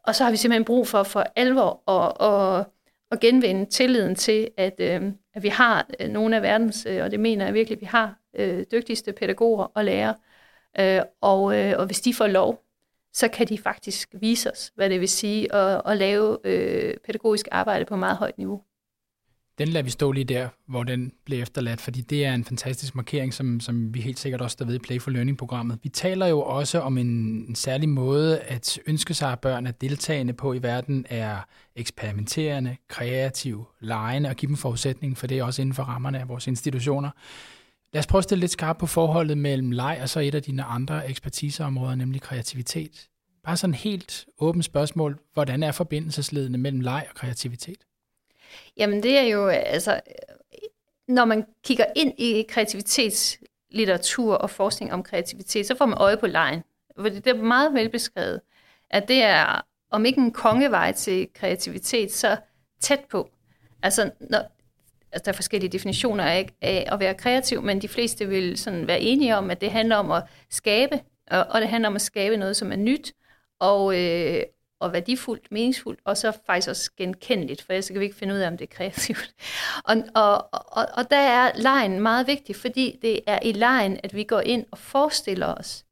og 0.04 0.14
så 0.14 0.24
har 0.24 0.30
vi 0.30 0.36
simpelthen 0.36 0.64
brug 0.64 0.88
for 0.88 1.02
for 1.02 1.24
alvor 1.36 1.90
at, 1.90 2.28
at, 2.60 2.66
at 3.10 3.20
genvinde 3.20 3.64
tilliden 3.70 4.14
til, 4.14 4.50
at, 4.56 4.74
øhm, 4.78 5.18
at 5.34 5.42
vi 5.42 5.48
har 5.48 5.88
øh, 6.00 6.08
nogle 6.08 6.36
af 6.36 6.42
verdens, 6.42 6.86
øh, 6.86 7.04
og 7.04 7.10
det 7.10 7.20
mener 7.20 7.44
jeg 7.44 7.54
virkelig, 7.54 7.80
vi 7.80 7.86
har 7.86 8.18
øh, 8.34 8.64
dygtigste 8.72 9.12
pædagoger 9.12 9.64
og 9.64 9.84
lærere. 9.84 10.14
Øh, 10.80 11.02
og, 11.20 11.58
øh, 11.58 11.74
og 11.78 11.86
hvis 11.86 12.00
de 12.00 12.14
får 12.14 12.26
lov, 12.26 12.62
så 13.12 13.28
kan 13.28 13.46
de 13.46 13.58
faktisk 13.58 14.08
vise 14.12 14.52
os, 14.52 14.72
hvad 14.74 14.90
det 14.90 15.00
vil 15.00 15.08
sige 15.08 15.54
at, 15.54 15.82
at 15.86 15.96
lave 15.96 16.38
øh, 16.44 16.94
pædagogisk 17.04 17.48
arbejde 17.50 17.84
på 17.84 17.96
meget 17.96 18.16
højt 18.16 18.38
niveau. 18.38 18.62
Den 19.58 19.68
lader 19.68 19.82
vi 19.84 19.90
stå 19.90 20.12
lige 20.12 20.24
der, 20.24 20.48
hvor 20.68 20.82
den 20.82 21.12
blev 21.24 21.42
efterladt, 21.42 21.80
fordi 21.80 22.00
det 22.00 22.24
er 22.24 22.34
en 22.34 22.44
fantastisk 22.44 22.94
markering, 22.94 23.34
som, 23.34 23.60
som 23.60 23.94
vi 23.94 24.00
helt 24.00 24.18
sikkert 24.18 24.40
også 24.40 24.56
der 24.58 24.64
ved 24.64 24.74
i 24.74 24.78
Play 24.78 25.00
for 25.00 25.10
Learning-programmet. 25.10 25.78
Vi 25.82 25.88
taler 25.88 26.26
jo 26.26 26.42
også 26.42 26.80
om 26.80 26.98
en, 26.98 27.06
en 27.48 27.54
særlig 27.54 27.88
måde 27.88 28.40
at 28.40 28.78
ønske 28.86 29.14
sig, 29.14 29.32
at 29.32 29.40
børn 29.40 29.66
er 29.66 29.70
deltagende 29.70 30.32
på 30.32 30.52
i 30.52 30.62
verden, 30.62 31.06
er 31.08 31.36
eksperimenterende, 31.76 32.76
kreative, 32.88 33.64
lejende 33.80 34.28
og 34.28 34.36
give 34.36 34.48
dem 34.48 34.56
forudsætning 34.56 35.18
for 35.18 35.26
det 35.26 35.42
også 35.42 35.62
inden 35.62 35.74
for 35.74 35.82
rammerne 35.82 36.20
af 36.20 36.28
vores 36.28 36.46
institutioner. 36.46 37.10
Lad 37.92 37.98
os 37.98 38.06
prøve 38.06 38.18
at 38.18 38.24
stille 38.24 38.40
lidt 38.40 38.52
skarpt 38.52 38.78
på 38.78 38.86
forholdet 38.86 39.38
mellem 39.38 39.70
leg 39.70 39.98
og 40.02 40.08
så 40.08 40.20
et 40.20 40.34
af 40.34 40.42
dine 40.42 40.62
andre 40.62 41.10
ekspertiseområder, 41.10 41.94
nemlig 41.94 42.20
kreativitet. 42.20 43.08
Bare 43.44 43.56
sådan 43.56 43.74
helt 43.74 44.26
åbent 44.38 44.64
spørgsmål. 44.64 45.18
Hvordan 45.34 45.62
er 45.62 45.72
forbindelsesledene 45.72 46.58
mellem 46.58 46.80
leg 46.80 47.06
og 47.10 47.14
kreativitet? 47.14 47.78
Jamen 48.76 49.02
det 49.02 49.18
er 49.18 49.22
jo, 49.22 49.46
altså, 49.46 50.00
når 51.08 51.24
man 51.24 51.46
kigger 51.64 51.84
ind 51.96 52.12
i 52.18 52.44
kreativitetslitteratur 52.48 54.34
og 54.34 54.50
forskning 54.50 54.92
om 54.92 55.02
kreativitet, 55.02 55.66
så 55.66 55.76
får 55.76 55.86
man 55.86 55.98
øje 55.98 56.16
på 56.16 56.26
lejen. 56.26 56.62
Det 56.98 57.26
er 57.26 57.34
meget 57.34 57.74
velbeskrevet, 57.74 58.40
at 58.90 59.08
det 59.08 59.22
er, 59.22 59.60
om 59.90 60.04
ikke 60.04 60.20
en 60.20 60.32
kongevej 60.32 60.92
til 60.92 61.28
kreativitet, 61.34 62.12
så 62.12 62.36
tæt 62.80 63.00
på. 63.10 63.30
Altså, 63.82 64.10
når, 64.20 64.38
altså, 65.12 65.24
der 65.24 65.32
er 65.32 65.36
forskellige 65.36 65.72
definitioner 65.72 66.24
af, 66.24 66.48
af 66.62 66.88
at 66.92 67.00
være 67.00 67.14
kreativ, 67.14 67.62
men 67.62 67.82
de 67.82 67.88
fleste 67.88 68.28
vil 68.28 68.58
sådan 68.58 68.86
være 68.86 69.00
enige 69.00 69.36
om, 69.36 69.50
at 69.50 69.60
det 69.60 69.70
handler 69.70 69.96
om 69.96 70.10
at 70.10 70.22
skabe, 70.50 71.00
og, 71.30 71.46
og 71.50 71.60
det 71.60 71.68
handler 71.68 71.88
om 71.88 71.94
at 71.94 72.02
skabe 72.02 72.36
noget, 72.36 72.56
som 72.56 72.72
er 72.72 72.76
nyt, 72.76 73.12
og, 73.60 74.00
øh, 74.00 74.42
og 74.82 74.92
værdifuldt, 74.92 75.52
meningsfuldt, 75.52 76.00
og 76.04 76.16
så 76.16 76.32
faktisk 76.46 76.68
også 76.68 76.90
genkendeligt, 76.96 77.62
for 77.62 77.72
ellers 77.72 77.88
kan 77.88 78.00
vi 78.00 78.04
ikke 78.04 78.16
finde 78.16 78.34
ud 78.34 78.38
af, 78.38 78.46
om 78.46 78.56
det 78.56 78.70
er 78.70 78.74
kreativt. 78.76 79.34
Og, 79.88 79.96
og, 80.14 80.48
og, 80.52 80.86
og 80.94 81.10
der 81.10 81.16
er 81.16 81.52
lejen 81.54 82.00
meget 82.00 82.26
vigtig, 82.26 82.56
fordi 82.56 82.98
det 83.02 83.20
er 83.26 83.38
i 83.42 83.52
lejen, 83.52 84.00
at 84.02 84.14
vi 84.14 84.24
går 84.24 84.40
ind 84.40 84.66
og 84.70 84.78
forestiller 84.78 85.46
os, 85.54 85.84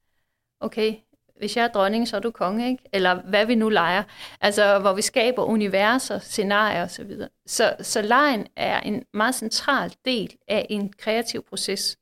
okay, 0.60 0.94
hvis 1.40 1.56
jeg 1.56 1.64
er 1.64 1.68
dronning, 1.68 2.08
så 2.08 2.16
er 2.16 2.20
du 2.20 2.30
konge, 2.30 2.70
ikke? 2.70 2.84
Eller 2.92 3.14
hvad 3.14 3.46
vi 3.46 3.54
nu 3.54 3.68
leger. 3.68 4.02
Altså, 4.40 4.78
hvor 4.78 4.92
vi 4.92 5.02
skaber 5.02 5.44
universer, 5.44 6.18
scenarier 6.18 6.84
osv. 6.84 7.12
Så, 7.18 7.28
så, 7.46 7.76
så 7.80 8.02
lejen 8.02 8.46
er 8.56 8.80
en 8.80 9.04
meget 9.14 9.34
central 9.34 9.94
del 10.04 10.36
af 10.48 10.66
en 10.70 10.92
kreativ 10.92 11.42
proces. 11.42 11.98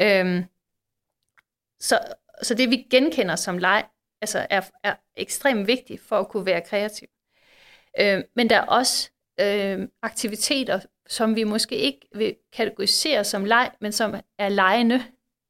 Øhm, 0.00 0.44
så, 1.80 1.98
så 2.42 2.54
det, 2.54 2.70
vi 2.70 2.86
genkender 2.90 3.36
som 3.36 3.58
leg, 3.58 3.84
altså 4.20 4.46
er, 4.50 4.62
er 4.82 4.94
ekstremt 5.16 5.66
vigtigt 5.66 6.02
for 6.02 6.16
at 6.16 6.28
kunne 6.28 6.46
være 6.46 6.60
kreativ. 6.60 7.08
Øh, 8.00 8.22
men 8.36 8.50
der 8.50 8.56
er 8.56 8.66
også 8.66 9.10
øh, 9.40 9.88
aktiviteter, 10.02 10.80
som 11.08 11.36
vi 11.36 11.44
måske 11.44 11.76
ikke 11.76 12.08
vil 12.14 12.36
kategorisere 12.52 13.24
som 13.24 13.44
leg, 13.44 13.70
men 13.80 13.92
som 13.92 14.14
er 14.38 14.48
legende. 14.48 15.02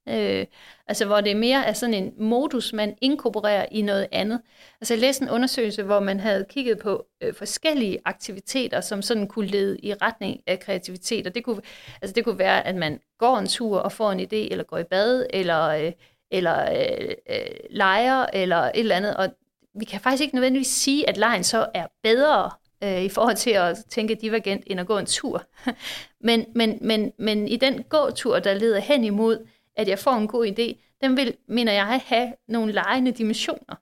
Øh, 0.09 0.47
altså 0.87 1.07
hvor 1.07 1.21
det 1.21 1.37
mere 1.37 1.65
er 1.65 1.73
sådan 1.73 1.95
en 1.95 2.13
modus, 2.19 2.73
man 2.73 2.97
inkorporerer 3.01 3.67
i 3.71 3.83
noget 3.83 4.09
andet. 4.13 4.41
Altså 4.81 4.95
jeg 4.95 5.01
læste 5.01 5.23
en 5.23 5.31
undersøgelse, 5.31 5.83
hvor 5.83 6.01
man 6.01 6.21
havde 6.21 6.47
kigget 6.49 6.79
på 6.79 7.07
øh, 7.23 7.35
forskellige 7.35 7.99
aktiviteter, 8.05 8.81
som 8.81 9.03
sådan 9.03 9.27
kunne 9.29 9.47
lede 9.47 9.79
i 9.83 9.95
retning 9.95 10.41
af 10.47 10.61
kreativitet. 10.61 11.27
Og 11.27 11.35
det 11.35 11.45
kunne, 11.45 11.63
altså 12.03 12.15
det 12.15 12.25
kunne 12.25 12.39
være, 12.39 12.67
at 12.67 12.75
man 12.75 13.01
går 13.19 13.39
en 13.39 13.47
tur 13.47 13.79
og 13.79 13.93
får 13.93 14.13
en 14.13 14.21
idé, 14.21 14.51
eller 14.51 14.65
går 14.65 14.79
i 14.79 14.85
bad, 14.85 15.27
eller, 15.31 15.69
øh, 15.69 15.93
eller 16.31 16.73
øh, 16.73 17.15
øh, 17.31 17.57
leger, 17.71 18.27
eller 18.33 18.57
et 18.57 18.71
eller 18.75 18.97
andet. 18.97 19.17
Og 19.17 19.29
vi 19.75 19.85
kan 19.85 20.01
faktisk 20.01 20.23
ikke 20.23 20.35
nødvendigvis 20.35 20.67
sige, 20.67 21.09
at 21.09 21.17
lejen 21.17 21.45
så 21.45 21.67
er 21.75 21.87
bedre 22.03 22.51
øh, 22.85 23.03
i 23.03 23.09
forhold 23.09 23.37
til 23.37 23.51
at 23.51 23.79
tænke 23.89 24.15
divergent, 24.15 24.65
end 24.67 24.81
at 24.81 24.87
gå 24.87 24.99
en 24.99 25.07
tur. 25.07 25.43
men, 26.21 26.47
men, 26.55 26.79
men, 26.81 27.13
men 27.19 27.49
i 27.49 27.57
den 27.57 27.83
gåtur, 27.83 28.39
der 28.39 28.55
leder 28.55 28.81
hen 28.81 29.05
imod, 29.05 29.47
at 29.77 29.89
jeg 29.89 29.99
får 29.99 30.13
en 30.13 30.29
god 30.29 30.47
idé, 30.47 30.85
den 31.01 31.17
vil, 31.17 31.37
mener 31.49 31.73
jeg, 31.73 32.01
have 32.07 32.33
nogle 32.49 32.73
lejende 32.73 33.13
dimensioner. 33.13 33.75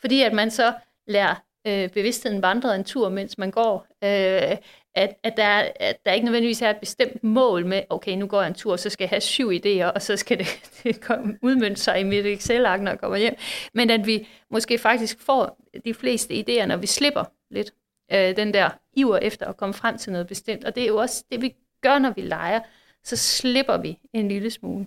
Fordi 0.00 0.22
at 0.22 0.32
man 0.32 0.50
så 0.50 0.72
lærer 1.06 1.34
øh, 1.66 1.88
bevidstheden 1.88 2.42
vandre 2.42 2.76
en 2.76 2.84
tur, 2.84 3.08
mens 3.08 3.38
man 3.38 3.50
går. 3.50 3.86
Øh, 4.04 4.56
at, 4.98 5.16
at, 5.22 5.36
der, 5.36 5.68
at 5.76 6.06
der 6.06 6.12
ikke 6.12 6.24
nødvendigvis 6.24 6.62
er 6.62 6.70
et 6.70 6.76
bestemt 6.76 7.24
mål 7.24 7.66
med, 7.66 7.82
okay, 7.90 8.16
nu 8.16 8.26
går 8.26 8.40
jeg 8.40 8.48
en 8.48 8.54
tur, 8.54 8.76
så 8.76 8.90
skal 8.90 9.04
jeg 9.04 9.10
have 9.10 9.20
syv 9.20 9.50
idéer, 9.50 9.84
og 9.84 10.02
så 10.02 10.16
skal 10.16 10.38
det, 10.38 10.46
det 10.82 11.00
komme, 11.00 11.38
udmønte 11.42 11.80
sig 11.80 12.00
i 12.00 12.02
mit 12.02 12.26
Excel-ark, 12.26 12.80
når 12.80 12.90
jeg 12.90 13.00
kommer 13.00 13.16
hjem. 13.16 13.34
Men 13.74 13.90
at 13.90 14.06
vi 14.06 14.28
måske 14.50 14.78
faktisk 14.78 15.20
får 15.20 15.60
de 15.84 15.94
fleste 15.94 16.34
idéer, 16.34 16.66
når 16.66 16.76
vi 16.76 16.86
slipper 16.86 17.24
lidt 17.50 17.70
øh, 18.12 18.36
den 18.36 18.54
der 18.54 18.70
iver 18.96 19.18
efter 19.18 19.46
at 19.46 19.56
komme 19.56 19.74
frem 19.74 19.98
til 19.98 20.12
noget 20.12 20.26
bestemt. 20.26 20.64
Og 20.64 20.74
det 20.74 20.82
er 20.82 20.86
jo 20.88 20.96
også 20.96 21.24
det, 21.30 21.42
vi 21.42 21.54
gør, 21.80 21.98
når 21.98 22.10
vi 22.10 22.20
leger. 22.20 22.60
Så 23.04 23.16
slipper 23.16 23.76
vi 23.76 23.98
en 24.12 24.28
lille 24.28 24.50
smule. 24.50 24.86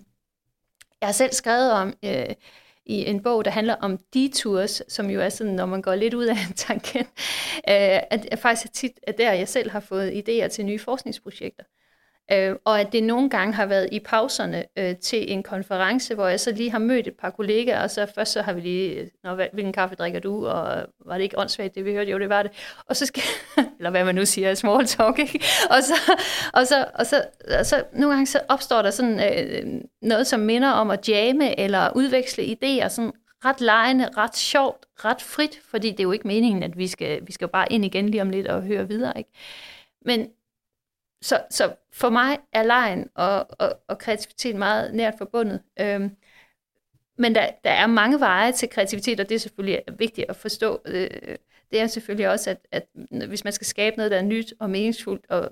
Jeg 1.00 1.08
har 1.08 1.12
selv 1.12 1.32
skrevet 1.32 1.72
om 1.72 1.94
øh, 2.04 2.26
i 2.86 3.04
en 3.06 3.22
bog, 3.22 3.44
der 3.44 3.50
handler 3.50 3.74
om 3.74 3.98
detours, 4.14 4.82
som 4.88 5.10
jo 5.10 5.20
er 5.20 5.28
sådan, 5.28 5.52
når 5.52 5.66
man 5.66 5.82
går 5.82 5.94
lidt 5.94 6.14
ud 6.14 6.24
af 6.24 6.36
en 6.48 6.54
tangent, 6.56 7.08
øh, 7.68 8.00
at 8.10 8.28
jeg 8.30 8.38
faktisk 8.38 8.66
er 8.66 8.72
tit 8.72 8.92
at 9.02 9.18
der, 9.18 9.32
jeg 9.32 9.48
selv 9.48 9.70
har 9.70 9.80
fået 9.80 10.28
idéer 10.28 10.48
til 10.48 10.66
nye 10.66 10.78
forskningsprojekter. 10.78 11.64
Øh, 12.32 12.56
og 12.64 12.80
at 12.80 12.92
det 12.92 13.02
nogle 13.02 13.30
gange 13.30 13.54
har 13.54 13.66
været 13.66 13.88
i 13.92 14.00
pauserne 14.00 14.64
øh, 14.78 14.96
til 14.96 15.32
en 15.32 15.42
konference, 15.42 16.14
hvor 16.14 16.28
jeg 16.28 16.40
så 16.40 16.52
lige 16.52 16.70
har 16.70 16.78
mødt 16.78 17.06
et 17.06 17.14
par 17.20 17.30
kollegaer, 17.30 17.82
og 17.82 17.90
så 17.90 18.06
først 18.14 18.32
så 18.32 18.42
har 18.42 18.52
vi 18.52 18.60
lige, 18.60 19.10
Nå, 19.24 19.34
hvilken 19.34 19.72
kaffe 19.72 19.96
drikker 19.96 20.20
du, 20.20 20.46
og 20.46 20.86
var 21.06 21.14
det 21.14 21.22
ikke 21.22 21.38
åndssvagt, 21.38 21.74
det 21.74 21.84
vi 21.84 21.92
hørte? 21.92 22.10
Jo, 22.10 22.18
det 22.18 22.28
var 22.28 22.42
det. 22.42 22.52
Og 22.86 22.96
så 22.96 23.06
skal, 23.06 23.22
eller 23.78 23.90
hvad 23.90 24.04
man 24.04 24.14
nu 24.14 24.24
siger, 24.24 24.54
small 24.54 24.86
talk, 24.86 25.18
ikke? 25.18 25.44
Og 25.70 25.82
så, 25.82 26.12
og 26.52 26.66
så, 26.66 26.86
og 26.94 27.06
så, 27.06 27.24
og 27.58 27.66
så 27.66 27.84
nogle 27.92 28.14
gange 28.14 28.26
så 28.26 28.40
opstår 28.48 28.82
der 28.82 28.90
sådan 28.90 29.20
øh, 29.20 29.80
noget, 30.02 30.26
som 30.26 30.40
minder 30.40 30.70
om 30.70 30.90
at 30.90 31.08
jamme, 31.08 31.60
eller 31.60 31.96
udveksle 31.96 32.44
idéer, 32.44 32.88
sådan 32.88 33.12
ret 33.44 33.60
lejende, 33.60 34.08
ret 34.16 34.36
sjovt, 34.36 34.86
ret 35.04 35.22
frit, 35.22 35.60
fordi 35.70 35.90
det 35.90 36.00
er 36.00 36.04
jo 36.04 36.12
ikke 36.12 36.26
meningen, 36.26 36.62
at 36.62 36.78
vi 36.78 36.86
skal, 36.86 37.26
vi 37.26 37.32
skal 37.32 37.48
bare 37.48 37.72
ind 37.72 37.84
igen 37.84 38.08
lige 38.08 38.22
om 38.22 38.30
lidt 38.30 38.46
og 38.46 38.62
høre 38.62 38.88
videre, 38.88 39.18
ikke? 39.18 39.30
Men, 40.04 40.28
så, 41.22 41.40
så 41.50 41.74
for 41.92 42.10
mig 42.10 42.38
er 42.52 42.62
lejen 42.62 43.08
og, 43.14 43.46
og, 43.50 43.78
og 43.88 43.98
kreativitet 43.98 44.56
meget 44.56 44.94
nært 44.94 45.14
forbundet. 45.18 45.62
Øhm, 45.80 46.16
men 47.18 47.34
der, 47.34 47.50
der 47.64 47.70
er 47.70 47.86
mange 47.86 48.20
veje 48.20 48.52
til 48.52 48.68
kreativitet, 48.68 49.20
og 49.20 49.28
det 49.28 49.34
er 49.34 49.38
selvfølgelig 49.38 49.82
vigtigt 49.98 50.30
at 50.30 50.36
forstå. 50.36 50.80
Øh, 50.84 51.36
det 51.70 51.80
er 51.80 51.86
selvfølgelig 51.86 52.28
også, 52.28 52.50
at, 52.50 52.58
at 52.72 52.86
hvis 53.28 53.44
man 53.44 53.52
skal 53.52 53.66
skabe 53.66 53.96
noget, 53.96 54.10
der 54.10 54.18
er 54.18 54.22
nyt 54.22 54.54
og 54.60 54.70
meningsfuldt 54.70 55.24
og, 55.28 55.48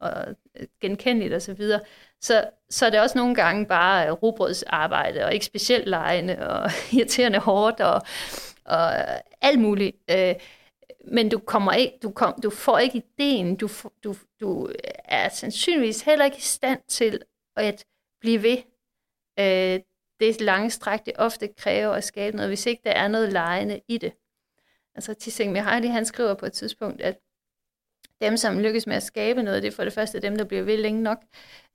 og 0.00 0.36
genkendeligt 0.80 1.34
osv., 1.34 1.40
så, 1.40 1.54
videre, 1.54 1.80
så, 2.20 2.44
så 2.70 2.86
er 2.86 2.90
det 2.90 3.00
også 3.00 3.18
nogle 3.18 3.34
gange 3.34 3.66
bare 3.66 4.10
robrødsarbejde, 4.10 5.24
og 5.24 5.34
ikke 5.34 5.46
specielt 5.46 5.88
lejende, 5.88 6.48
og 6.48 6.70
irriterende 6.92 7.38
hårdt, 7.38 7.80
og, 7.80 8.02
og 8.64 8.92
alt 9.40 9.58
muligt. 9.58 9.96
Øh, 10.10 10.34
men 11.06 11.28
du 11.28 11.38
kommer 11.38 11.72
ikke, 11.72 11.98
du, 12.02 12.10
kom, 12.10 12.40
du 12.42 12.50
får 12.50 12.78
ikke 12.78 13.02
ideen, 13.18 13.56
du, 13.56 13.68
du, 14.04 14.14
du 14.40 14.70
er 15.04 15.28
sandsynligvis 15.28 16.00
heller 16.00 16.24
ikke 16.24 16.38
i 16.38 16.40
stand 16.40 16.80
til 16.88 17.22
at 17.56 17.84
blive 18.20 18.42
ved. 18.42 18.58
Øh, 19.38 19.80
det 20.20 20.40
lange 20.40 20.70
stræk, 20.70 21.06
det 21.06 21.14
ofte 21.16 21.48
kræver 21.48 21.92
at 21.92 22.04
skabe 22.04 22.36
noget, 22.36 22.50
hvis 22.50 22.66
ikke 22.66 22.82
der 22.84 22.90
er 22.90 23.08
noget 23.08 23.32
lejende 23.32 23.80
i 23.88 23.98
det. 23.98 24.12
Altså 24.94 25.14
Tissing 25.14 25.52
Mihaly, 25.52 25.86
han 25.86 26.04
skriver 26.04 26.34
på 26.34 26.46
et 26.46 26.52
tidspunkt, 26.52 27.02
at 27.02 27.18
dem, 28.20 28.36
som 28.36 28.58
lykkes 28.58 28.86
med 28.86 28.96
at 28.96 29.02
skabe 29.02 29.42
noget, 29.42 29.62
det 29.62 29.68
er 29.68 29.76
for 29.76 29.84
det 29.84 29.92
første 29.92 30.20
dem, 30.20 30.36
der 30.36 30.44
bliver 30.44 30.62
ved 30.62 30.76
længe 30.76 31.02
nok, 31.02 31.24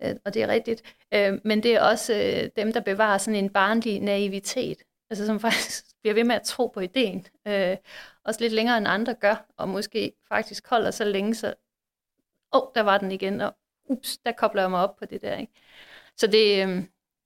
øh, 0.04 0.16
og 0.26 0.34
det 0.34 0.42
er 0.42 0.48
rigtigt, 0.48 0.96
øh, 1.14 1.40
men 1.46 1.64
det 1.64 1.76
er 1.76 1.82
også 1.82 2.14
øh, 2.14 2.50
dem, 2.56 2.74
der 2.74 2.80
bevarer 2.80 3.18
sådan 3.18 3.44
en 3.44 3.50
barnlig 3.50 4.00
naivitet, 4.00 4.78
altså 5.10 5.26
som 5.26 5.40
faktisk 5.50 5.86
bliver 6.02 6.14
ved 6.14 6.24
med 6.24 6.36
at 6.36 6.42
tro 6.42 6.68
på 6.68 6.80
ideen. 6.80 7.28
Øh, 7.48 7.78
også 8.24 8.42
lidt 8.42 8.54
længere 8.54 8.78
end 8.78 8.88
andre 8.88 9.14
gør, 9.14 9.46
og 9.58 9.70
måske 9.70 10.14
faktisk 10.28 10.68
holder 10.68 10.92
så 10.92 11.04
længe, 11.04 11.36
så 11.36 11.54
åh, 12.54 12.62
oh, 12.62 12.68
der 12.76 12.82
var 12.82 12.98
den 12.98 13.12
igen, 13.12 13.42
og 13.42 13.56
ups, 13.90 14.18
der 14.18 14.32
kobler 14.32 14.62
jeg 14.62 14.72
mig 14.72 14.80
op 14.80 14.96
på 14.96 15.06
det 15.06 15.22
der. 15.22 15.38
Ikke? 15.38 15.54
Så 16.18 16.28
det, 16.28 16.68
øh, 16.68 16.84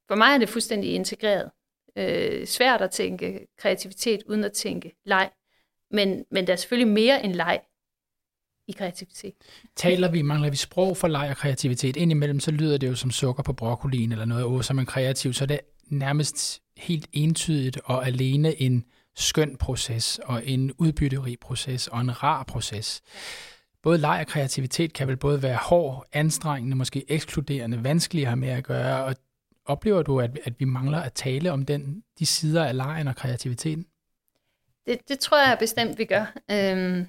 for 0.07 0.15
mig 0.15 0.33
er 0.33 0.37
det 0.37 0.49
fuldstændig 0.49 0.93
integreret. 0.93 1.51
Øh, 1.95 2.47
svært 2.47 2.81
at 2.81 2.91
tænke 2.91 3.47
kreativitet 3.57 4.23
uden 4.23 4.43
at 4.43 4.53
tænke 4.53 4.95
leg. 5.05 5.29
Men, 5.91 6.25
men 6.31 6.47
der 6.47 6.53
er 6.53 6.57
selvfølgelig 6.57 6.93
mere 6.93 7.23
end 7.23 7.33
leg 7.33 7.61
i 8.67 8.71
kreativitet. 8.71 9.33
Taler 9.75 10.11
vi, 10.11 10.21
mangler 10.21 10.49
vi 10.49 10.55
sprog 10.55 10.97
for 10.97 11.07
leg 11.07 11.29
og 11.29 11.37
kreativitet? 11.37 11.95
Indimellem 11.95 12.39
så 12.39 12.51
lyder 12.51 12.77
det 12.77 12.87
jo 12.87 12.95
som 12.95 13.11
sukker 13.11 13.43
på 13.43 13.53
broccolien 13.53 14.11
eller 14.11 14.25
noget, 14.25 14.45
åh, 14.45 14.61
som 14.61 14.75
en 14.75 14.77
man 14.77 14.85
kreativ, 14.85 15.33
så 15.33 15.43
er 15.43 15.47
det 15.47 15.59
nærmest 15.87 16.61
helt 16.77 17.07
entydigt 17.13 17.79
og 17.85 18.07
alene 18.07 18.61
en 18.61 18.85
skøn 19.15 19.57
proces 19.57 20.19
og 20.23 20.47
en 20.47 20.71
udbytterig 20.77 21.39
proces 21.39 21.87
og 21.87 22.01
en 22.01 22.23
rar 22.23 22.43
proces. 22.43 23.01
Både 23.83 23.97
leg 23.97 24.19
og 24.19 24.27
kreativitet 24.27 24.93
kan 24.93 25.07
vel 25.07 25.17
både 25.17 25.43
være 25.43 25.57
hård, 25.57 26.05
anstrengende, 26.13 26.75
måske 26.75 27.11
ekskluderende, 27.11 27.83
vanskelig 27.83 28.23
at 28.23 28.27
have 28.27 28.37
med 28.37 28.49
at 28.49 28.63
gøre, 28.63 29.05
og 29.05 29.15
oplever 29.65 30.01
du, 30.01 30.19
at, 30.19 30.39
at 30.43 30.59
vi 30.59 30.65
mangler 30.65 30.99
at 30.99 31.13
tale 31.13 31.51
om 31.51 31.65
den, 31.65 32.03
de 32.19 32.25
sider 32.25 32.65
af 32.65 32.75
lejen 32.75 33.07
og 33.07 33.15
kreativiteten? 33.15 33.85
Det, 34.85 34.99
det 35.07 35.19
tror 35.19 35.37
jeg 35.37 35.57
bestemt, 35.59 35.97
vi 35.97 36.05
gør. 36.05 36.33
Øhm, 36.51 37.07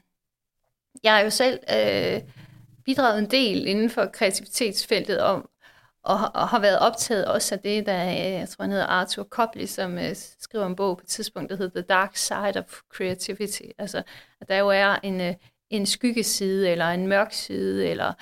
jeg 1.03 1.15
har 1.15 1.21
jo 1.21 1.31
selv 1.31 1.59
øh, 1.71 2.21
bidraget 2.85 3.19
en 3.19 3.31
del 3.31 3.67
inden 3.67 3.91
for 3.91 4.07
kreativitetsfeltet 4.13 5.21
om, 5.21 5.49
og, 6.07 6.31
og 6.35 6.49
har 6.49 6.59
været 6.59 6.79
optaget 6.79 7.25
også 7.25 7.55
af 7.55 7.61
det, 7.61 7.87
der 7.87 8.05
øh, 8.05 8.17
jeg 8.17 8.49
tror, 8.49 8.63
han 8.63 8.71
hedder 8.71 8.87
Arthur 8.87 9.25
Copley, 9.25 9.67
som 9.67 9.99
øh, 9.99 10.17
skriver 10.17 10.67
en 10.67 10.77
bog 10.77 10.97
på 10.97 11.03
et 11.03 11.09
tidspunkt, 11.09 11.51
der 11.51 11.57
hedder 11.57 11.81
The 11.81 11.87
Dark 11.87 12.17
Side 12.17 12.59
of 12.59 12.81
Creativity. 12.95 13.63
Altså, 13.79 14.03
at 14.41 14.49
der 14.49 14.59
jo 14.59 14.69
er 14.69 14.97
en, 15.03 15.21
øh, 15.21 15.35
en 15.71 15.87
skyggeside, 15.87 16.71
eller 16.71 16.87
en 16.87 17.07
mørk 17.07 17.33
side, 17.33 17.89
eller 17.89 18.13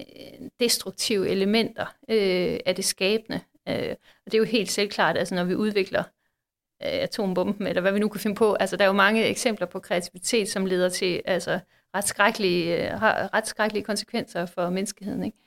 øh, 0.00 0.48
destruktive 0.60 1.28
elementer 1.28 1.86
øh, 2.08 2.58
af 2.66 2.74
det 2.76 2.84
skabende. 2.84 3.40
Øh, 3.68 3.94
og 4.26 4.32
det 4.32 4.34
er 4.34 4.38
jo 4.38 4.44
helt 4.44 4.70
selvklart, 4.70 5.18
altså 5.18 5.34
når 5.34 5.44
vi 5.44 5.54
udvikler 5.54 6.00
øh, 6.82 7.02
atombomben, 7.02 7.66
eller 7.66 7.80
hvad 7.80 7.92
vi 7.92 7.98
nu 7.98 8.08
kan 8.08 8.20
finde 8.20 8.36
på, 8.36 8.54
altså 8.54 8.76
der 8.76 8.84
er 8.84 8.88
jo 8.88 8.92
mange 8.92 9.24
eksempler 9.24 9.66
på 9.66 9.80
kreativitet, 9.80 10.48
som 10.48 10.66
leder 10.66 10.88
til 10.88 11.22
altså, 11.24 11.60
ret, 11.94 12.08
skrækkelige, 12.08 12.92
øh, 12.92 13.02
ret 13.02 13.46
skrækkelige 13.46 13.84
konsekvenser 13.84 14.46
for 14.46 14.70
menneskeheden. 14.70 15.24
Ikke? 15.24 15.38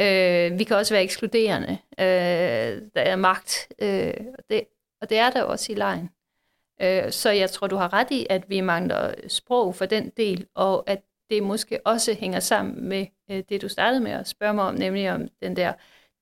Øh, 0.00 0.58
vi 0.58 0.64
kan 0.64 0.76
også 0.76 0.94
være 0.94 1.02
ekskluderende. 1.02 1.78
Øh, 1.98 2.82
der 2.94 3.00
er 3.00 3.16
magt, 3.16 3.68
øh, 3.78 4.14
og, 4.38 4.44
det, 4.50 4.64
og 5.00 5.10
det 5.10 5.18
er 5.18 5.30
der 5.30 5.42
også 5.42 5.72
i 5.72 5.74
lejen. 5.74 6.10
Øh, 6.82 7.12
så 7.12 7.30
jeg 7.30 7.50
tror, 7.50 7.66
du 7.66 7.76
har 7.76 7.92
ret 7.92 8.10
i, 8.10 8.26
at 8.30 8.44
vi 8.48 8.60
mangler 8.60 9.14
sprog 9.28 9.74
for 9.74 9.86
den 9.86 10.12
del, 10.16 10.46
og 10.54 10.90
at 10.90 11.02
det 11.30 11.42
måske 11.42 11.86
også 11.86 12.14
hænger 12.14 12.40
sammen 12.40 12.88
med 12.88 13.06
øh, 13.30 13.42
det, 13.48 13.62
du 13.62 13.68
startede 13.68 14.00
med 14.00 14.12
at 14.12 14.28
spørge 14.28 14.54
mig 14.54 14.64
om, 14.64 14.74
nemlig 14.74 15.12
om 15.12 15.28
den 15.42 15.56
der 15.56 15.72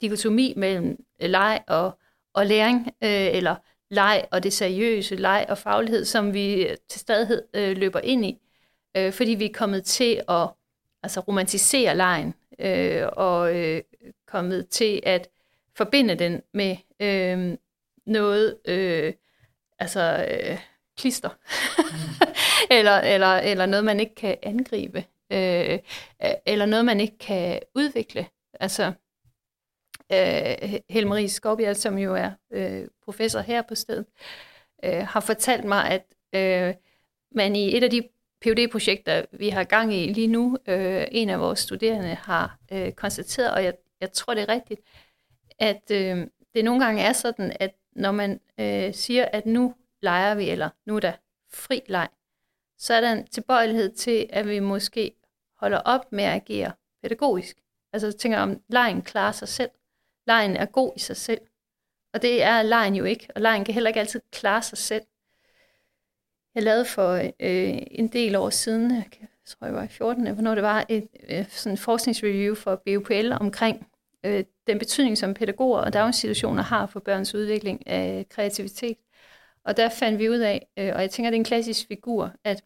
dikotomi 0.00 0.54
mellem 0.56 1.04
øh, 1.22 1.30
leg 1.30 1.60
og, 1.68 1.98
og 2.34 2.46
læring, 2.46 2.86
øh, 2.86 3.36
eller 3.36 3.56
leg 3.90 4.24
og 4.30 4.42
det 4.42 4.52
seriøse, 4.52 5.16
leg 5.16 5.46
og 5.48 5.58
faglighed, 5.58 6.04
som 6.04 6.34
vi 6.34 6.66
øh, 6.66 6.76
til 6.88 7.00
stadighed 7.00 7.42
øh, 7.54 7.76
løber 7.76 8.00
ind 8.00 8.24
i, 8.24 8.38
øh, 8.96 9.12
fordi 9.12 9.30
vi 9.30 9.44
er 9.44 9.52
kommet 9.54 9.84
til 9.84 10.22
at 10.28 10.48
altså, 11.02 11.20
romantisere 11.20 11.96
lejen, 11.96 12.34
øh, 12.58 13.06
og 13.12 13.56
øh, 13.60 13.82
kommet 14.26 14.68
til 14.68 15.00
at 15.02 15.28
forbinde 15.76 16.14
den 16.14 16.42
med 16.54 16.76
øh, 17.00 17.58
noget, 18.06 18.58
øh, 18.68 19.12
altså 19.78 20.26
øh, 20.30 20.58
klister, 20.98 21.30
eller, 22.78 22.98
eller, 22.98 23.36
eller 23.36 23.66
noget, 23.66 23.84
man 23.84 24.00
ikke 24.00 24.14
kan 24.14 24.36
angribe, 24.42 25.04
øh, 25.32 25.78
eller 26.46 26.66
noget, 26.66 26.84
man 26.84 27.00
ikke 27.00 27.18
kan 27.18 27.60
udvikle. 27.74 28.26
Altså, 28.60 28.92
øh, 30.12 30.80
Helmarie 30.90 31.28
Skovbjerg, 31.28 31.76
som 31.76 31.98
jo 31.98 32.14
er 32.14 32.30
øh, 32.50 32.88
professor 33.04 33.40
her 33.40 33.62
på 33.62 33.74
stedet, 33.74 34.06
øh, 34.84 35.06
har 35.06 35.20
fortalt 35.20 35.64
mig, 35.64 35.90
at 35.90 36.04
øh, 36.34 36.74
man 37.34 37.56
i 37.56 37.76
et 37.76 37.84
af 37.84 37.90
de 37.90 38.08
phd 38.44 38.68
projekter 38.70 39.24
vi 39.32 39.48
har 39.48 39.64
gang 39.64 39.94
i 39.94 40.12
lige 40.12 40.26
nu, 40.26 40.58
øh, 40.66 41.04
en 41.10 41.30
af 41.30 41.40
vores 41.40 41.58
studerende 41.58 42.14
har 42.14 42.58
øh, 42.72 42.92
konstateret, 42.92 43.50
og 43.50 43.64
jeg, 43.64 43.74
jeg 44.00 44.12
tror, 44.12 44.34
det 44.34 44.42
er 44.42 44.48
rigtigt, 44.48 44.80
at 45.58 45.90
øh, 45.90 46.26
det 46.54 46.64
nogle 46.64 46.84
gange 46.84 47.02
er 47.02 47.12
sådan, 47.12 47.56
at 47.60 47.74
når 47.92 48.12
man 48.12 48.40
øh, 48.60 48.94
siger, 48.94 49.24
at 49.24 49.46
nu 49.46 49.74
leger 50.02 50.34
vi, 50.34 50.50
eller 50.50 50.68
nu 50.86 50.96
er 50.96 51.00
der 51.00 51.12
fri 51.52 51.80
leg, 51.86 52.08
så 52.78 52.94
er 52.94 53.00
der 53.00 53.12
en 53.12 53.26
tilbøjelighed 53.26 53.92
til, 53.92 54.26
at 54.30 54.48
vi 54.48 54.58
måske 54.58 55.12
holder 55.56 55.78
op 55.78 56.12
med 56.12 56.24
at 56.24 56.34
agere 56.34 56.72
pædagogisk. 57.02 57.56
Altså 57.92 58.06
jeg 58.06 58.16
tænker 58.16 58.38
om, 58.38 58.60
lejen 58.68 59.02
klarer 59.02 59.32
sig 59.32 59.48
selv. 59.48 59.70
Lejen 60.26 60.56
er 60.56 60.66
god 60.66 60.92
i 60.96 60.98
sig 60.98 61.16
selv. 61.16 61.40
Og 62.14 62.22
det 62.22 62.42
er 62.42 62.62
lejen 62.62 62.94
jo 62.94 63.04
ikke, 63.04 63.28
og 63.34 63.40
lejen 63.40 63.64
kan 63.64 63.74
heller 63.74 63.90
ikke 63.90 64.00
altid 64.00 64.20
klare 64.32 64.62
sig 64.62 64.78
selv. 64.78 65.02
Jeg 66.54 66.62
lavede 66.62 66.84
for 66.84 67.12
øh, 67.14 67.78
en 67.90 68.08
del 68.08 68.36
år 68.36 68.50
siden, 68.50 68.90
jeg 68.96 69.28
tror 69.46 69.66
jeg 69.66 69.74
var 69.74 69.82
i 69.82 69.88
14, 69.88 70.34
hvornår 70.34 70.54
det 70.54 70.62
var, 70.62 70.86
et 70.88 71.08
øh, 71.28 71.48
sådan 71.48 71.78
forskningsreview 71.78 72.54
for 72.54 72.82
BUPL 72.86 73.32
omkring 73.40 73.86
øh, 74.24 74.44
den 74.66 74.78
betydning, 74.78 75.18
som 75.18 75.34
pædagoger 75.34 75.80
og 75.80 75.92
daginstitutioner 75.92 76.62
har 76.62 76.86
for 76.86 77.00
børns 77.00 77.34
udvikling 77.34 77.86
af 77.86 78.26
kreativitet. 78.28 78.96
Og 79.64 79.76
der 79.76 79.88
fandt 79.88 80.18
vi 80.18 80.28
ud 80.30 80.38
af, 80.38 80.66
øh, 80.76 80.92
og 80.94 81.00
jeg 81.00 81.10
tænker, 81.10 81.30
det 81.30 81.36
er 81.36 81.40
en 81.40 81.44
klassisk 81.44 81.88
figur, 81.88 82.32
at 82.44 82.64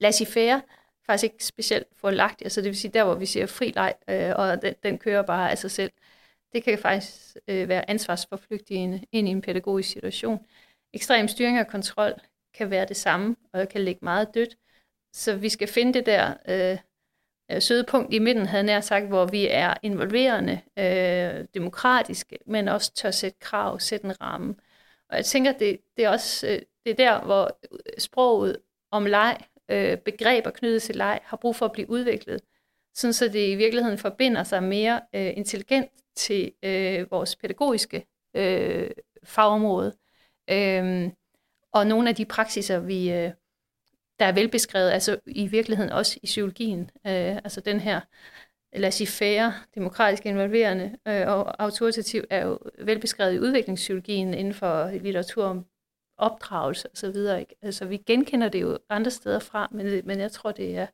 laissez-faire 0.00 0.60
faktisk 1.06 1.24
ikke 1.32 1.44
specielt 1.44 1.86
lagt, 2.02 2.42
altså 2.42 2.60
det 2.60 2.68
vil 2.68 2.76
sige 2.76 2.92
der, 2.92 3.04
hvor 3.04 3.14
vi 3.14 3.26
siger 3.26 3.46
fri 3.46 3.72
leg, 3.76 3.94
øh, 4.08 4.32
og 4.36 4.62
den, 4.62 4.74
den 4.82 4.98
kører 4.98 5.22
bare 5.22 5.50
af 5.50 5.58
sig 5.58 5.70
selv. 5.70 5.92
Det 6.52 6.64
kan 6.64 6.78
faktisk 6.78 7.36
øh, 7.48 7.68
være 7.68 7.90
ansvarsforflygtigende 7.90 9.04
ind 9.12 9.28
i 9.28 9.30
en 9.30 9.42
pædagogisk 9.42 9.88
situation. 9.88 10.46
Ekstrem 10.94 11.28
styring 11.28 11.60
og 11.60 11.66
kontrol 11.66 12.12
kan 12.56 12.70
være 12.70 12.84
det 12.84 12.96
samme, 12.96 13.36
og 13.52 13.68
kan 13.68 13.80
ligge 13.80 14.00
meget 14.02 14.34
dødt. 14.34 14.56
Så 15.12 15.36
vi 15.36 15.48
skal 15.48 15.68
finde 15.68 15.94
det 15.94 16.06
der 16.06 16.34
øh, 16.48 16.78
øh 17.50 17.62
søde 17.62 17.84
punkt 17.88 18.14
i 18.14 18.18
midten, 18.18 18.46
havde 18.46 18.64
nær 18.64 18.80
sagt, 18.80 19.06
hvor 19.06 19.26
vi 19.26 19.48
er 19.50 19.74
involverende, 19.82 20.60
øh, 20.78 21.46
demokratiske, 21.54 22.38
men 22.46 22.68
også 22.68 22.92
tør 22.94 23.10
sætte 23.10 23.38
krav, 23.40 23.80
sætte 23.80 24.06
en 24.06 24.20
ramme. 24.20 24.54
Og 25.10 25.16
jeg 25.16 25.24
tænker, 25.24 25.52
det, 25.52 25.80
det 25.96 26.04
er 26.04 26.08
også 26.08 26.46
øh, 26.48 26.62
det 26.86 26.90
er 26.90 26.96
der, 26.96 27.24
hvor 27.24 27.58
øh, 27.72 27.78
sproget 27.98 28.56
om 28.90 29.06
leg, 29.06 29.38
øh, 29.68 29.98
begreber 29.98 30.50
knyttet 30.50 30.82
til 30.82 30.96
leg, 30.96 31.20
har 31.24 31.36
brug 31.36 31.56
for 31.56 31.66
at 31.66 31.72
blive 31.72 31.90
udviklet, 31.90 32.40
sådan 32.94 33.12
så 33.12 33.28
det 33.28 33.48
i 33.48 33.54
virkeligheden 33.54 33.98
forbinder 33.98 34.44
sig 34.44 34.62
mere 34.62 35.00
øh, 35.14 35.36
intelligent 35.36 35.90
til 36.16 36.52
øh, 36.62 37.10
vores 37.10 37.36
pædagogiske 37.36 38.06
øh, 38.36 38.90
fagområde. 39.24 39.96
Øh, 40.50 41.10
og 41.76 41.86
nogle 41.86 42.08
af 42.08 42.14
de 42.14 42.24
praksiser, 42.24 42.78
vi, 42.78 43.12
øh, 43.12 43.30
der 44.18 44.26
er 44.26 44.32
velbeskrevet, 44.32 44.90
altså 44.90 45.18
i 45.26 45.46
virkeligheden 45.46 45.92
også 45.92 46.18
i 46.22 46.26
psykologien, 46.26 46.80
øh, 46.80 47.36
altså 47.36 47.60
den 47.60 47.80
her 47.80 48.00
laissez-faire, 48.76 49.52
demokratisk 49.74 50.26
involverende 50.26 50.96
øh, 51.08 51.28
og 51.28 51.62
autoritativ, 51.62 52.24
er 52.30 52.46
jo 52.46 52.58
velbeskrevet 52.78 53.34
i 53.34 53.38
udviklingspsykologien 53.38 54.34
inden 54.34 54.54
for 54.54 54.90
litteratur 54.90 55.44
om 55.44 55.66
opdragelse 56.18 56.88
og 56.88 56.96
så 56.96 57.10
videre. 57.10 57.44
Altså 57.62 57.84
vi 57.84 57.96
genkender 57.96 58.48
det 58.48 58.60
jo 58.60 58.78
andre 58.90 59.10
steder 59.10 59.38
fra, 59.38 59.68
men, 59.70 60.00
men 60.04 60.20
jeg 60.20 60.32
tror, 60.32 60.52
det 60.52 60.76
er, 60.76 60.86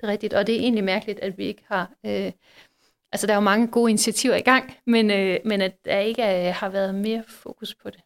det 0.00 0.02
er 0.02 0.08
rigtigt. 0.08 0.34
Og 0.34 0.46
det 0.46 0.54
er 0.54 0.60
egentlig 0.60 0.84
mærkeligt, 0.84 1.20
at 1.20 1.38
vi 1.38 1.44
ikke 1.44 1.64
har... 1.66 1.92
Øh, 2.06 2.32
altså 3.12 3.26
der 3.26 3.32
er 3.32 3.36
jo 3.36 3.40
mange 3.40 3.68
gode 3.68 3.90
initiativer 3.90 4.34
i 4.34 4.40
gang, 4.40 4.74
men, 4.86 5.10
øh, 5.10 5.38
men 5.44 5.60
at 5.60 5.84
der 5.84 5.98
ikke 5.98 6.22
øh, 6.22 6.54
har 6.54 6.68
været 6.68 6.94
mere 6.94 7.24
fokus 7.28 7.74
på 7.74 7.90
det. 7.90 8.00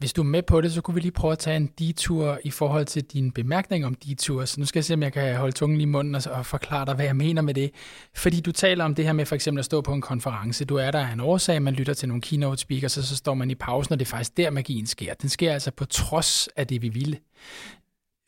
Hvis 0.00 0.12
du 0.12 0.22
er 0.22 0.26
med 0.26 0.42
på 0.42 0.60
det, 0.60 0.72
så 0.72 0.80
kunne 0.80 0.94
vi 0.94 1.00
lige 1.00 1.12
prøve 1.12 1.32
at 1.32 1.38
tage 1.38 1.56
en 1.56 1.66
detur 1.78 2.38
i 2.44 2.50
forhold 2.50 2.84
til 2.84 3.04
din 3.04 3.30
bemærkning 3.30 3.86
om 3.86 3.94
detur. 3.94 4.44
Så 4.44 4.60
nu 4.60 4.66
skal 4.66 4.78
jeg 4.78 4.84
se, 4.84 4.94
om 4.94 5.02
jeg 5.02 5.12
kan 5.12 5.36
holde 5.36 5.52
tungen 5.52 5.80
i 5.80 5.84
munden 5.84 6.14
og, 6.14 6.22
og 6.30 6.46
forklare 6.46 6.86
dig, 6.86 6.94
hvad 6.94 7.04
jeg 7.04 7.16
mener 7.16 7.42
med 7.42 7.54
det. 7.54 7.70
Fordi 8.14 8.40
du 8.40 8.52
taler 8.52 8.84
om 8.84 8.94
det 8.94 9.04
her 9.04 9.12
med 9.12 9.26
for 9.26 9.34
eksempel 9.34 9.58
at 9.58 9.64
stå 9.64 9.80
på 9.80 9.92
en 9.92 10.00
konference. 10.00 10.64
Du 10.64 10.76
er 10.76 10.90
der 10.90 11.06
af 11.06 11.12
en 11.12 11.20
årsag, 11.20 11.62
man 11.62 11.74
lytter 11.74 11.94
til 11.94 12.08
nogle 12.08 12.22
keynote 12.22 12.60
speakers, 12.60 12.98
og 12.98 13.04
så 13.04 13.16
står 13.16 13.34
man 13.34 13.50
i 13.50 13.54
pausen, 13.54 13.92
og 13.92 13.98
det 13.98 14.04
er 14.06 14.10
faktisk 14.10 14.36
der, 14.36 14.50
magien 14.50 14.86
sker. 14.86 15.14
Den 15.14 15.28
sker 15.28 15.52
altså 15.52 15.70
på 15.70 15.84
trods 15.84 16.48
af 16.56 16.66
det, 16.66 16.82
vi 16.82 16.88
ville. 16.88 17.18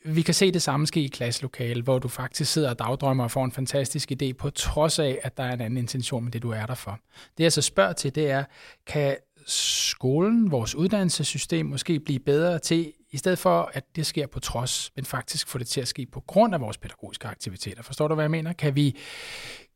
Vi 0.05 0.21
kan 0.21 0.33
se 0.33 0.51
det 0.51 0.61
samme 0.61 0.87
ske 0.87 1.01
i 1.01 1.07
klasselokale, 1.07 1.81
hvor 1.81 1.99
du 1.99 2.07
faktisk 2.07 2.53
sidder 2.53 2.69
og 2.69 2.79
dagdrømmer 2.79 3.23
og 3.23 3.31
får 3.31 3.45
en 3.45 3.51
fantastisk 3.51 4.11
idé, 4.11 4.33
på 4.33 4.49
trods 4.49 4.99
af, 4.99 5.19
at 5.23 5.37
der 5.37 5.43
er 5.43 5.53
en 5.53 5.61
anden 5.61 5.77
intention 5.77 6.23
med 6.23 6.31
det, 6.31 6.41
du 6.43 6.51
er 6.51 6.65
der 6.65 6.75
for. 6.75 6.99
Det 7.37 7.43
jeg 7.43 7.51
så 7.51 7.61
spørger 7.61 7.93
til, 7.93 8.15
det 8.15 8.29
er, 8.29 8.43
kan 8.87 9.15
skolen, 9.47 10.51
vores 10.51 10.75
uddannelsessystem 10.75 11.65
måske 11.65 11.99
blive 11.99 12.19
bedre 12.19 12.59
til, 12.59 12.93
i 13.11 13.17
stedet 13.17 13.39
for 13.39 13.71
at 13.73 13.83
det 13.95 14.05
sker 14.05 14.27
på 14.27 14.39
trods, 14.39 14.91
men 14.95 15.05
faktisk 15.05 15.47
få 15.47 15.57
det 15.57 15.67
til 15.67 15.81
at 15.81 15.87
ske 15.87 16.05
på 16.05 16.19
grund 16.19 16.53
af 16.53 16.61
vores 16.61 16.77
pædagogiske 16.77 17.27
aktiviteter. 17.27 17.83
Forstår 17.83 18.07
du, 18.07 18.15
hvad 18.15 18.23
jeg 18.23 18.31
mener? 18.31 18.53
Kan 18.53 18.75
vi, 18.75 18.97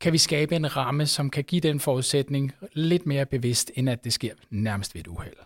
kan 0.00 0.12
vi 0.12 0.18
skabe 0.18 0.56
en 0.56 0.76
ramme, 0.76 1.06
som 1.06 1.30
kan 1.30 1.44
give 1.44 1.60
den 1.60 1.80
forudsætning 1.80 2.52
lidt 2.72 3.06
mere 3.06 3.26
bevidst, 3.26 3.70
end 3.74 3.90
at 3.90 4.04
det 4.04 4.12
sker 4.12 4.34
nærmest 4.50 4.94
ved 4.94 5.00
et 5.00 5.06
uheld? 5.06 5.36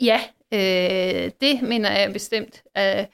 Ja, 0.00 0.20
Øh, 0.52 1.30
det 1.40 1.62
mener 1.62 1.90
jeg 1.90 2.12
bestemt. 2.12 2.62
Øh, 2.78 3.04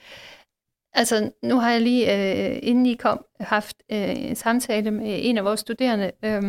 altså, 0.93 1.33
nu 1.43 1.59
har 1.59 1.71
jeg 1.71 1.81
lige, 1.81 2.13
øh, 2.13 2.59
inden 2.63 2.87
I 2.87 2.95
kom, 2.95 3.25
haft 3.41 3.77
øh, 3.93 4.17
en 4.17 4.37
samtale 4.37 4.91
med 4.91 5.21
en 5.23 5.39
af 5.39 5.45
vores 5.45 5.61
studerende, 5.61 6.13
øh, 6.25 6.43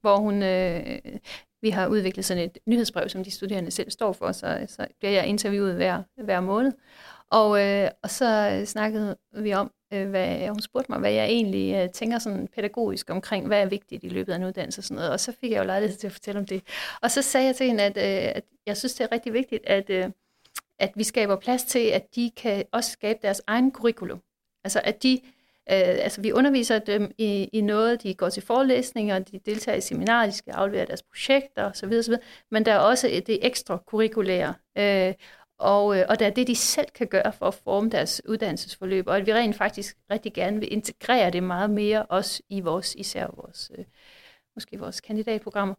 hvor 0.00 0.16
hun, 0.16 0.42
øh, 0.42 0.98
vi 1.62 1.70
har 1.70 1.88
udviklet 1.88 2.24
sådan 2.24 2.44
et 2.44 2.58
nyhedsbrev, 2.66 3.08
som 3.08 3.24
de 3.24 3.30
studerende 3.30 3.70
selv 3.70 3.90
står 3.90 4.12
for, 4.12 4.32
så, 4.32 4.66
så 4.68 4.86
bliver 4.98 5.12
jeg 5.12 5.26
interviewet 5.26 5.74
hver, 5.74 6.02
hver 6.24 6.40
måned. 6.40 6.72
Og, 7.30 7.66
øh, 7.66 7.90
og 8.02 8.10
så 8.10 8.50
øh, 8.52 8.66
snakkede 8.66 9.16
vi 9.32 9.54
om, 9.54 9.72
øh, 9.92 10.08
hvad, 10.08 10.48
hun 10.48 10.60
spurgte 10.60 10.92
mig, 10.92 11.00
hvad 11.00 11.12
jeg 11.12 11.26
egentlig 11.26 11.74
øh, 11.74 11.90
tænker 11.90 12.18
sådan 12.18 12.48
pædagogisk 12.54 13.10
omkring, 13.10 13.46
hvad 13.46 13.62
er 13.62 13.66
vigtigt 13.66 14.04
i 14.04 14.08
løbet 14.08 14.32
af 14.32 14.36
en 14.36 14.44
uddannelse 14.44 14.80
og 14.80 14.84
sådan 14.84 14.94
noget. 14.94 15.10
Og 15.10 15.20
så 15.20 15.32
fik 15.40 15.50
jeg 15.50 15.58
jo 15.58 15.64
lejlighed 15.64 15.96
til 15.96 16.06
at 16.06 16.12
fortælle 16.12 16.40
om 16.40 16.46
det. 16.46 16.62
Og 17.02 17.10
så 17.10 17.22
sagde 17.22 17.46
jeg 17.46 17.56
til 17.56 17.66
hende, 17.66 17.84
at, 17.84 17.96
øh, 17.96 18.32
at 18.36 18.44
jeg 18.66 18.76
synes, 18.76 18.94
det 18.94 19.04
er 19.04 19.12
rigtig 19.12 19.32
vigtigt, 19.32 19.66
at, 19.66 19.90
øh, 19.90 20.10
at 20.78 20.92
vi 20.94 21.04
skaber 21.04 21.36
plads 21.36 21.64
til, 21.64 21.86
at 21.88 22.14
de 22.14 22.30
kan 22.36 22.64
også 22.72 22.90
skabe 22.90 23.18
deres 23.22 23.42
egen 23.46 23.72
curriculum. 23.72 24.20
Altså 24.64 24.80
at 24.84 25.02
de, 25.02 25.20
Øh, 25.70 26.04
altså 26.04 26.20
vi 26.20 26.32
underviser 26.32 26.78
dem 26.78 27.10
i, 27.18 27.50
i 27.52 27.60
noget, 27.60 28.02
de 28.02 28.14
går 28.14 28.28
til 28.28 28.42
forelæsninger, 28.42 29.18
de 29.18 29.38
deltager 29.38 29.76
i 29.76 29.80
seminarer, 29.80 30.26
de 30.26 30.32
skal 30.32 30.52
aflevere 30.52 30.86
deres 30.86 31.02
projekter 31.02 31.64
osv., 31.64 31.92
osv. 31.98 32.14
men 32.50 32.66
der 32.66 32.72
er 32.72 32.78
også 32.78 33.22
det 33.26 33.46
ekstra 33.46 33.76
kurrikulære. 33.86 34.54
Øh, 34.78 35.14
og, 35.58 35.98
øh, 35.98 36.06
og 36.08 36.18
der 36.18 36.26
er 36.26 36.30
det, 36.30 36.46
de 36.46 36.56
selv 36.56 36.86
kan 36.94 37.06
gøre 37.06 37.32
for 37.32 37.46
at 37.46 37.54
forme 37.54 37.90
deres 37.90 38.22
uddannelsesforløb, 38.28 39.06
og 39.06 39.16
at 39.16 39.26
vi 39.26 39.34
rent 39.34 39.56
faktisk 39.56 39.96
rigtig 40.10 40.32
gerne 40.32 40.60
vil 40.60 40.72
integrere 40.72 41.30
det 41.30 41.42
meget 41.42 41.70
mere, 41.70 42.06
også 42.06 42.42
i 42.48 42.60
vores, 42.60 42.94
især 42.94 43.26
vores, 43.36 43.70
øh, 43.78 43.84
måske 44.56 44.78
vores 44.78 45.00
kandidatprogrammer. 45.00 45.74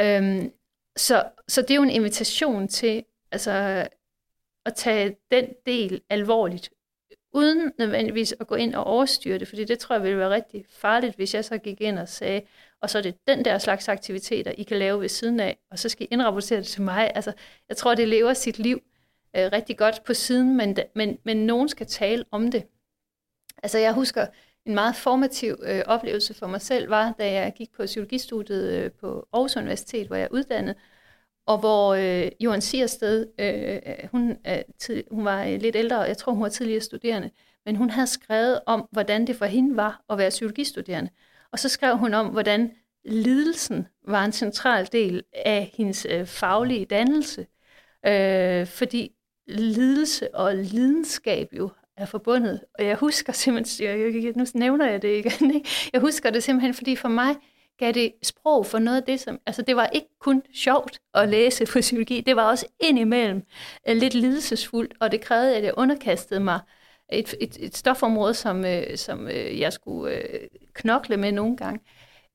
Øhm, 0.00 0.52
så, 0.96 1.24
så 1.48 1.62
det 1.62 1.70
er 1.70 1.74
jo 1.74 1.82
en 1.82 1.90
invitation 1.90 2.68
til 2.68 3.04
altså, 3.32 3.86
at 4.66 4.74
tage 4.74 5.16
den 5.30 5.48
del 5.66 6.00
alvorligt, 6.10 6.70
uden 7.34 7.72
nødvendigvis 7.78 8.34
at 8.40 8.46
gå 8.46 8.54
ind 8.54 8.74
og 8.74 8.84
overstyre 8.84 9.38
det, 9.38 9.48
fordi 9.48 9.64
det 9.64 9.78
tror 9.78 9.94
jeg 9.94 10.02
ville 10.02 10.18
være 10.18 10.30
rigtig 10.30 10.64
farligt, 10.68 11.16
hvis 11.16 11.34
jeg 11.34 11.44
så 11.44 11.58
gik 11.58 11.80
ind 11.80 11.98
og 11.98 12.08
sagde, 12.08 12.42
og 12.80 12.90
så 12.90 12.98
er 12.98 13.02
det 13.02 13.14
den 13.28 13.44
der 13.44 13.58
slags 13.58 13.88
aktiviteter, 13.88 14.50
I 14.50 14.62
kan 14.62 14.76
lave 14.78 15.00
ved 15.00 15.08
siden 15.08 15.40
af, 15.40 15.58
og 15.70 15.78
så 15.78 15.88
skal 15.88 16.06
I 16.06 16.08
indrapportere 16.12 16.58
det 16.58 16.66
til 16.66 16.82
mig. 16.82 17.10
Altså, 17.14 17.32
jeg 17.68 17.76
tror, 17.76 17.94
det 17.94 18.08
lever 18.08 18.32
sit 18.32 18.58
liv 18.58 18.82
øh, 19.36 19.50
rigtig 19.52 19.78
godt 19.78 20.04
på 20.04 20.14
siden, 20.14 20.56
men, 20.56 20.76
men, 20.94 21.18
men 21.24 21.36
nogen 21.36 21.68
skal 21.68 21.86
tale 21.86 22.24
om 22.30 22.50
det. 22.50 22.64
Altså 23.62 23.78
jeg 23.78 23.92
husker 23.92 24.26
en 24.66 24.74
meget 24.74 24.96
formativ 24.96 25.56
øh, 25.62 25.82
oplevelse 25.86 26.34
for 26.34 26.46
mig 26.46 26.60
selv 26.60 26.90
var, 26.90 27.14
da 27.18 27.32
jeg 27.32 27.52
gik 27.56 27.72
på 27.76 27.84
psykologistudiet 27.86 28.72
øh, 28.72 28.90
på 28.90 29.28
Aarhus 29.32 29.56
Universitet, 29.56 30.06
hvor 30.06 30.16
jeg 30.16 30.24
er 30.24 30.28
uddannet, 30.30 30.76
og 31.46 31.58
hvor 31.58 31.94
øh, 31.94 32.30
Johan 32.40 32.60
Siersted, 32.60 33.26
øh, 33.38 34.08
hun, 34.10 34.30
øh, 34.48 34.58
tid, 34.78 35.04
hun 35.10 35.24
var 35.24 35.44
øh, 35.44 35.60
lidt 35.60 35.76
ældre, 35.76 36.00
jeg 36.00 36.16
tror 36.16 36.32
hun 36.32 36.42
var 36.42 36.48
tidligere 36.48 36.80
studerende, 36.80 37.30
men 37.66 37.76
hun 37.76 37.90
havde 37.90 38.06
skrevet 38.06 38.60
om, 38.66 38.88
hvordan 38.92 39.26
det 39.26 39.36
for 39.36 39.46
hende 39.46 39.76
var 39.76 40.04
at 40.10 40.18
være 40.18 40.30
psykologistuderende. 40.30 41.10
Og 41.52 41.58
så 41.58 41.68
skrev 41.68 41.98
hun 41.98 42.14
om, 42.14 42.26
hvordan 42.26 42.72
lidelsen 43.04 43.86
var 44.06 44.24
en 44.24 44.32
central 44.32 44.88
del 44.92 45.22
af 45.32 45.72
hendes 45.74 46.06
øh, 46.10 46.26
faglige 46.26 46.84
dannelse. 46.84 47.46
Øh, 48.06 48.66
fordi 48.66 49.12
lidelse 49.46 50.34
og 50.34 50.56
lidenskab 50.56 51.48
jo 51.52 51.70
er 51.96 52.06
forbundet. 52.06 52.60
Og 52.78 52.84
jeg 52.84 52.96
husker 52.96 53.32
simpelthen, 53.32 53.86
jeg, 54.24 54.32
nu 54.36 54.44
nævner 54.54 54.90
jeg 54.90 55.02
det 55.02 55.18
igen, 55.18 55.54
ikke? 55.54 55.68
jeg 55.92 56.00
husker 56.00 56.30
det 56.30 56.42
simpelthen, 56.42 56.74
fordi 56.74 56.96
for 56.96 57.08
mig 57.08 57.36
gav 57.78 57.92
det 57.92 58.12
sprog 58.22 58.66
for 58.66 58.78
noget 58.78 58.96
af 58.96 59.02
det, 59.02 59.20
som, 59.20 59.38
altså 59.46 59.62
det 59.62 59.76
var 59.76 59.86
ikke 59.86 60.08
kun 60.18 60.42
sjovt 60.54 61.00
at 61.14 61.28
læse 61.28 61.66
fysiologi, 61.66 61.80
psykologi, 61.80 62.20
det 62.20 62.36
var 62.36 62.50
også 62.50 62.66
indimellem 62.80 63.42
uh, 63.90 63.96
lidt 63.96 64.14
lidelsesfuldt, 64.14 64.94
og 65.00 65.12
det 65.12 65.20
krævede, 65.20 65.56
at 65.56 65.64
jeg 65.64 65.72
underkastede 65.76 66.40
mig 66.40 66.60
et, 67.12 67.34
et, 67.40 67.56
et 67.60 67.76
stofområde, 67.76 68.34
som, 68.34 68.58
uh, 68.60 68.96
som 68.96 69.24
uh, 69.24 69.60
jeg 69.60 69.72
skulle 69.72 70.12
uh, 70.12 70.58
knokle 70.72 71.16
med 71.16 71.32
nogle 71.32 71.56
gange. 71.56 71.80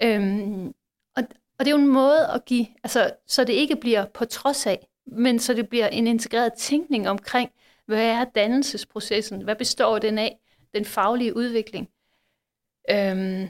Um, 0.06 0.74
og, 1.16 1.24
og 1.60 1.66
det 1.66 1.68
er 1.68 1.72
jo 1.72 1.78
en 1.78 1.88
måde 1.88 2.28
at 2.28 2.46
give, 2.46 2.68
altså, 2.84 3.12
så 3.28 3.44
det 3.44 3.54
ikke 3.54 3.76
bliver 3.76 4.06
på 4.06 4.26
trods 4.26 4.68
af, 4.68 4.88
men 5.08 5.40
så 5.40 5.54
det 5.54 5.70
bliver 5.70 5.88
en 5.88 6.08
integreret 6.08 6.54
tænkning 6.54 7.10
omkring, 7.10 7.52
hvad 7.86 8.06
er 8.06 8.24
dannelsesprocessen? 8.24 9.42
Hvad 9.42 9.56
består 9.56 10.00
den 10.00 10.18
af? 10.18 10.40
Den 10.74 10.86
faglige 10.86 11.36
udvikling. 11.36 11.90
Øhm, 12.92 13.50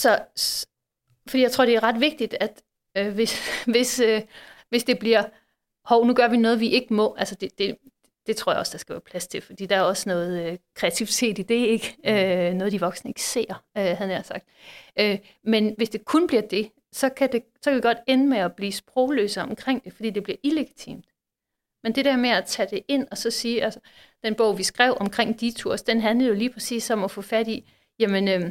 så, 0.00 0.24
fordi 1.26 1.42
jeg 1.42 1.52
tror, 1.52 1.64
det 1.64 1.74
er 1.74 1.82
ret 1.82 2.00
vigtigt, 2.00 2.34
at 2.40 2.62
øh, 2.96 3.14
hvis, 3.14 3.38
hvis, 3.72 4.00
øh, 4.00 4.22
hvis 4.68 4.84
det 4.84 4.98
bliver, 4.98 5.24
hov, 5.84 6.06
nu 6.06 6.14
gør 6.14 6.28
vi 6.28 6.36
noget, 6.36 6.60
vi 6.60 6.68
ikke 6.68 6.94
må, 6.94 7.14
altså 7.18 7.34
det, 7.34 7.58
det, 7.58 7.76
det 8.26 8.36
tror 8.36 8.52
jeg 8.52 8.58
også, 8.58 8.72
der 8.72 8.78
skal 8.78 8.92
være 8.92 9.00
plads 9.00 9.26
til, 9.26 9.40
fordi 9.40 9.66
der 9.66 9.76
er 9.76 9.82
også 9.82 10.08
noget 10.08 10.46
øh, 10.46 10.58
kreativitet 10.74 11.38
i 11.38 11.42
det, 11.42 11.54
ikke? 11.54 11.96
Øh, 12.04 12.54
noget, 12.54 12.72
de 12.72 12.80
voksne 12.80 13.10
ikke 13.10 13.22
ser, 13.22 13.64
øh, 13.78 13.84
havde 13.84 14.10
jeg 14.10 14.24
sagt. 14.24 14.46
Øh, 14.98 15.18
men 15.44 15.74
hvis 15.76 15.88
det 15.88 16.04
kun 16.04 16.26
bliver 16.26 16.42
det, 16.42 16.70
så 16.92 17.08
kan, 17.08 17.32
det, 17.32 17.42
så 17.62 17.70
kan 17.70 17.76
vi 17.76 17.80
godt 17.80 17.98
ende 18.06 18.26
med 18.26 18.38
at 18.38 18.56
blive 18.56 18.72
sprogløse 18.72 19.42
omkring 19.42 19.84
det, 19.84 19.92
fordi 19.92 20.10
det 20.10 20.22
bliver 20.22 20.36
illegitimt. 20.42 21.04
Men 21.82 21.94
det 21.94 22.04
der 22.04 22.16
med 22.16 22.30
at 22.30 22.44
tage 22.44 22.68
det 22.70 22.82
ind 22.88 23.06
og 23.10 23.18
så 23.18 23.30
sige, 23.30 23.64
altså 23.64 23.80
den 24.24 24.34
bog, 24.34 24.58
vi 24.58 24.62
skrev 24.62 24.96
omkring 25.00 25.40
detours, 25.40 25.82
den 25.82 26.00
handlede 26.00 26.28
jo 26.28 26.34
lige 26.34 26.50
præcis 26.50 26.90
om 26.90 27.04
at 27.04 27.10
få 27.10 27.22
fat 27.22 27.48
i, 27.48 27.70
jamen, 27.98 28.28
øh, 28.28 28.50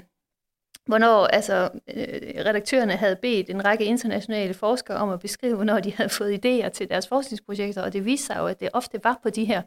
hvornår 0.90 1.26
altså, 1.26 1.70
øh, 1.88 2.46
redaktørerne 2.46 2.94
havde 2.94 3.16
bedt 3.16 3.50
en 3.50 3.66
række 3.66 3.86
internationale 3.86 4.54
forskere 4.54 4.98
om 4.98 5.10
at 5.10 5.20
beskrive, 5.20 5.56
hvornår 5.56 5.80
de 5.80 5.94
havde 5.94 6.10
fået 6.10 6.46
idéer 6.46 6.70
til 6.70 6.90
deres 6.90 7.08
forskningsprojekter, 7.08 7.82
og 7.82 7.94
det 7.94 8.06
viste 8.06 8.26
sig 8.26 8.38
jo, 8.38 8.48
at 8.48 8.60
det 8.60 8.70
ofte 8.74 9.00
var 9.04 9.20
på 9.24 9.30
de 9.30 9.46
her 9.46 9.62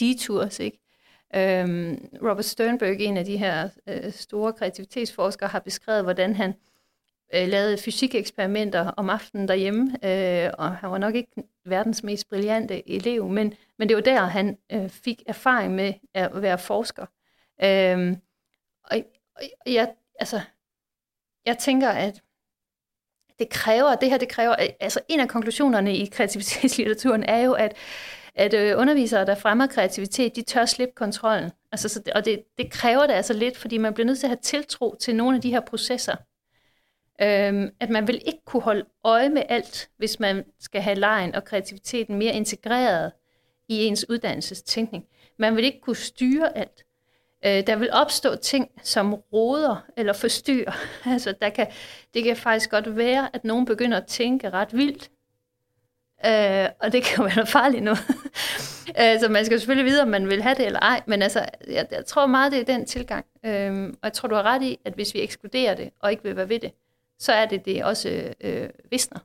detours, 0.00 0.58
ikke? 0.58 0.78
Øhm, 1.34 2.08
Robert 2.22 2.44
Sternberg, 2.44 3.00
en 3.00 3.16
af 3.16 3.24
de 3.24 3.36
her 3.36 3.68
øh, 3.86 4.12
store 4.12 4.52
kreativitetsforskere, 4.52 5.48
har 5.48 5.58
beskrevet, 5.58 6.02
hvordan 6.02 6.34
han 6.34 6.54
øh, 7.34 7.48
lavede 7.48 7.78
fysikeksperimenter 7.78 8.90
om 8.96 9.10
aftenen 9.10 9.48
derhjemme, 9.48 9.82
øh, 10.04 10.50
og 10.58 10.76
han 10.76 10.90
var 10.90 10.98
nok 10.98 11.14
ikke 11.14 11.42
verdens 11.64 12.02
mest 12.02 12.28
brillante 12.28 12.90
elev, 12.90 13.28
men, 13.28 13.54
men 13.78 13.88
det 13.88 13.96
var 13.96 14.02
der, 14.02 14.20
han 14.20 14.58
øh, 14.72 14.88
fik 14.88 15.22
erfaring 15.26 15.74
med 15.74 15.92
at 16.14 16.42
være 16.42 16.58
forsker. 16.58 17.06
Øh, 17.64 18.16
og, 18.84 18.98
og 19.66 19.72
jeg, 19.72 19.88
altså, 20.22 20.40
jeg 21.46 21.58
tænker, 21.58 21.88
at 21.88 22.22
det 23.38 23.48
kræver, 23.48 23.94
det 23.94 24.10
her 24.10 24.18
det 24.18 24.28
kræver, 24.28 24.54
altså 24.80 25.00
en 25.08 25.20
af 25.20 25.28
konklusionerne 25.28 25.96
i 25.96 26.06
kreativitetslitteraturen 26.06 27.22
er 27.22 27.38
jo, 27.38 27.52
at, 27.52 27.76
at 28.34 28.54
øh, 28.54 28.78
undervisere, 28.78 29.26
der 29.26 29.34
fremmer 29.34 29.66
kreativitet, 29.66 30.36
de 30.36 30.42
tør 30.42 30.64
slippe 30.64 30.94
kontrollen. 30.94 31.50
Altså, 31.72 31.88
så, 31.88 32.02
og 32.14 32.24
det, 32.24 32.44
det 32.58 32.70
kræver 32.70 33.06
det 33.06 33.14
altså 33.14 33.32
lidt, 33.32 33.56
fordi 33.56 33.78
man 33.78 33.94
bliver 33.94 34.06
nødt 34.06 34.18
til 34.18 34.26
at 34.26 34.30
have 34.30 34.42
tiltro 34.42 34.96
til 35.00 35.16
nogle 35.16 35.36
af 35.36 35.42
de 35.42 35.50
her 35.50 35.60
processer. 35.60 36.16
Øhm, 37.22 37.70
at 37.80 37.90
man 37.90 38.06
vil 38.06 38.22
ikke 38.26 38.44
kunne 38.44 38.62
holde 38.62 38.84
øje 39.04 39.28
med 39.28 39.42
alt, 39.48 39.90
hvis 39.96 40.20
man 40.20 40.44
skal 40.60 40.82
have 40.82 40.96
lejen 40.96 41.34
og 41.34 41.44
kreativiteten 41.44 42.18
mere 42.18 42.32
integreret 42.32 43.12
i 43.68 43.84
ens 43.84 44.06
uddannelsestænkning. 44.08 45.04
Man 45.38 45.56
vil 45.56 45.64
ikke 45.64 45.80
kunne 45.80 45.96
styre 45.96 46.56
alt. 46.56 46.84
Øh, 47.46 47.66
der 47.66 47.76
vil 47.76 47.88
opstå 47.92 48.36
ting, 48.36 48.70
som 48.82 49.14
roder 49.14 49.84
eller 49.96 50.12
forstyrrer. 50.12 50.72
altså, 51.12 51.34
der 51.42 51.48
kan, 51.48 51.66
det 52.14 52.24
kan 52.24 52.36
faktisk 52.36 52.70
godt 52.70 52.96
være, 52.96 53.28
at 53.32 53.44
nogen 53.44 53.66
begynder 53.66 53.96
at 53.96 54.06
tænke 54.06 54.50
ret 54.50 54.76
vildt. 54.76 55.10
Øh, 56.26 56.68
og 56.80 56.92
det 56.92 57.02
kan 57.04 57.16
jo 57.16 57.22
være 57.22 57.34
noget 57.34 57.48
farligt 57.48 57.82
nu. 57.82 57.94
altså, 58.94 59.28
man 59.28 59.44
skal 59.44 59.60
selvfølgelig 59.60 59.92
vide, 59.92 60.02
om 60.02 60.08
man 60.08 60.28
vil 60.28 60.42
have 60.42 60.54
det 60.54 60.66
eller 60.66 60.80
ej. 60.80 61.02
Men 61.06 61.22
altså, 61.22 61.46
jeg, 61.66 61.86
jeg 61.90 62.06
tror 62.06 62.26
meget, 62.26 62.52
det 62.52 62.60
er 62.60 62.64
den 62.64 62.86
tilgang. 62.86 63.26
Øh, 63.44 63.88
og 63.88 63.98
jeg 64.02 64.12
tror, 64.12 64.28
du 64.28 64.34
har 64.34 64.42
ret 64.42 64.62
i, 64.62 64.78
at 64.84 64.94
hvis 64.94 65.14
vi 65.14 65.20
ekskluderer 65.20 65.74
det, 65.74 65.90
og 66.00 66.10
ikke 66.10 66.22
vil 66.22 66.36
være 66.36 66.48
ved 66.48 66.58
det, 66.58 66.72
så 67.18 67.32
er 67.32 67.46
det, 67.46 67.64
det 67.64 67.84
også 67.84 68.34
øh, 68.40 68.68
visner. 68.90 69.18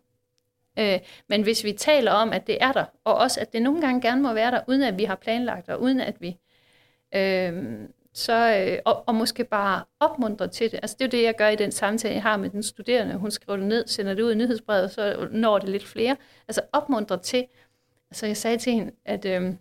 Øh, 0.79 0.99
men 1.29 1.41
hvis 1.41 1.63
vi 1.63 1.71
taler 1.71 2.11
om, 2.11 2.33
at 2.33 2.47
det 2.47 2.57
er 2.61 2.71
der, 2.71 2.85
og 3.03 3.15
også 3.15 3.39
at 3.41 3.53
det 3.53 3.61
nogle 3.61 3.81
gange 3.81 4.01
gerne 4.01 4.21
må 4.21 4.33
være 4.33 4.51
der, 4.51 4.61
uden 4.67 4.83
at 4.83 4.97
vi 4.97 5.03
har 5.03 5.15
planlagt, 5.15 5.69
og 5.69 5.81
uden 5.81 5.99
at 6.01 6.15
vi... 6.19 6.37
Øh, 7.15 7.53
så, 8.17 8.55
øh, 8.57 8.79
og, 8.85 9.03
og 9.07 9.15
måske 9.15 9.43
bare 9.43 9.83
opmuntre 9.99 10.47
til 10.47 10.71
det. 10.71 10.79
Altså 10.81 10.95
det 10.99 11.05
er 11.05 11.07
jo 11.07 11.21
det, 11.21 11.25
jeg 11.25 11.35
gør 11.37 11.47
i 11.47 11.55
den 11.55 11.71
samtale, 11.71 12.13
jeg 12.13 12.23
har 12.23 12.37
med 12.37 12.49
den 12.49 12.63
studerende. 12.63 13.15
Hun 13.15 13.31
skriver 13.31 13.57
det 13.57 13.67
ned, 13.67 13.87
sender 13.87 14.13
det 14.13 14.23
ud 14.23 14.31
i 14.31 14.35
nyhedsbrevet, 14.35 14.91
så 14.91 15.27
når 15.31 15.59
det 15.59 15.69
lidt 15.69 15.87
flere. 15.87 16.15
Altså 16.47 16.61
opmuntre 16.73 17.17
til. 17.17 17.45
Altså 18.11 18.25
jeg 18.25 18.37
sagde 18.37 18.57
til 18.57 18.73
hende, 18.73 18.91
at... 19.05 19.25
Øh, 19.25 19.53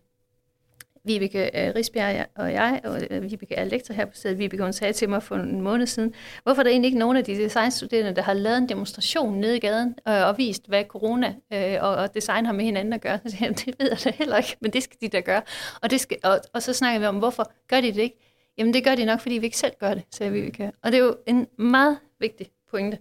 Vibeke 1.07 1.67
øh, 1.67 1.75
Risbjerg 1.75 2.27
og 2.35 2.53
jeg, 2.53 2.81
og 2.85 3.01
øh, 3.11 3.23
Vibeke 3.23 3.55
er 3.55 3.65
lektor 3.65 3.95
her 3.95 4.05
på 4.05 4.15
stedet, 4.15 4.39
Vibeke 4.39 4.63
hun 4.63 4.73
sagde 4.73 4.93
til 4.93 5.09
mig 5.09 5.23
for 5.23 5.37
en 5.37 5.61
måned 5.61 5.87
siden, 5.87 6.15
hvorfor 6.43 6.61
er 6.61 6.65
der 6.65 6.71
egentlig 6.71 6.89
ikke 6.89 6.99
nogen 6.99 7.17
af 7.17 7.25
de 7.25 7.37
designstuderende, 7.37 8.17
der 8.17 8.23
har 8.23 8.33
lavet 8.33 8.59
en 8.59 8.69
demonstration 8.69 9.35
nede 9.35 9.57
i 9.57 9.61
gaden 9.61 9.95
øh, 10.09 10.27
og 10.27 10.39
vist, 10.39 10.69
hvad 10.69 10.85
corona 10.85 11.35
øh, 11.53 11.77
og, 11.81 11.95
og 11.95 12.15
design 12.15 12.47
har 12.47 12.53
med 12.53 12.65
hinanden 12.65 12.93
at 12.93 13.01
gøre? 13.01 13.19
Så 13.27 13.37
jeg, 13.41 13.49
det 13.49 13.75
ved 13.79 13.89
jeg 13.89 14.05
da 14.05 14.11
heller 14.11 14.37
ikke, 14.37 14.57
men 14.61 14.73
det 14.73 14.83
skal 14.83 14.97
de 15.01 15.09
da 15.09 15.21
gøre. 15.21 15.43
Og, 15.83 15.91
det 15.91 16.01
skal, 16.01 16.19
og, 16.25 16.41
og 16.53 16.63
så 16.63 16.73
snakker 16.73 17.01
vi 17.01 17.07
om, 17.07 17.19
hvorfor 17.19 17.53
gør 17.69 17.81
de 17.81 17.87
det 17.87 17.99
ikke? 18.03 18.26
Jamen 18.59 18.75
det 18.75 18.85
gør 18.85 18.95
de 18.95 19.05
nok, 19.05 19.21
fordi 19.21 19.35
vi 19.35 19.47
ikke 19.47 19.59
selv 19.59 19.73
gør 19.81 19.95
det, 19.95 20.03
sagde 20.11 20.33
Vibeke. 20.33 20.73
Og 20.83 20.93
det 20.93 21.01
er 21.01 21.05
jo 21.05 21.17
en 21.27 21.47
meget 21.59 21.99
vigtig 22.21 22.47
pointe. 22.71 22.99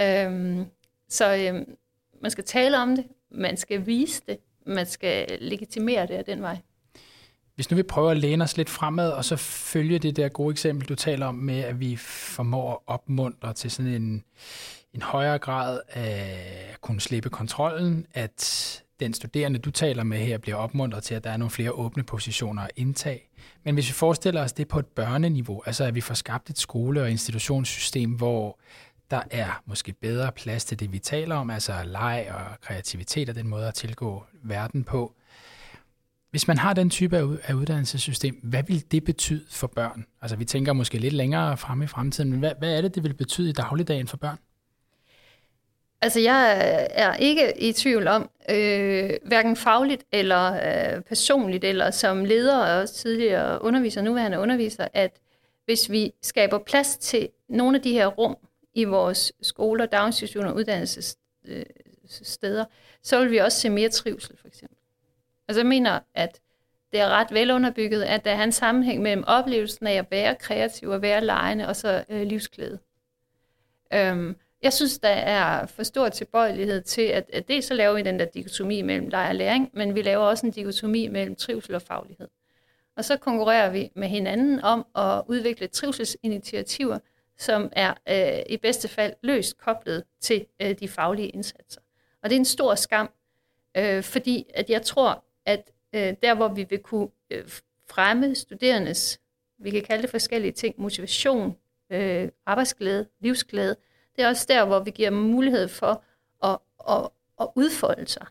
Øhm, 0.00 0.66
så 1.08 1.36
øhm, 1.36 1.76
man 2.22 2.30
skal 2.30 2.44
tale 2.44 2.78
om 2.78 2.96
det, 2.96 3.04
man 3.30 3.56
skal 3.56 3.86
vise 3.86 4.22
det, 4.28 4.38
man 4.66 4.86
skal 4.86 5.38
legitimere 5.40 6.06
det 6.06 6.14
af 6.14 6.24
den 6.24 6.42
vej. 6.42 6.58
Hvis 7.54 7.70
nu 7.70 7.76
vi 7.76 7.82
prøver 7.82 8.10
at 8.10 8.16
læne 8.16 8.44
os 8.44 8.56
lidt 8.56 8.70
fremad, 8.70 9.10
og 9.10 9.24
så 9.24 9.36
følge 9.36 9.98
det 9.98 10.16
der 10.16 10.28
gode 10.28 10.52
eksempel, 10.52 10.88
du 10.88 10.94
taler 10.94 11.26
om 11.26 11.34
med, 11.34 11.60
at 11.60 11.80
vi 11.80 11.96
formår 11.96 12.72
at 12.72 12.78
opmuntre 12.86 13.52
til 13.52 13.70
sådan 13.70 13.92
en, 13.92 14.24
en 14.94 15.02
højere 15.02 15.38
grad 15.38 15.80
af 15.88 16.70
at 16.72 16.80
kunne 16.80 17.00
slippe 17.00 17.30
kontrollen, 17.30 18.06
at 18.12 18.82
den 19.00 19.14
studerende, 19.14 19.58
du 19.58 19.70
taler 19.70 20.02
med 20.02 20.18
her, 20.18 20.38
bliver 20.38 20.56
opmuntret 20.56 21.02
til, 21.02 21.14
at 21.14 21.24
der 21.24 21.30
er 21.30 21.36
nogle 21.36 21.50
flere 21.50 21.72
åbne 21.72 22.02
positioner 22.02 22.62
at 22.62 22.70
indtage. 22.76 23.30
Men 23.64 23.74
hvis 23.74 23.88
vi 23.88 23.92
forestiller 23.92 24.42
os 24.42 24.52
det 24.52 24.68
på 24.68 24.78
et 24.78 24.86
børneniveau, 24.86 25.62
altså 25.66 25.84
at 25.84 25.94
vi 25.94 26.00
får 26.00 26.14
skabt 26.14 26.50
et 26.50 26.58
skole- 26.58 27.02
og 27.02 27.10
institutionssystem, 27.10 28.10
hvor 28.10 28.58
der 29.10 29.22
er 29.30 29.62
måske 29.66 29.92
bedre 29.92 30.32
plads 30.32 30.64
til 30.64 30.80
det, 30.80 30.92
vi 30.92 30.98
taler 30.98 31.36
om, 31.36 31.50
altså 31.50 31.72
leg 31.84 32.26
og 32.30 32.60
kreativitet 32.60 33.28
og 33.28 33.34
den 33.34 33.48
måde 33.48 33.68
at 33.68 33.74
tilgå 33.74 34.24
verden 34.42 34.84
på. 34.84 35.14
Hvis 36.30 36.48
man 36.48 36.58
har 36.58 36.72
den 36.72 36.90
type 36.90 37.40
af 37.44 37.54
uddannelsessystem, 37.54 38.40
hvad 38.42 38.62
vil 38.62 38.84
det 38.92 39.04
betyde 39.04 39.44
for 39.50 39.66
børn? 39.66 40.06
Altså 40.22 40.36
vi 40.36 40.44
tænker 40.44 40.72
måske 40.72 40.98
lidt 40.98 41.14
længere 41.14 41.56
frem 41.56 41.82
i 41.82 41.86
fremtiden, 41.86 42.30
men 42.30 42.38
hvad, 42.38 42.52
hvad 42.58 42.76
er 42.76 42.80
det, 42.80 42.94
det 42.94 43.02
vil 43.02 43.14
betyde 43.14 43.50
i 43.50 43.52
dagligdagen 43.52 44.08
for 44.08 44.16
børn? 44.16 44.38
Altså, 46.04 46.20
jeg 46.20 46.56
øh, 46.56 46.86
er 46.90 47.14
ikke 47.14 47.60
i 47.60 47.72
tvivl 47.72 48.08
om, 48.08 48.30
øh, 48.50 49.10
hverken 49.22 49.56
fagligt 49.56 50.04
eller 50.12 50.52
øh, 50.52 51.02
personligt, 51.02 51.64
eller 51.64 51.90
som 51.90 52.24
leder 52.24 52.58
og 52.58 52.90
tidligere 52.90 53.62
underviser, 53.62 54.02
nuværende 54.02 54.38
underviser, 54.38 54.88
at 54.92 55.20
hvis 55.64 55.90
vi 55.90 56.12
skaber 56.22 56.58
plads 56.58 56.96
til 56.96 57.28
nogle 57.48 57.76
af 57.76 57.82
de 57.82 57.92
her 57.92 58.06
rum 58.06 58.36
i 58.74 58.84
vores 58.84 59.32
skoler, 59.42 59.86
daginstitutioner 59.86 60.50
og 60.50 60.56
uddannelsessteder, 60.56 62.60
øh, 62.60 62.66
så 63.02 63.20
vil 63.20 63.30
vi 63.30 63.38
også 63.38 63.60
se 63.60 63.70
mere 63.70 63.88
trivsel, 63.88 64.36
for 64.40 64.48
eksempel. 64.48 64.78
Altså, 65.48 65.60
jeg 65.60 65.66
mener, 65.66 66.00
at 66.14 66.40
det 66.92 67.00
er 67.00 67.08
ret 67.08 67.32
velunderbygget, 67.32 68.02
at 68.02 68.24
der 68.24 68.30
er 68.30 68.44
en 68.44 68.52
sammenhæng 68.52 69.02
mellem 69.02 69.24
oplevelsen 69.26 69.86
af 69.86 69.94
at 69.94 70.10
være 70.10 70.34
kreativ 70.34 70.88
og 70.88 71.02
være 71.02 71.24
lejende, 71.24 71.68
og 71.68 71.76
så 71.76 72.04
øh, 72.08 72.22
livsglæde. 72.22 72.78
Øhm, 73.92 74.36
jeg 74.64 74.72
synes, 74.72 74.98
der 74.98 75.08
er 75.08 75.66
for 75.66 75.82
stor 75.82 76.08
tilbøjelighed 76.08 76.82
til, 76.82 77.02
at, 77.02 77.30
at 77.32 77.48
det 77.48 77.64
så 77.64 77.74
laver 77.74 77.94
vi 77.94 78.02
den 78.02 78.18
der 78.18 78.24
dikotomi 78.24 78.82
mellem 78.82 79.08
leg 79.08 79.28
og 79.28 79.34
læring, 79.34 79.70
men 79.72 79.94
vi 79.94 80.02
laver 80.02 80.24
også 80.24 80.46
en 80.46 80.52
dikotomi 80.52 81.08
mellem 81.08 81.36
trivsel 81.36 81.74
og 81.74 81.82
faglighed. 81.82 82.28
Og 82.96 83.04
så 83.04 83.16
konkurrerer 83.16 83.70
vi 83.70 83.90
med 83.94 84.08
hinanden 84.08 84.60
om 84.60 84.86
at 84.96 85.22
udvikle 85.26 85.66
trivselsinitiativer, 85.66 86.98
som 87.38 87.68
er 87.72 87.94
øh, 88.08 88.42
i 88.48 88.56
bedste 88.56 88.88
fald 88.88 89.12
løst 89.22 89.58
koblet 89.58 90.04
til 90.20 90.46
øh, 90.62 90.78
de 90.80 90.88
faglige 90.88 91.28
indsatser. 91.28 91.80
Og 92.22 92.30
det 92.30 92.36
er 92.36 92.40
en 92.40 92.44
stor 92.44 92.74
skam, 92.74 93.10
øh, 93.76 94.02
fordi 94.02 94.46
at 94.54 94.70
jeg 94.70 94.82
tror, 94.82 95.24
at 95.46 95.70
øh, 95.92 96.14
der 96.22 96.34
hvor 96.34 96.48
vi 96.48 96.66
vil 96.70 96.78
kunne 96.78 97.08
øh, 97.30 97.44
fremme 97.90 98.34
studerendes, 98.34 99.20
vi 99.58 99.70
kan 99.70 99.82
kalde 99.82 100.02
det 100.02 100.10
forskellige 100.10 100.52
ting, 100.52 100.74
motivation, 100.78 101.56
øh, 101.90 102.28
arbejdsglæde, 102.46 103.06
livsglæde, 103.20 103.76
det 104.16 104.24
er 104.24 104.28
også 104.28 104.46
der, 104.48 104.64
hvor 104.64 104.80
vi 104.80 104.90
giver 104.90 105.10
dem 105.10 105.18
mulighed 105.18 105.68
for 105.68 106.02
at, 106.42 106.58
at, 106.88 107.08
at 107.40 107.48
udfolde 107.54 108.08
sig 108.08 108.26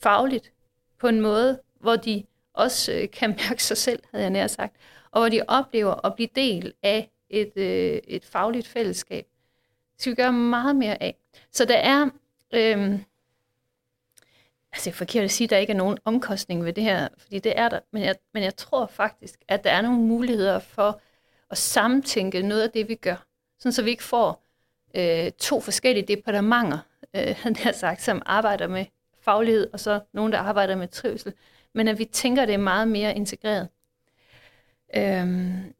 fagligt 0.00 0.52
på 0.98 1.08
en 1.08 1.20
måde, 1.20 1.60
hvor 1.80 1.96
de 1.96 2.24
også 2.52 2.92
øh, 2.92 3.10
kan 3.10 3.30
mærke 3.48 3.64
sig 3.64 3.76
selv, 3.76 4.02
havde 4.10 4.22
jeg 4.22 4.30
nær 4.30 4.46
sagt, 4.46 4.76
og 5.10 5.20
hvor 5.20 5.28
de 5.28 5.42
oplever 5.48 6.06
at 6.06 6.14
blive 6.14 6.28
del 6.34 6.72
af 6.82 7.10
et, 7.30 7.52
øh, 7.56 8.00
et 8.08 8.24
fagligt 8.24 8.66
fællesskab. 8.66 9.26
Det 9.94 10.02
skal 10.02 10.10
vi 10.10 10.16
gøre 10.16 10.32
meget 10.32 10.76
mere 10.76 11.02
af. 11.02 11.16
Så 11.52 11.64
der 11.64 11.76
er, 11.76 12.02
øh, 12.52 12.92
altså 14.72 14.84
det 14.84 14.86
er 14.86 14.92
forkert 14.92 15.24
at 15.24 15.30
sige, 15.30 15.46
at 15.46 15.50
der 15.50 15.56
ikke 15.56 15.72
er 15.72 15.76
nogen 15.76 15.98
omkostning 16.04 16.64
ved 16.64 16.72
det 16.72 16.84
her, 16.84 17.08
fordi 17.18 17.38
det 17.38 17.58
er 17.58 17.68
der, 17.68 17.80
men 17.90 18.02
jeg, 18.02 18.14
men 18.34 18.42
jeg 18.42 18.56
tror 18.56 18.86
faktisk, 18.86 19.40
at 19.48 19.64
der 19.64 19.70
er 19.70 19.82
nogle 19.82 19.98
muligheder 20.00 20.58
for 20.58 21.00
at 21.50 21.58
samtænke 21.58 22.42
noget 22.42 22.62
af 22.62 22.70
det, 22.70 22.88
vi 22.88 22.94
gør, 22.94 23.26
sådan 23.58 23.72
så 23.72 23.82
vi 23.82 23.90
ikke 23.90 24.04
får 24.04 24.42
øh, 24.94 25.32
to 25.38 25.60
forskellige 25.60 26.16
departementer, 26.16 26.78
øh, 27.16 27.34
han 27.38 27.56
har 27.56 27.72
sagt, 27.72 28.02
som 28.02 28.22
arbejder 28.26 28.66
med 28.66 28.84
faglighed, 29.20 29.70
og 29.72 29.80
så 29.80 30.00
nogen, 30.12 30.32
der 30.32 30.38
arbejder 30.38 30.76
med 30.76 30.88
trivsel, 30.88 31.32
men 31.74 31.88
at 31.88 31.98
vi 31.98 32.04
tænker 32.04 32.46
det 32.46 32.54
er 32.54 32.58
meget 32.58 32.88
mere 32.88 33.16
integreret. 33.16 33.68
Øhm, 34.96 35.74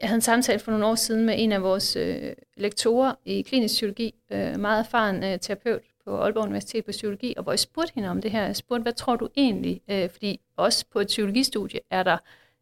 jeg 0.00 0.08
havde 0.08 0.14
en 0.14 0.20
samtale 0.20 0.58
for 0.58 0.70
nogle 0.70 0.86
år 0.86 0.94
siden 0.94 1.26
med 1.26 1.34
en 1.38 1.52
af 1.52 1.62
vores 1.62 1.96
øh, 1.96 2.32
lektorer 2.56 3.14
i 3.24 3.42
klinisk 3.42 3.74
psykologi, 3.74 4.14
øh, 4.30 4.60
meget 4.60 4.78
erfaren 4.78 5.24
øh, 5.24 5.38
terapeut 5.40 5.82
på 6.04 6.16
Aalborg 6.16 6.44
Universitet 6.44 6.84
på 6.84 6.90
psykologi, 6.90 7.34
og 7.36 7.42
hvor 7.42 7.52
jeg 7.52 7.58
spurgte 7.58 7.92
hende 7.94 8.08
om 8.08 8.20
det 8.20 8.30
her. 8.30 8.44
Jeg 8.46 8.56
spurgte, 8.56 8.82
hvad 8.82 8.92
tror 8.92 9.16
du 9.16 9.28
egentlig? 9.36 9.80
Øh, 9.88 10.10
fordi 10.10 10.40
også 10.56 10.84
på 10.92 11.00
et 11.00 11.06
psykologistudie 11.06 11.80
er 11.90 12.02
der, 12.02 12.18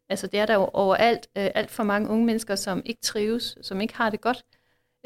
altså 0.08 0.26
det 0.26 0.40
er 0.40 0.46
der 0.46 0.54
jo 0.54 0.70
overalt, 0.72 1.28
øh, 1.36 1.50
alt 1.54 1.70
for 1.70 1.82
mange 1.82 2.08
unge 2.08 2.26
mennesker, 2.26 2.54
som 2.54 2.82
ikke 2.84 3.00
trives, 3.00 3.58
som 3.62 3.80
ikke 3.80 3.94
har 3.94 4.10
det 4.10 4.20
godt 4.20 4.44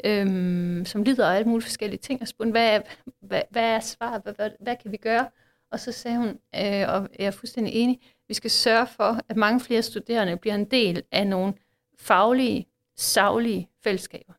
øhm, 0.03 0.85
som 0.85 1.03
lider 1.03 1.29
af 1.29 1.35
alt 1.35 1.47
mulige 1.47 1.65
forskellige 1.65 1.99
ting, 1.99 2.21
og 2.21 2.27
spurgte, 2.27 2.51
hvad 2.51 2.75
er, 2.75 2.81
hvad, 3.21 3.41
hvad 3.51 3.63
er 3.63 3.79
svaret, 3.79 4.23
hvad, 4.23 4.33
hvad, 4.33 4.49
hvad 4.59 4.75
kan 4.81 4.91
vi 4.91 4.97
gøre? 4.97 5.27
Og 5.71 5.79
så 5.79 5.91
sagde 5.91 6.17
hun, 6.17 6.27
øh, 6.27 6.89
og 6.89 7.09
jeg 7.19 7.25
er 7.25 7.31
fuldstændig 7.31 7.73
enig, 7.73 7.99
vi 8.27 8.33
skal 8.33 8.51
sørge 8.51 8.87
for, 8.87 9.19
at 9.29 9.37
mange 9.37 9.59
flere 9.59 9.81
studerende 9.81 10.37
bliver 10.37 10.55
en 10.55 10.65
del 10.65 11.03
af 11.11 11.27
nogle 11.27 11.53
faglige, 11.99 12.65
savlige 12.97 13.69
fællesskaber. 13.83 14.33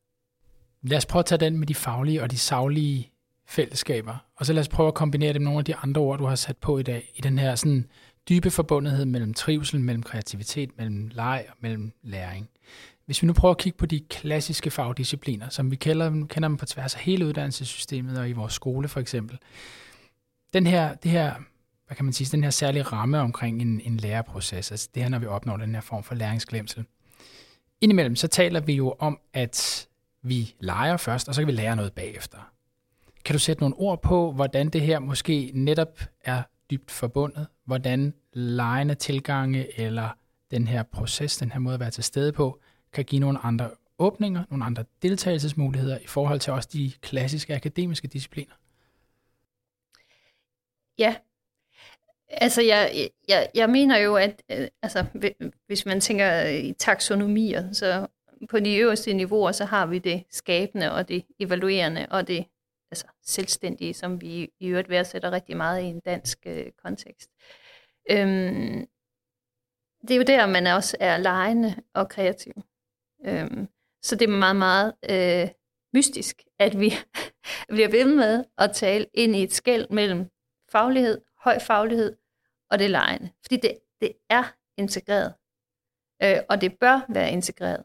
Lad 0.82 0.96
os 0.96 1.06
prøve 1.06 1.20
at 1.20 1.26
tage 1.26 1.38
den 1.38 1.58
med 1.58 1.66
de 1.66 1.74
faglige 1.74 2.22
og 2.22 2.30
de 2.30 2.38
savlige 2.38 3.10
fællesskaber, 3.46 4.26
og 4.36 4.46
så 4.46 4.52
lad 4.52 4.60
os 4.60 4.68
prøve 4.68 4.88
at 4.88 4.94
kombinere 4.94 5.32
det 5.32 5.40
med 5.40 5.44
nogle 5.44 5.58
af 5.58 5.64
de 5.64 5.76
andre 5.76 6.00
ord, 6.00 6.18
du 6.18 6.24
har 6.24 6.34
sat 6.34 6.56
på 6.56 6.78
i 6.78 6.82
dag, 6.82 7.12
i 7.14 7.20
den 7.20 7.38
her 7.38 7.54
sådan 7.54 7.86
dybe 8.28 8.50
forbundethed 8.50 9.04
mellem 9.04 9.34
trivsel, 9.34 9.80
mellem 9.80 10.02
kreativitet, 10.02 10.70
mellem 10.76 11.10
leg 11.14 11.44
og 11.48 11.56
mellem 11.60 11.92
læring. 12.02 12.48
Hvis 13.10 13.22
vi 13.22 13.26
nu 13.26 13.32
prøver 13.32 13.54
at 13.54 13.58
kigge 13.58 13.78
på 13.78 13.86
de 13.86 14.00
klassiske 14.00 14.70
fagdiscipliner, 14.70 15.48
som 15.48 15.70
vi 15.70 15.76
kender, 15.76 16.26
kender 16.26 16.48
dem 16.48 16.56
på 16.56 16.66
tværs 16.66 16.94
af 16.94 17.00
hele 17.00 17.26
uddannelsessystemet 17.26 18.18
og 18.18 18.28
i 18.28 18.32
vores 18.32 18.52
skole 18.52 18.88
for 18.88 19.00
eksempel, 19.00 19.38
den 20.52 20.66
her, 20.66 20.94
det 20.94 21.10
her, 21.10 21.34
hvad 21.86 21.96
kan 21.96 22.04
man 22.04 22.12
sige, 22.12 22.28
den 22.32 22.44
her 22.44 22.50
særlige 22.50 22.82
ramme 22.82 23.18
omkring 23.18 23.62
en, 23.62 23.80
en 23.84 23.96
læreproces, 23.96 24.70
altså 24.70 24.88
det 24.94 25.02
her, 25.02 25.10
når 25.10 25.18
vi 25.18 25.26
opnår 25.26 25.56
den 25.56 25.74
her 25.74 25.82
form 25.82 26.02
for 26.02 26.14
læringsglemsel. 26.14 26.84
Indimellem 27.80 28.16
så 28.16 28.28
taler 28.28 28.60
vi 28.60 28.72
jo 28.72 28.94
om, 28.98 29.18
at 29.32 29.88
vi 30.22 30.54
leger 30.60 30.96
først, 30.96 31.28
og 31.28 31.34
så 31.34 31.40
kan 31.40 31.46
vi 31.46 31.52
lære 31.52 31.76
noget 31.76 31.92
bagefter. 31.92 32.38
Kan 33.24 33.32
du 33.32 33.38
sætte 33.38 33.62
nogle 33.62 33.76
ord 33.76 34.02
på, 34.02 34.32
hvordan 34.32 34.68
det 34.68 34.80
her 34.80 34.98
måske 34.98 35.50
netop 35.54 36.00
er 36.24 36.42
dybt 36.70 36.90
forbundet? 36.90 37.46
Hvordan 37.64 38.14
legende 38.32 38.94
tilgange 38.94 39.80
eller 39.80 40.08
den 40.50 40.68
her 40.68 40.82
proces, 40.82 41.36
den 41.36 41.52
her 41.52 41.58
måde 41.58 41.74
at 41.74 41.80
være 41.80 41.90
til 41.90 42.04
stede 42.04 42.32
på, 42.32 42.60
kan 42.92 43.04
give 43.04 43.20
nogle 43.20 43.38
andre 43.38 43.70
åbninger, 43.98 44.44
nogle 44.50 44.64
andre 44.64 44.84
deltagelsesmuligheder 45.02 45.98
i 45.98 46.06
forhold 46.06 46.40
til 46.40 46.52
også 46.52 46.68
de 46.72 46.92
klassiske 47.00 47.54
akademiske 47.54 48.08
discipliner? 48.08 48.54
Ja, 50.98 51.16
altså 52.28 52.62
jeg, 52.62 53.08
jeg, 53.28 53.50
jeg 53.54 53.70
mener 53.70 53.96
jo, 53.96 54.16
at 54.16 54.42
øh, 54.50 54.68
altså, 54.82 55.04
hvis 55.66 55.86
man 55.86 56.00
tænker 56.00 56.44
øh, 56.44 56.54
i 56.54 56.72
taksonomier, 56.72 57.72
så 57.72 58.06
på 58.50 58.60
de 58.60 58.76
øverste 58.76 59.12
niveauer, 59.12 59.52
så 59.52 59.64
har 59.64 59.86
vi 59.86 59.98
det 59.98 60.24
skabende 60.30 60.92
og 60.92 61.08
det 61.08 61.24
evaluerende 61.38 62.06
og 62.10 62.28
det 62.28 62.44
altså, 62.90 63.06
selvstændige, 63.22 63.94
som 63.94 64.20
vi 64.20 64.50
i 64.60 64.66
øvrigt 64.66 64.88
værdsætter 64.88 65.30
rigtig 65.30 65.56
meget 65.56 65.82
i 65.82 65.84
en 65.84 66.00
dansk 66.00 66.38
øh, 66.46 66.66
kontekst. 66.82 67.30
Øhm, 68.10 68.86
det 70.02 70.10
er 70.10 70.16
jo 70.16 70.22
der, 70.22 70.46
man 70.46 70.66
også 70.66 70.96
er 71.00 71.18
lejende 71.18 71.74
og 71.94 72.08
kreativ. 72.08 72.52
Øhm, 73.24 73.68
så 74.02 74.16
det 74.16 74.28
er 74.28 74.38
meget, 74.38 74.56
meget 74.56 74.94
øh, 75.10 75.48
mystisk, 75.94 76.42
at 76.58 76.80
vi 76.80 76.92
bliver 77.74 77.88
ved 77.88 78.16
med 78.16 78.44
at 78.58 78.70
tale 78.74 79.06
ind 79.14 79.36
i 79.36 79.42
et 79.42 79.52
skæld 79.52 79.86
mellem 79.90 80.26
faglighed, 80.72 81.20
høj 81.38 81.58
faglighed 81.58 82.16
og 82.70 82.78
det 82.78 82.90
lejende. 82.90 83.30
Fordi 83.42 83.56
det, 83.56 83.78
det 84.00 84.12
er 84.30 84.44
integreret, 84.78 85.34
øh, 86.22 86.42
og 86.48 86.60
det 86.60 86.78
bør 86.78 87.00
være 87.08 87.32
integreret. 87.32 87.84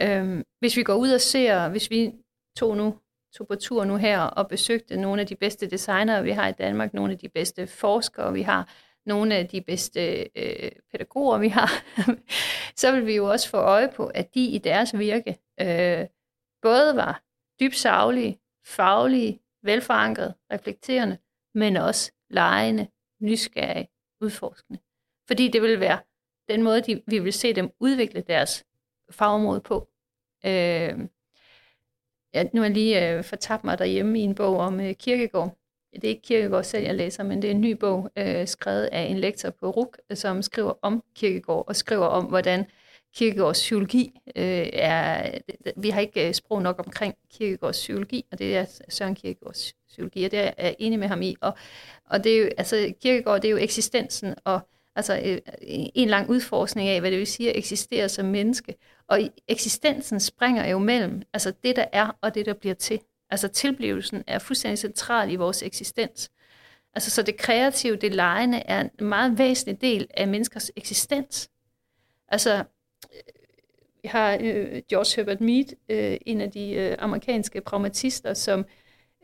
Øhm, 0.00 0.44
hvis 0.58 0.76
vi 0.76 0.82
går 0.82 0.94
ud 0.94 1.10
og 1.10 1.20
ser, 1.20 1.68
hvis 1.68 1.90
vi 1.90 2.12
tog 2.56 2.76
nu 2.76 2.98
tog 3.34 3.48
på 3.48 3.54
tur 3.54 3.84
nu 3.84 3.96
her 3.96 4.20
og 4.20 4.48
besøgte 4.48 4.96
nogle 4.96 5.20
af 5.20 5.26
de 5.26 5.36
bedste 5.36 5.70
designere, 5.70 6.22
vi 6.22 6.30
har 6.30 6.48
i 6.48 6.52
Danmark, 6.52 6.94
nogle 6.94 7.12
af 7.12 7.18
de 7.18 7.28
bedste 7.28 7.66
forskere, 7.66 8.32
vi 8.32 8.42
har, 8.42 8.68
nogle 9.06 9.34
af 9.34 9.48
de 9.48 9.60
bedste 9.60 10.28
øh, 10.36 10.70
pædagoger, 10.90 11.38
vi 11.38 11.48
har, 11.48 11.70
så 12.80 12.92
vil 12.92 13.06
vi 13.06 13.16
jo 13.16 13.30
også 13.30 13.48
få 13.48 13.56
øje 13.56 13.92
på, 13.96 14.06
at 14.06 14.34
de 14.34 14.46
i 14.46 14.58
deres 14.58 14.98
virke 14.98 15.38
øh, 15.60 16.06
både 16.62 16.96
var 16.96 17.22
dybt 17.60 17.76
savlige, 17.76 18.38
faglige, 18.66 19.40
velforankret, 19.62 20.34
reflekterende, 20.52 21.18
men 21.54 21.76
også 21.76 22.12
lejende, 22.30 22.88
nysgerrige, 23.20 23.88
udforskende. 24.20 24.80
Fordi 25.26 25.48
det 25.48 25.62
vil 25.62 25.80
være 25.80 25.98
den 26.48 26.62
måde, 26.62 26.80
de, 26.80 27.02
vi 27.06 27.18
vil 27.18 27.32
se 27.32 27.52
dem 27.52 27.70
udvikle 27.80 28.20
deres 28.20 28.64
fagområde 29.10 29.60
på. 29.60 29.88
Øh, 30.46 30.98
ja, 32.34 32.42
nu 32.52 32.60
har 32.60 32.64
jeg 32.64 32.70
lige 32.70 33.10
øh, 33.10 33.24
fortabt 33.24 33.64
mig 33.64 33.78
derhjemme 33.78 34.18
i 34.20 34.22
en 34.22 34.34
bog 34.34 34.56
om 34.56 34.80
øh, 34.80 34.94
kirkegård, 34.94 35.58
det 35.94 36.04
er 36.04 36.08
ikke 36.08 36.22
Kirkegaard 36.22 36.64
selv, 36.64 36.84
jeg 36.84 36.94
læser, 36.94 37.22
men 37.22 37.42
det 37.42 37.48
er 37.48 37.54
en 37.54 37.60
ny 37.60 37.72
bog, 37.72 38.10
øh, 38.16 38.48
skrevet 38.48 38.84
af 38.92 39.02
en 39.02 39.18
lektor 39.18 39.50
på 39.50 39.70
RUK, 39.70 39.98
som 40.14 40.42
skriver 40.42 40.72
om 40.82 41.02
Kirkegaard, 41.16 41.64
og 41.68 41.76
skriver 41.76 42.06
om, 42.06 42.24
hvordan 42.24 42.66
Kirkegaards 43.14 43.58
psykologi 43.58 44.20
øh, 44.36 44.68
er... 44.72 45.30
Vi 45.76 45.90
har 45.90 46.00
ikke 46.00 46.28
øh, 46.28 46.34
sprog 46.34 46.62
nok 46.62 46.78
omkring 46.86 47.14
Kirkegaards 47.30 47.76
psykologi, 47.76 48.24
og 48.32 48.38
det 48.38 48.56
er 48.56 48.64
Søren 48.88 49.14
Kirkegaards 49.14 49.74
psykologi, 49.88 50.24
og 50.24 50.30
det 50.30 50.38
er 50.38 50.52
jeg 50.58 50.76
enig 50.78 50.98
med 50.98 51.08
ham 51.08 51.22
i. 51.22 51.36
Og, 51.40 51.54
og 52.10 52.24
det 52.24 52.32
er 52.34 52.38
jo, 52.38 52.50
altså, 52.58 52.92
Kirkegaard, 53.02 53.40
det 53.40 53.48
er 53.48 53.52
jo 53.52 53.58
eksistensen, 53.58 54.34
og 54.44 54.60
altså 54.96 55.20
øh, 55.24 55.38
en 55.94 56.08
lang 56.08 56.30
udforskning 56.30 56.88
af, 56.88 57.00
hvad 57.00 57.10
det 57.10 57.18
vil 57.18 57.26
sige 57.26 57.50
at 57.50 57.58
eksistere 57.58 58.08
som 58.08 58.26
menneske. 58.26 58.74
Og 59.08 59.20
eksistensen 59.48 60.20
springer 60.20 60.66
jo 60.66 60.78
mellem 60.78 61.22
altså 61.32 61.52
det, 61.62 61.76
der 61.76 61.84
er, 61.92 62.18
og 62.20 62.34
det, 62.34 62.46
der 62.46 62.54
bliver 62.54 62.74
til. 62.74 63.00
Altså 63.30 63.48
tilblivelsen 63.48 64.24
er 64.26 64.38
fuldstændig 64.38 64.78
central 64.78 65.32
i 65.32 65.36
vores 65.36 65.62
eksistens. 65.62 66.30
Altså 66.94 67.10
så 67.10 67.22
det 67.22 67.36
kreative, 67.36 67.96
det 67.96 68.14
lejende, 68.14 68.58
er 68.58 68.80
en 68.80 68.90
meget 69.06 69.38
væsentlig 69.38 69.80
del 69.80 70.06
af 70.16 70.28
menneskers 70.28 70.70
eksistens. 70.76 71.50
Altså, 72.28 72.54
øh, 72.54 73.20
vi 74.02 74.08
har 74.08 74.38
øh, 74.40 74.82
George 74.90 75.16
Herbert 75.16 75.40
Mead, 75.40 75.64
øh, 75.88 76.16
en 76.26 76.40
af 76.40 76.50
de 76.50 76.72
øh, 76.72 76.96
amerikanske 76.98 77.60
pragmatister, 77.60 78.34
som, 78.34 78.66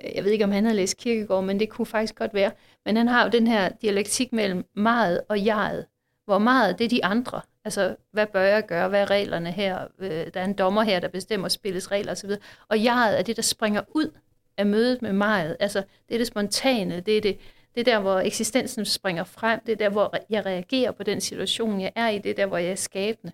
øh, 0.05 0.11
jeg 0.15 0.25
ved 0.25 0.33
ikke 0.33 0.45
om 0.45 0.53
han 0.53 0.65
har 0.65 0.73
læst 0.73 0.97
Kierkegaard, 0.97 1.45
men 1.45 1.61
det 1.61 1.69
kunne 1.69 1.87
faktisk 1.87 2.15
godt 2.15 2.35
være, 2.35 2.51
men 2.85 2.97
han 2.97 3.09
har 3.09 3.25
jo 3.25 3.31
den 3.31 3.47
her 3.47 3.69
dialektik 3.69 4.33
mellem 4.33 4.65
meget 4.77 5.21
og 5.29 5.45
jeget, 5.45 5.87
hvor 6.25 6.39
meget 6.39 6.79
det 6.79 6.85
er 6.85 6.89
de 6.89 7.05
andre, 7.05 7.41
Altså, 7.65 7.97
hvad 8.11 8.27
bør 8.27 8.41
jeg 8.41 8.67
gøre? 8.67 8.89
Hvad 8.89 9.01
er 9.01 9.11
reglerne 9.11 9.53
her? 9.53 9.89
Øh, 9.99 10.11
der 10.35 10.41
er 10.41 10.45
en 10.45 10.53
dommer 10.55 10.83
her, 10.83 11.01
der 11.01 11.09
bestemmer 11.09 11.49
spillets 11.49 11.91
regler 11.91 12.13
osv. 12.13 12.31
Og 12.69 12.85
jeget 12.85 13.19
er 13.19 13.23
det, 13.23 13.37
der 13.37 13.43
springer 13.43 13.83
ud 13.89 14.19
af 14.57 14.67
mødet 14.67 15.03
med 15.03 15.13
meget. 15.13 15.57
Altså, 15.61 15.83
det 16.09 16.15
er 16.15 16.19
det 16.19 16.27
spontane. 16.27 17.01
Det 17.01 17.17
er 17.17 17.21
det, 17.21 17.39
det 17.75 17.81
er 17.81 17.85
der, 17.85 18.01
hvor 18.01 18.21
eksistensen 18.21 18.85
springer 18.85 19.25
frem. 19.25 19.61
Det 19.67 19.73
er 19.73 19.77
der, 19.77 19.89
hvor 19.89 20.17
jeg 20.31 20.47
reagerer 20.47 20.93
på 20.93 21.03
den 21.03 21.21
situation, 21.21 21.81
jeg 21.81 21.93
er 21.95 22.09
i. 22.09 22.19
Det 22.19 22.31
er 22.31 22.35
der, 22.35 22.47
hvor 22.47 22.59
jeg 22.59 22.71
er 22.71 22.75
skabende. 22.75 23.33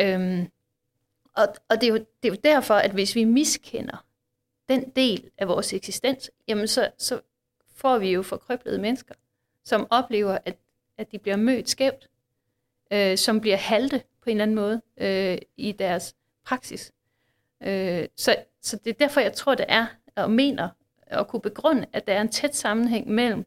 Øhm, 0.00 0.48
og 1.36 1.46
og 1.68 1.80
det, 1.80 1.82
er 1.82 1.88
jo, 1.88 1.94
det 1.94 2.28
er 2.28 2.28
jo 2.28 2.38
derfor, 2.44 2.74
at 2.74 2.90
hvis 2.90 3.14
vi 3.14 3.24
miskender 3.24 4.04
den 4.68 4.90
del 4.90 5.30
af 5.38 5.48
vores 5.48 5.72
eksistens, 5.72 6.30
jamen 6.48 6.68
så, 6.68 6.90
så 6.98 7.20
får 7.74 7.98
vi 7.98 8.12
jo 8.12 8.22
forkrøblede 8.22 8.78
mennesker, 8.78 9.14
som 9.64 9.86
oplever, 9.90 10.38
at, 10.44 10.56
at 10.98 11.12
de 11.12 11.18
bliver 11.18 11.36
mødt 11.36 11.68
skævt 11.68 12.08
øh, 12.94 13.18
som 13.18 13.40
bliver 13.40 13.56
halte 13.56 14.02
på 14.22 14.30
en 14.30 14.36
eller 14.36 14.42
anden 14.42 14.56
måde 14.56 14.80
øh, 14.96 15.38
i 15.56 15.72
deres 15.72 16.14
praksis. 16.44 16.92
Øh, 17.62 18.08
så, 18.16 18.36
så 18.60 18.76
det 18.84 18.90
er 18.90 18.94
derfor, 18.94 19.20
jeg 19.20 19.32
tror, 19.32 19.54
det 19.54 19.66
er, 19.68 19.86
og 20.16 20.30
mener, 20.30 20.68
at 21.06 21.28
kunne 21.28 21.40
begrunde, 21.40 21.86
at 21.92 22.06
der 22.06 22.12
er 22.12 22.20
en 22.20 22.28
tæt 22.28 22.56
sammenhæng 22.56 23.08
mellem 23.08 23.46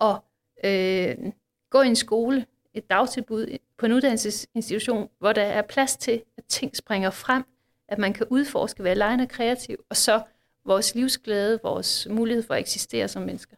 at 0.00 0.16
øh, 0.64 1.16
gå 1.70 1.82
i 1.82 1.86
en 1.86 1.96
skole, 1.96 2.46
et 2.74 2.90
dagtilbud 2.90 3.58
på 3.78 3.86
en 3.86 3.92
uddannelsesinstitution, 3.92 5.08
hvor 5.18 5.32
der 5.32 5.42
er 5.42 5.62
plads 5.62 5.96
til, 5.96 6.22
at 6.36 6.44
ting 6.44 6.76
springer 6.76 7.10
frem, 7.10 7.44
at 7.88 7.98
man 7.98 8.12
kan 8.12 8.26
udforske, 8.30 8.84
være 8.84 8.94
lejende 8.94 9.26
kreativ, 9.26 9.84
og 9.88 9.96
så 9.96 10.22
vores 10.64 10.94
livsglæde, 10.94 11.60
vores 11.62 12.06
mulighed 12.10 12.42
for 12.42 12.54
at 12.54 12.60
eksistere 12.60 13.08
som 13.08 13.22
mennesker. 13.22 13.56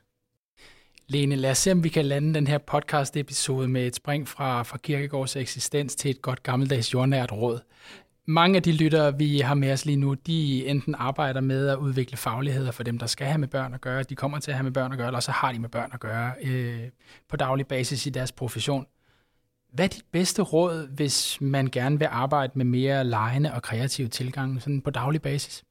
Lene, 1.11 1.37
lad 1.37 1.51
os 1.51 1.59
se, 1.59 1.73
om 1.73 1.85
vi 1.85 1.89
kan 1.89 2.05
lande 2.05 2.35
den 2.35 2.47
her 2.47 2.59
podcast-episode 2.59 3.69
med 3.69 3.87
et 3.87 3.97
spring 3.97 4.29
fra, 4.29 4.63
fra 4.63 4.79
Kirkegårds 4.79 5.37
eksistens 5.37 5.95
til 5.95 6.11
et 6.11 6.23
godt 6.23 6.43
gammeldags 6.43 6.95
jordnært 6.95 7.33
råd. 7.33 7.61
Mange 8.27 8.57
af 8.57 8.63
de 8.63 8.73
lyttere, 8.73 9.19
vi 9.19 9.41
har 9.41 9.55
med 9.55 9.73
os 9.73 9.85
lige 9.85 9.97
nu, 9.97 10.15
de 10.15 10.67
enten 10.67 10.95
arbejder 10.95 11.41
med 11.41 11.69
at 11.69 11.77
udvikle 11.77 12.17
fagligheder 12.17 12.71
for 12.71 12.83
dem, 12.83 12.99
der 12.99 13.07
skal 13.07 13.27
have 13.27 13.39
med 13.39 13.49
børn 13.49 13.75
at 13.75 13.81
gøre, 13.81 14.03
de 14.03 14.15
kommer 14.15 14.39
til 14.39 14.51
at 14.51 14.57
have 14.57 14.65
med 14.65 14.73
børn 14.73 14.93
at 14.93 14.99
gøre, 14.99 15.07
eller 15.07 15.21
så 15.21 15.33
har 15.33 15.53
de 15.53 15.59
med 15.59 15.69
børn 15.69 15.91
at 15.93 16.01
gøre 16.01 16.33
øh, 16.43 16.89
på 17.29 17.37
daglig 17.37 17.67
basis 17.67 18.07
i 18.07 18.11
deres 18.11 18.33
profession. 18.33 18.87
Hvad 19.73 19.85
er 19.85 19.89
dit 19.89 20.05
bedste 20.13 20.43
råd, 20.43 20.89
hvis 20.95 21.41
man 21.41 21.67
gerne 21.67 21.99
vil 21.99 22.09
arbejde 22.11 22.53
med 22.55 22.65
mere 22.65 23.05
lejende 23.05 23.55
og 23.55 23.63
kreative 23.63 24.09
tilgange 24.09 24.61
sådan 24.61 24.83
på 24.83 24.91
daglig 24.91 25.23
basis? 25.23 25.65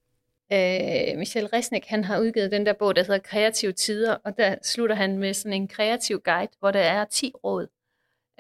Øh, 0.52 1.18
Michel 1.18 1.48
Resnick, 1.48 1.86
han 1.86 2.04
har 2.04 2.20
udgivet 2.20 2.52
den 2.52 2.66
der 2.66 2.74
bog, 2.74 2.96
der 2.96 3.04
hedder 3.04 3.20
Kreative 3.20 3.72
Tider, 3.72 4.18
og 4.24 4.38
der 4.38 4.56
slutter 4.64 4.96
han 4.96 5.18
med 5.18 5.34
sådan 5.34 5.54
en 5.54 5.68
kreativ 5.68 6.20
guide, 6.20 6.52
hvor 6.60 6.72
der 6.72 6.80
er 6.80 7.06
10 7.06 7.32
råd, 7.44 7.68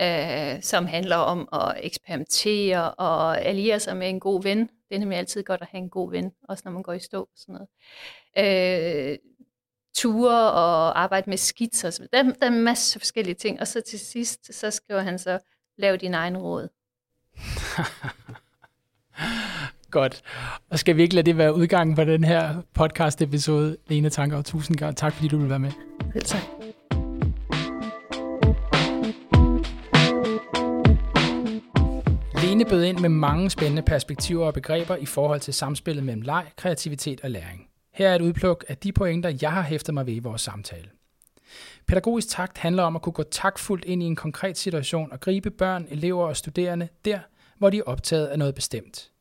øh, 0.01 0.63
som 0.63 0.85
handler 0.85 1.15
om 1.15 1.49
at 1.53 1.85
eksperimentere 1.85 2.93
og 2.93 3.41
alliere 3.41 3.79
sig 3.79 3.97
med 3.97 4.09
en 4.09 4.19
god 4.19 4.43
ven. 4.43 4.59
Det 4.59 4.95
er 4.95 4.99
nemlig 4.99 5.17
altid 5.17 5.43
godt 5.43 5.61
at 5.61 5.67
have 5.71 5.81
en 5.81 5.89
god 5.89 6.11
ven, 6.11 6.31
også 6.49 6.61
når 6.65 6.71
man 6.71 6.83
går 6.83 6.93
i 6.93 6.99
stå 6.99 7.21
og 7.21 7.29
sådan 7.35 7.53
noget. 7.53 7.67
Øh, 9.11 9.17
ture 9.95 10.51
og 10.51 10.99
arbejde 10.99 11.29
med 11.29 11.37
skitser. 11.37 12.07
Der, 12.13 12.23
der 12.23 12.33
er 12.41 12.47
en 12.47 12.63
masse 12.63 12.99
forskellige 12.99 13.35
ting, 13.35 13.59
og 13.59 13.67
så 13.67 13.81
til 13.81 13.99
sidst, 13.99 14.53
så 14.53 14.71
skriver 14.71 15.01
han 15.01 15.19
så, 15.19 15.39
lav 15.77 15.95
din 15.95 16.13
egen 16.13 16.37
råd. 16.37 16.69
Godt. 19.91 20.21
Og 20.69 20.79
skal 20.79 20.97
vi 20.97 21.01
ikke 21.01 21.15
lade 21.15 21.25
det 21.25 21.37
være 21.37 21.55
udgangen 21.55 21.95
på 21.95 22.03
den 22.03 22.23
her 22.23 22.61
podcast-episode, 22.73 23.77
Lene 23.87 24.09
Tanker, 24.09 24.37
og 24.37 24.45
tusind 24.45 24.77
gange 24.77 24.95
tak, 24.95 25.13
fordi 25.13 25.27
du 25.27 25.37
vil 25.37 25.49
være 25.49 25.59
med. 25.59 25.71
Selv 26.13 26.25
tak. 26.25 26.41
Lene 32.43 32.65
bød 32.65 32.83
ind 32.83 32.99
med 32.99 33.09
mange 33.09 33.49
spændende 33.49 33.81
perspektiver 33.81 34.45
og 34.45 34.53
begreber 34.53 34.95
i 34.95 35.05
forhold 35.05 35.39
til 35.39 35.53
samspillet 35.53 36.03
mellem 36.03 36.21
leg, 36.21 36.45
kreativitet 36.57 37.21
og 37.21 37.31
læring. 37.31 37.67
Her 37.93 38.09
er 38.09 38.15
et 38.15 38.21
udpluk 38.21 38.65
af 38.67 38.77
de 38.77 38.91
pointer, 38.91 39.37
jeg 39.41 39.51
har 39.51 39.61
hæftet 39.61 39.93
mig 39.93 40.05
ved 40.05 40.13
i 40.13 40.19
vores 40.19 40.41
samtale. 40.41 40.89
Pædagogisk 41.87 42.29
takt 42.29 42.57
handler 42.57 42.83
om 42.83 42.95
at 42.95 43.01
kunne 43.01 43.13
gå 43.13 43.23
taktfuldt 43.23 43.85
ind 43.85 44.03
i 44.03 44.05
en 44.05 44.15
konkret 44.15 44.57
situation 44.57 45.11
og 45.11 45.19
gribe 45.19 45.51
børn, 45.51 45.87
elever 45.89 46.25
og 46.25 46.37
studerende 46.37 46.87
der, 47.05 47.19
hvor 47.57 47.69
de 47.69 47.77
er 47.77 47.83
optaget 47.83 48.27
af 48.27 48.39
noget 48.39 48.55
bestemt. 48.55 49.11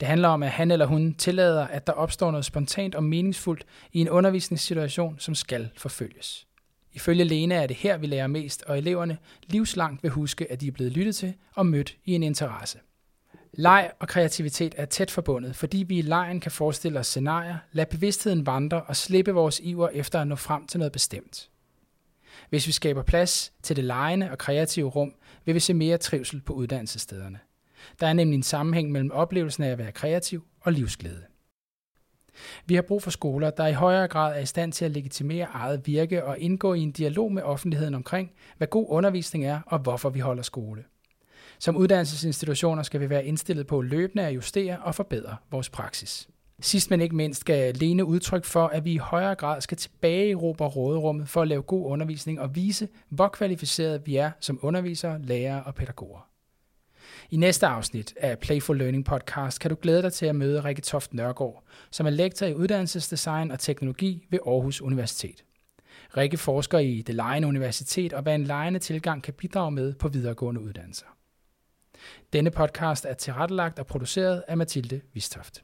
Det 0.00 0.08
handler 0.08 0.28
om, 0.28 0.42
at 0.42 0.50
han 0.50 0.70
eller 0.70 0.86
hun 0.86 1.14
tillader, 1.14 1.66
at 1.66 1.86
der 1.86 1.92
opstår 1.92 2.30
noget 2.30 2.44
spontant 2.44 2.94
og 2.94 3.04
meningsfuldt 3.04 3.64
i 3.92 4.00
en 4.00 4.08
undervisningssituation, 4.08 5.18
som 5.18 5.34
skal 5.34 5.70
forfølges. 5.76 6.46
Ifølge 6.92 7.24
Lena 7.24 7.54
er 7.54 7.66
det 7.66 7.76
her, 7.76 7.96
vi 7.96 8.06
lærer 8.06 8.26
mest, 8.26 8.62
og 8.62 8.78
eleverne 8.78 9.18
livslangt 9.46 10.02
vil 10.02 10.10
huske, 10.10 10.52
at 10.52 10.60
de 10.60 10.66
er 10.66 10.72
blevet 10.72 10.92
lyttet 10.92 11.16
til 11.16 11.34
og 11.54 11.66
mødt 11.66 11.96
i 12.04 12.14
en 12.14 12.22
interesse. 12.22 12.78
Leg 13.52 13.90
og 13.98 14.08
kreativitet 14.08 14.74
er 14.76 14.84
tæt 14.84 15.10
forbundet, 15.10 15.56
fordi 15.56 15.78
vi 15.78 15.98
i 15.98 16.02
lejen 16.02 16.40
kan 16.40 16.52
forestille 16.52 16.98
os 16.98 17.06
scenarier, 17.06 17.56
lade 17.72 17.88
bevidstheden 17.90 18.46
vandre 18.46 18.82
og 18.82 18.96
slippe 18.96 19.32
vores 19.32 19.60
iver 19.62 19.88
efter 19.88 20.20
at 20.20 20.26
nå 20.26 20.36
frem 20.36 20.66
til 20.66 20.78
noget 20.78 20.92
bestemt. 20.92 21.50
Hvis 22.48 22.66
vi 22.66 22.72
skaber 22.72 23.02
plads 23.02 23.52
til 23.62 23.76
det 23.76 23.84
lejende 23.84 24.30
og 24.30 24.38
kreative 24.38 24.88
rum, 24.88 25.14
vil 25.44 25.54
vi 25.54 25.60
se 25.60 25.74
mere 25.74 25.98
trivsel 25.98 26.40
på 26.40 26.52
uddannelsesstederne. 26.52 27.38
Der 28.00 28.06
er 28.06 28.12
nemlig 28.12 28.36
en 28.36 28.42
sammenhæng 28.42 28.92
mellem 28.92 29.10
oplevelsen 29.10 29.64
af 29.64 29.70
at 29.70 29.78
være 29.78 29.92
kreativ 29.92 30.44
og 30.60 30.72
livsglæde. 30.72 31.22
Vi 32.66 32.74
har 32.74 32.82
brug 32.82 33.02
for 33.02 33.10
skoler, 33.10 33.50
der 33.50 33.66
i 33.66 33.72
højere 33.72 34.08
grad 34.08 34.36
er 34.36 34.40
i 34.40 34.46
stand 34.46 34.72
til 34.72 34.84
at 34.84 34.90
legitimere 34.90 35.46
eget 35.52 35.86
virke 35.86 36.24
og 36.24 36.38
indgå 36.38 36.74
i 36.74 36.80
en 36.80 36.92
dialog 36.92 37.32
med 37.32 37.42
offentligheden 37.42 37.94
omkring, 37.94 38.30
hvad 38.56 38.68
god 38.68 38.86
undervisning 38.88 39.44
er 39.44 39.60
og 39.66 39.78
hvorfor 39.78 40.10
vi 40.10 40.20
holder 40.20 40.42
skole. 40.42 40.84
Som 41.58 41.76
uddannelsesinstitutioner 41.76 42.82
skal 42.82 43.00
vi 43.00 43.10
være 43.10 43.24
indstillet 43.24 43.66
på 43.66 43.82
løbende 43.82 44.26
at 44.26 44.34
justere 44.34 44.78
og 44.78 44.94
forbedre 44.94 45.36
vores 45.50 45.70
praksis. 45.70 46.28
Sidst 46.60 46.90
men 46.90 47.00
ikke 47.00 47.16
mindst 47.16 47.40
skal 47.40 47.74
Lene 47.74 48.04
udtryk 48.04 48.44
for, 48.44 48.66
at 48.66 48.84
vi 48.84 48.92
i 48.92 48.96
højere 48.96 49.34
grad 49.34 49.60
skal 49.60 49.76
tilbage 49.76 50.28
i 50.28 50.30
Europa 50.30 50.66
råderummet 50.66 51.28
for 51.28 51.42
at 51.42 51.48
lave 51.48 51.62
god 51.62 51.86
undervisning 51.86 52.40
og 52.40 52.56
vise, 52.56 52.88
hvor 53.08 53.28
kvalificerede 53.28 54.04
vi 54.04 54.16
er 54.16 54.30
som 54.40 54.58
undervisere, 54.62 55.22
lærere 55.22 55.62
og 55.62 55.74
pædagoger. 55.74 56.29
I 57.32 57.36
næste 57.36 57.66
afsnit 57.66 58.14
af 58.16 58.38
Playful 58.38 58.78
Learning 58.78 59.04
Podcast 59.04 59.60
kan 59.60 59.70
du 59.70 59.76
glæde 59.82 60.02
dig 60.02 60.12
til 60.12 60.26
at 60.26 60.36
møde 60.36 60.64
Rikke 60.64 60.82
Toft 60.82 61.14
Nørgaard, 61.14 61.64
som 61.90 62.06
er 62.06 62.10
lektor 62.10 62.46
i 62.46 62.54
uddannelsesdesign 62.54 63.50
og 63.50 63.58
teknologi 63.58 64.26
ved 64.30 64.38
Aarhus 64.46 64.80
Universitet. 64.80 65.44
Rikke 66.16 66.36
forsker 66.36 66.78
i 66.78 67.02
det 67.02 67.14
lejende 67.14 67.48
universitet 67.48 68.12
og 68.12 68.22
hvad 68.22 68.34
en 68.34 68.44
lejende 68.44 68.78
tilgang 68.78 69.22
kan 69.22 69.34
bidrage 69.34 69.70
med 69.70 69.94
på 69.94 70.08
videregående 70.08 70.60
uddannelser. 70.60 71.06
Denne 72.32 72.50
podcast 72.50 73.04
er 73.04 73.14
tilrettelagt 73.14 73.78
og 73.78 73.86
produceret 73.86 74.44
af 74.48 74.56
Mathilde 74.56 75.00
Vistoft. 75.14 75.62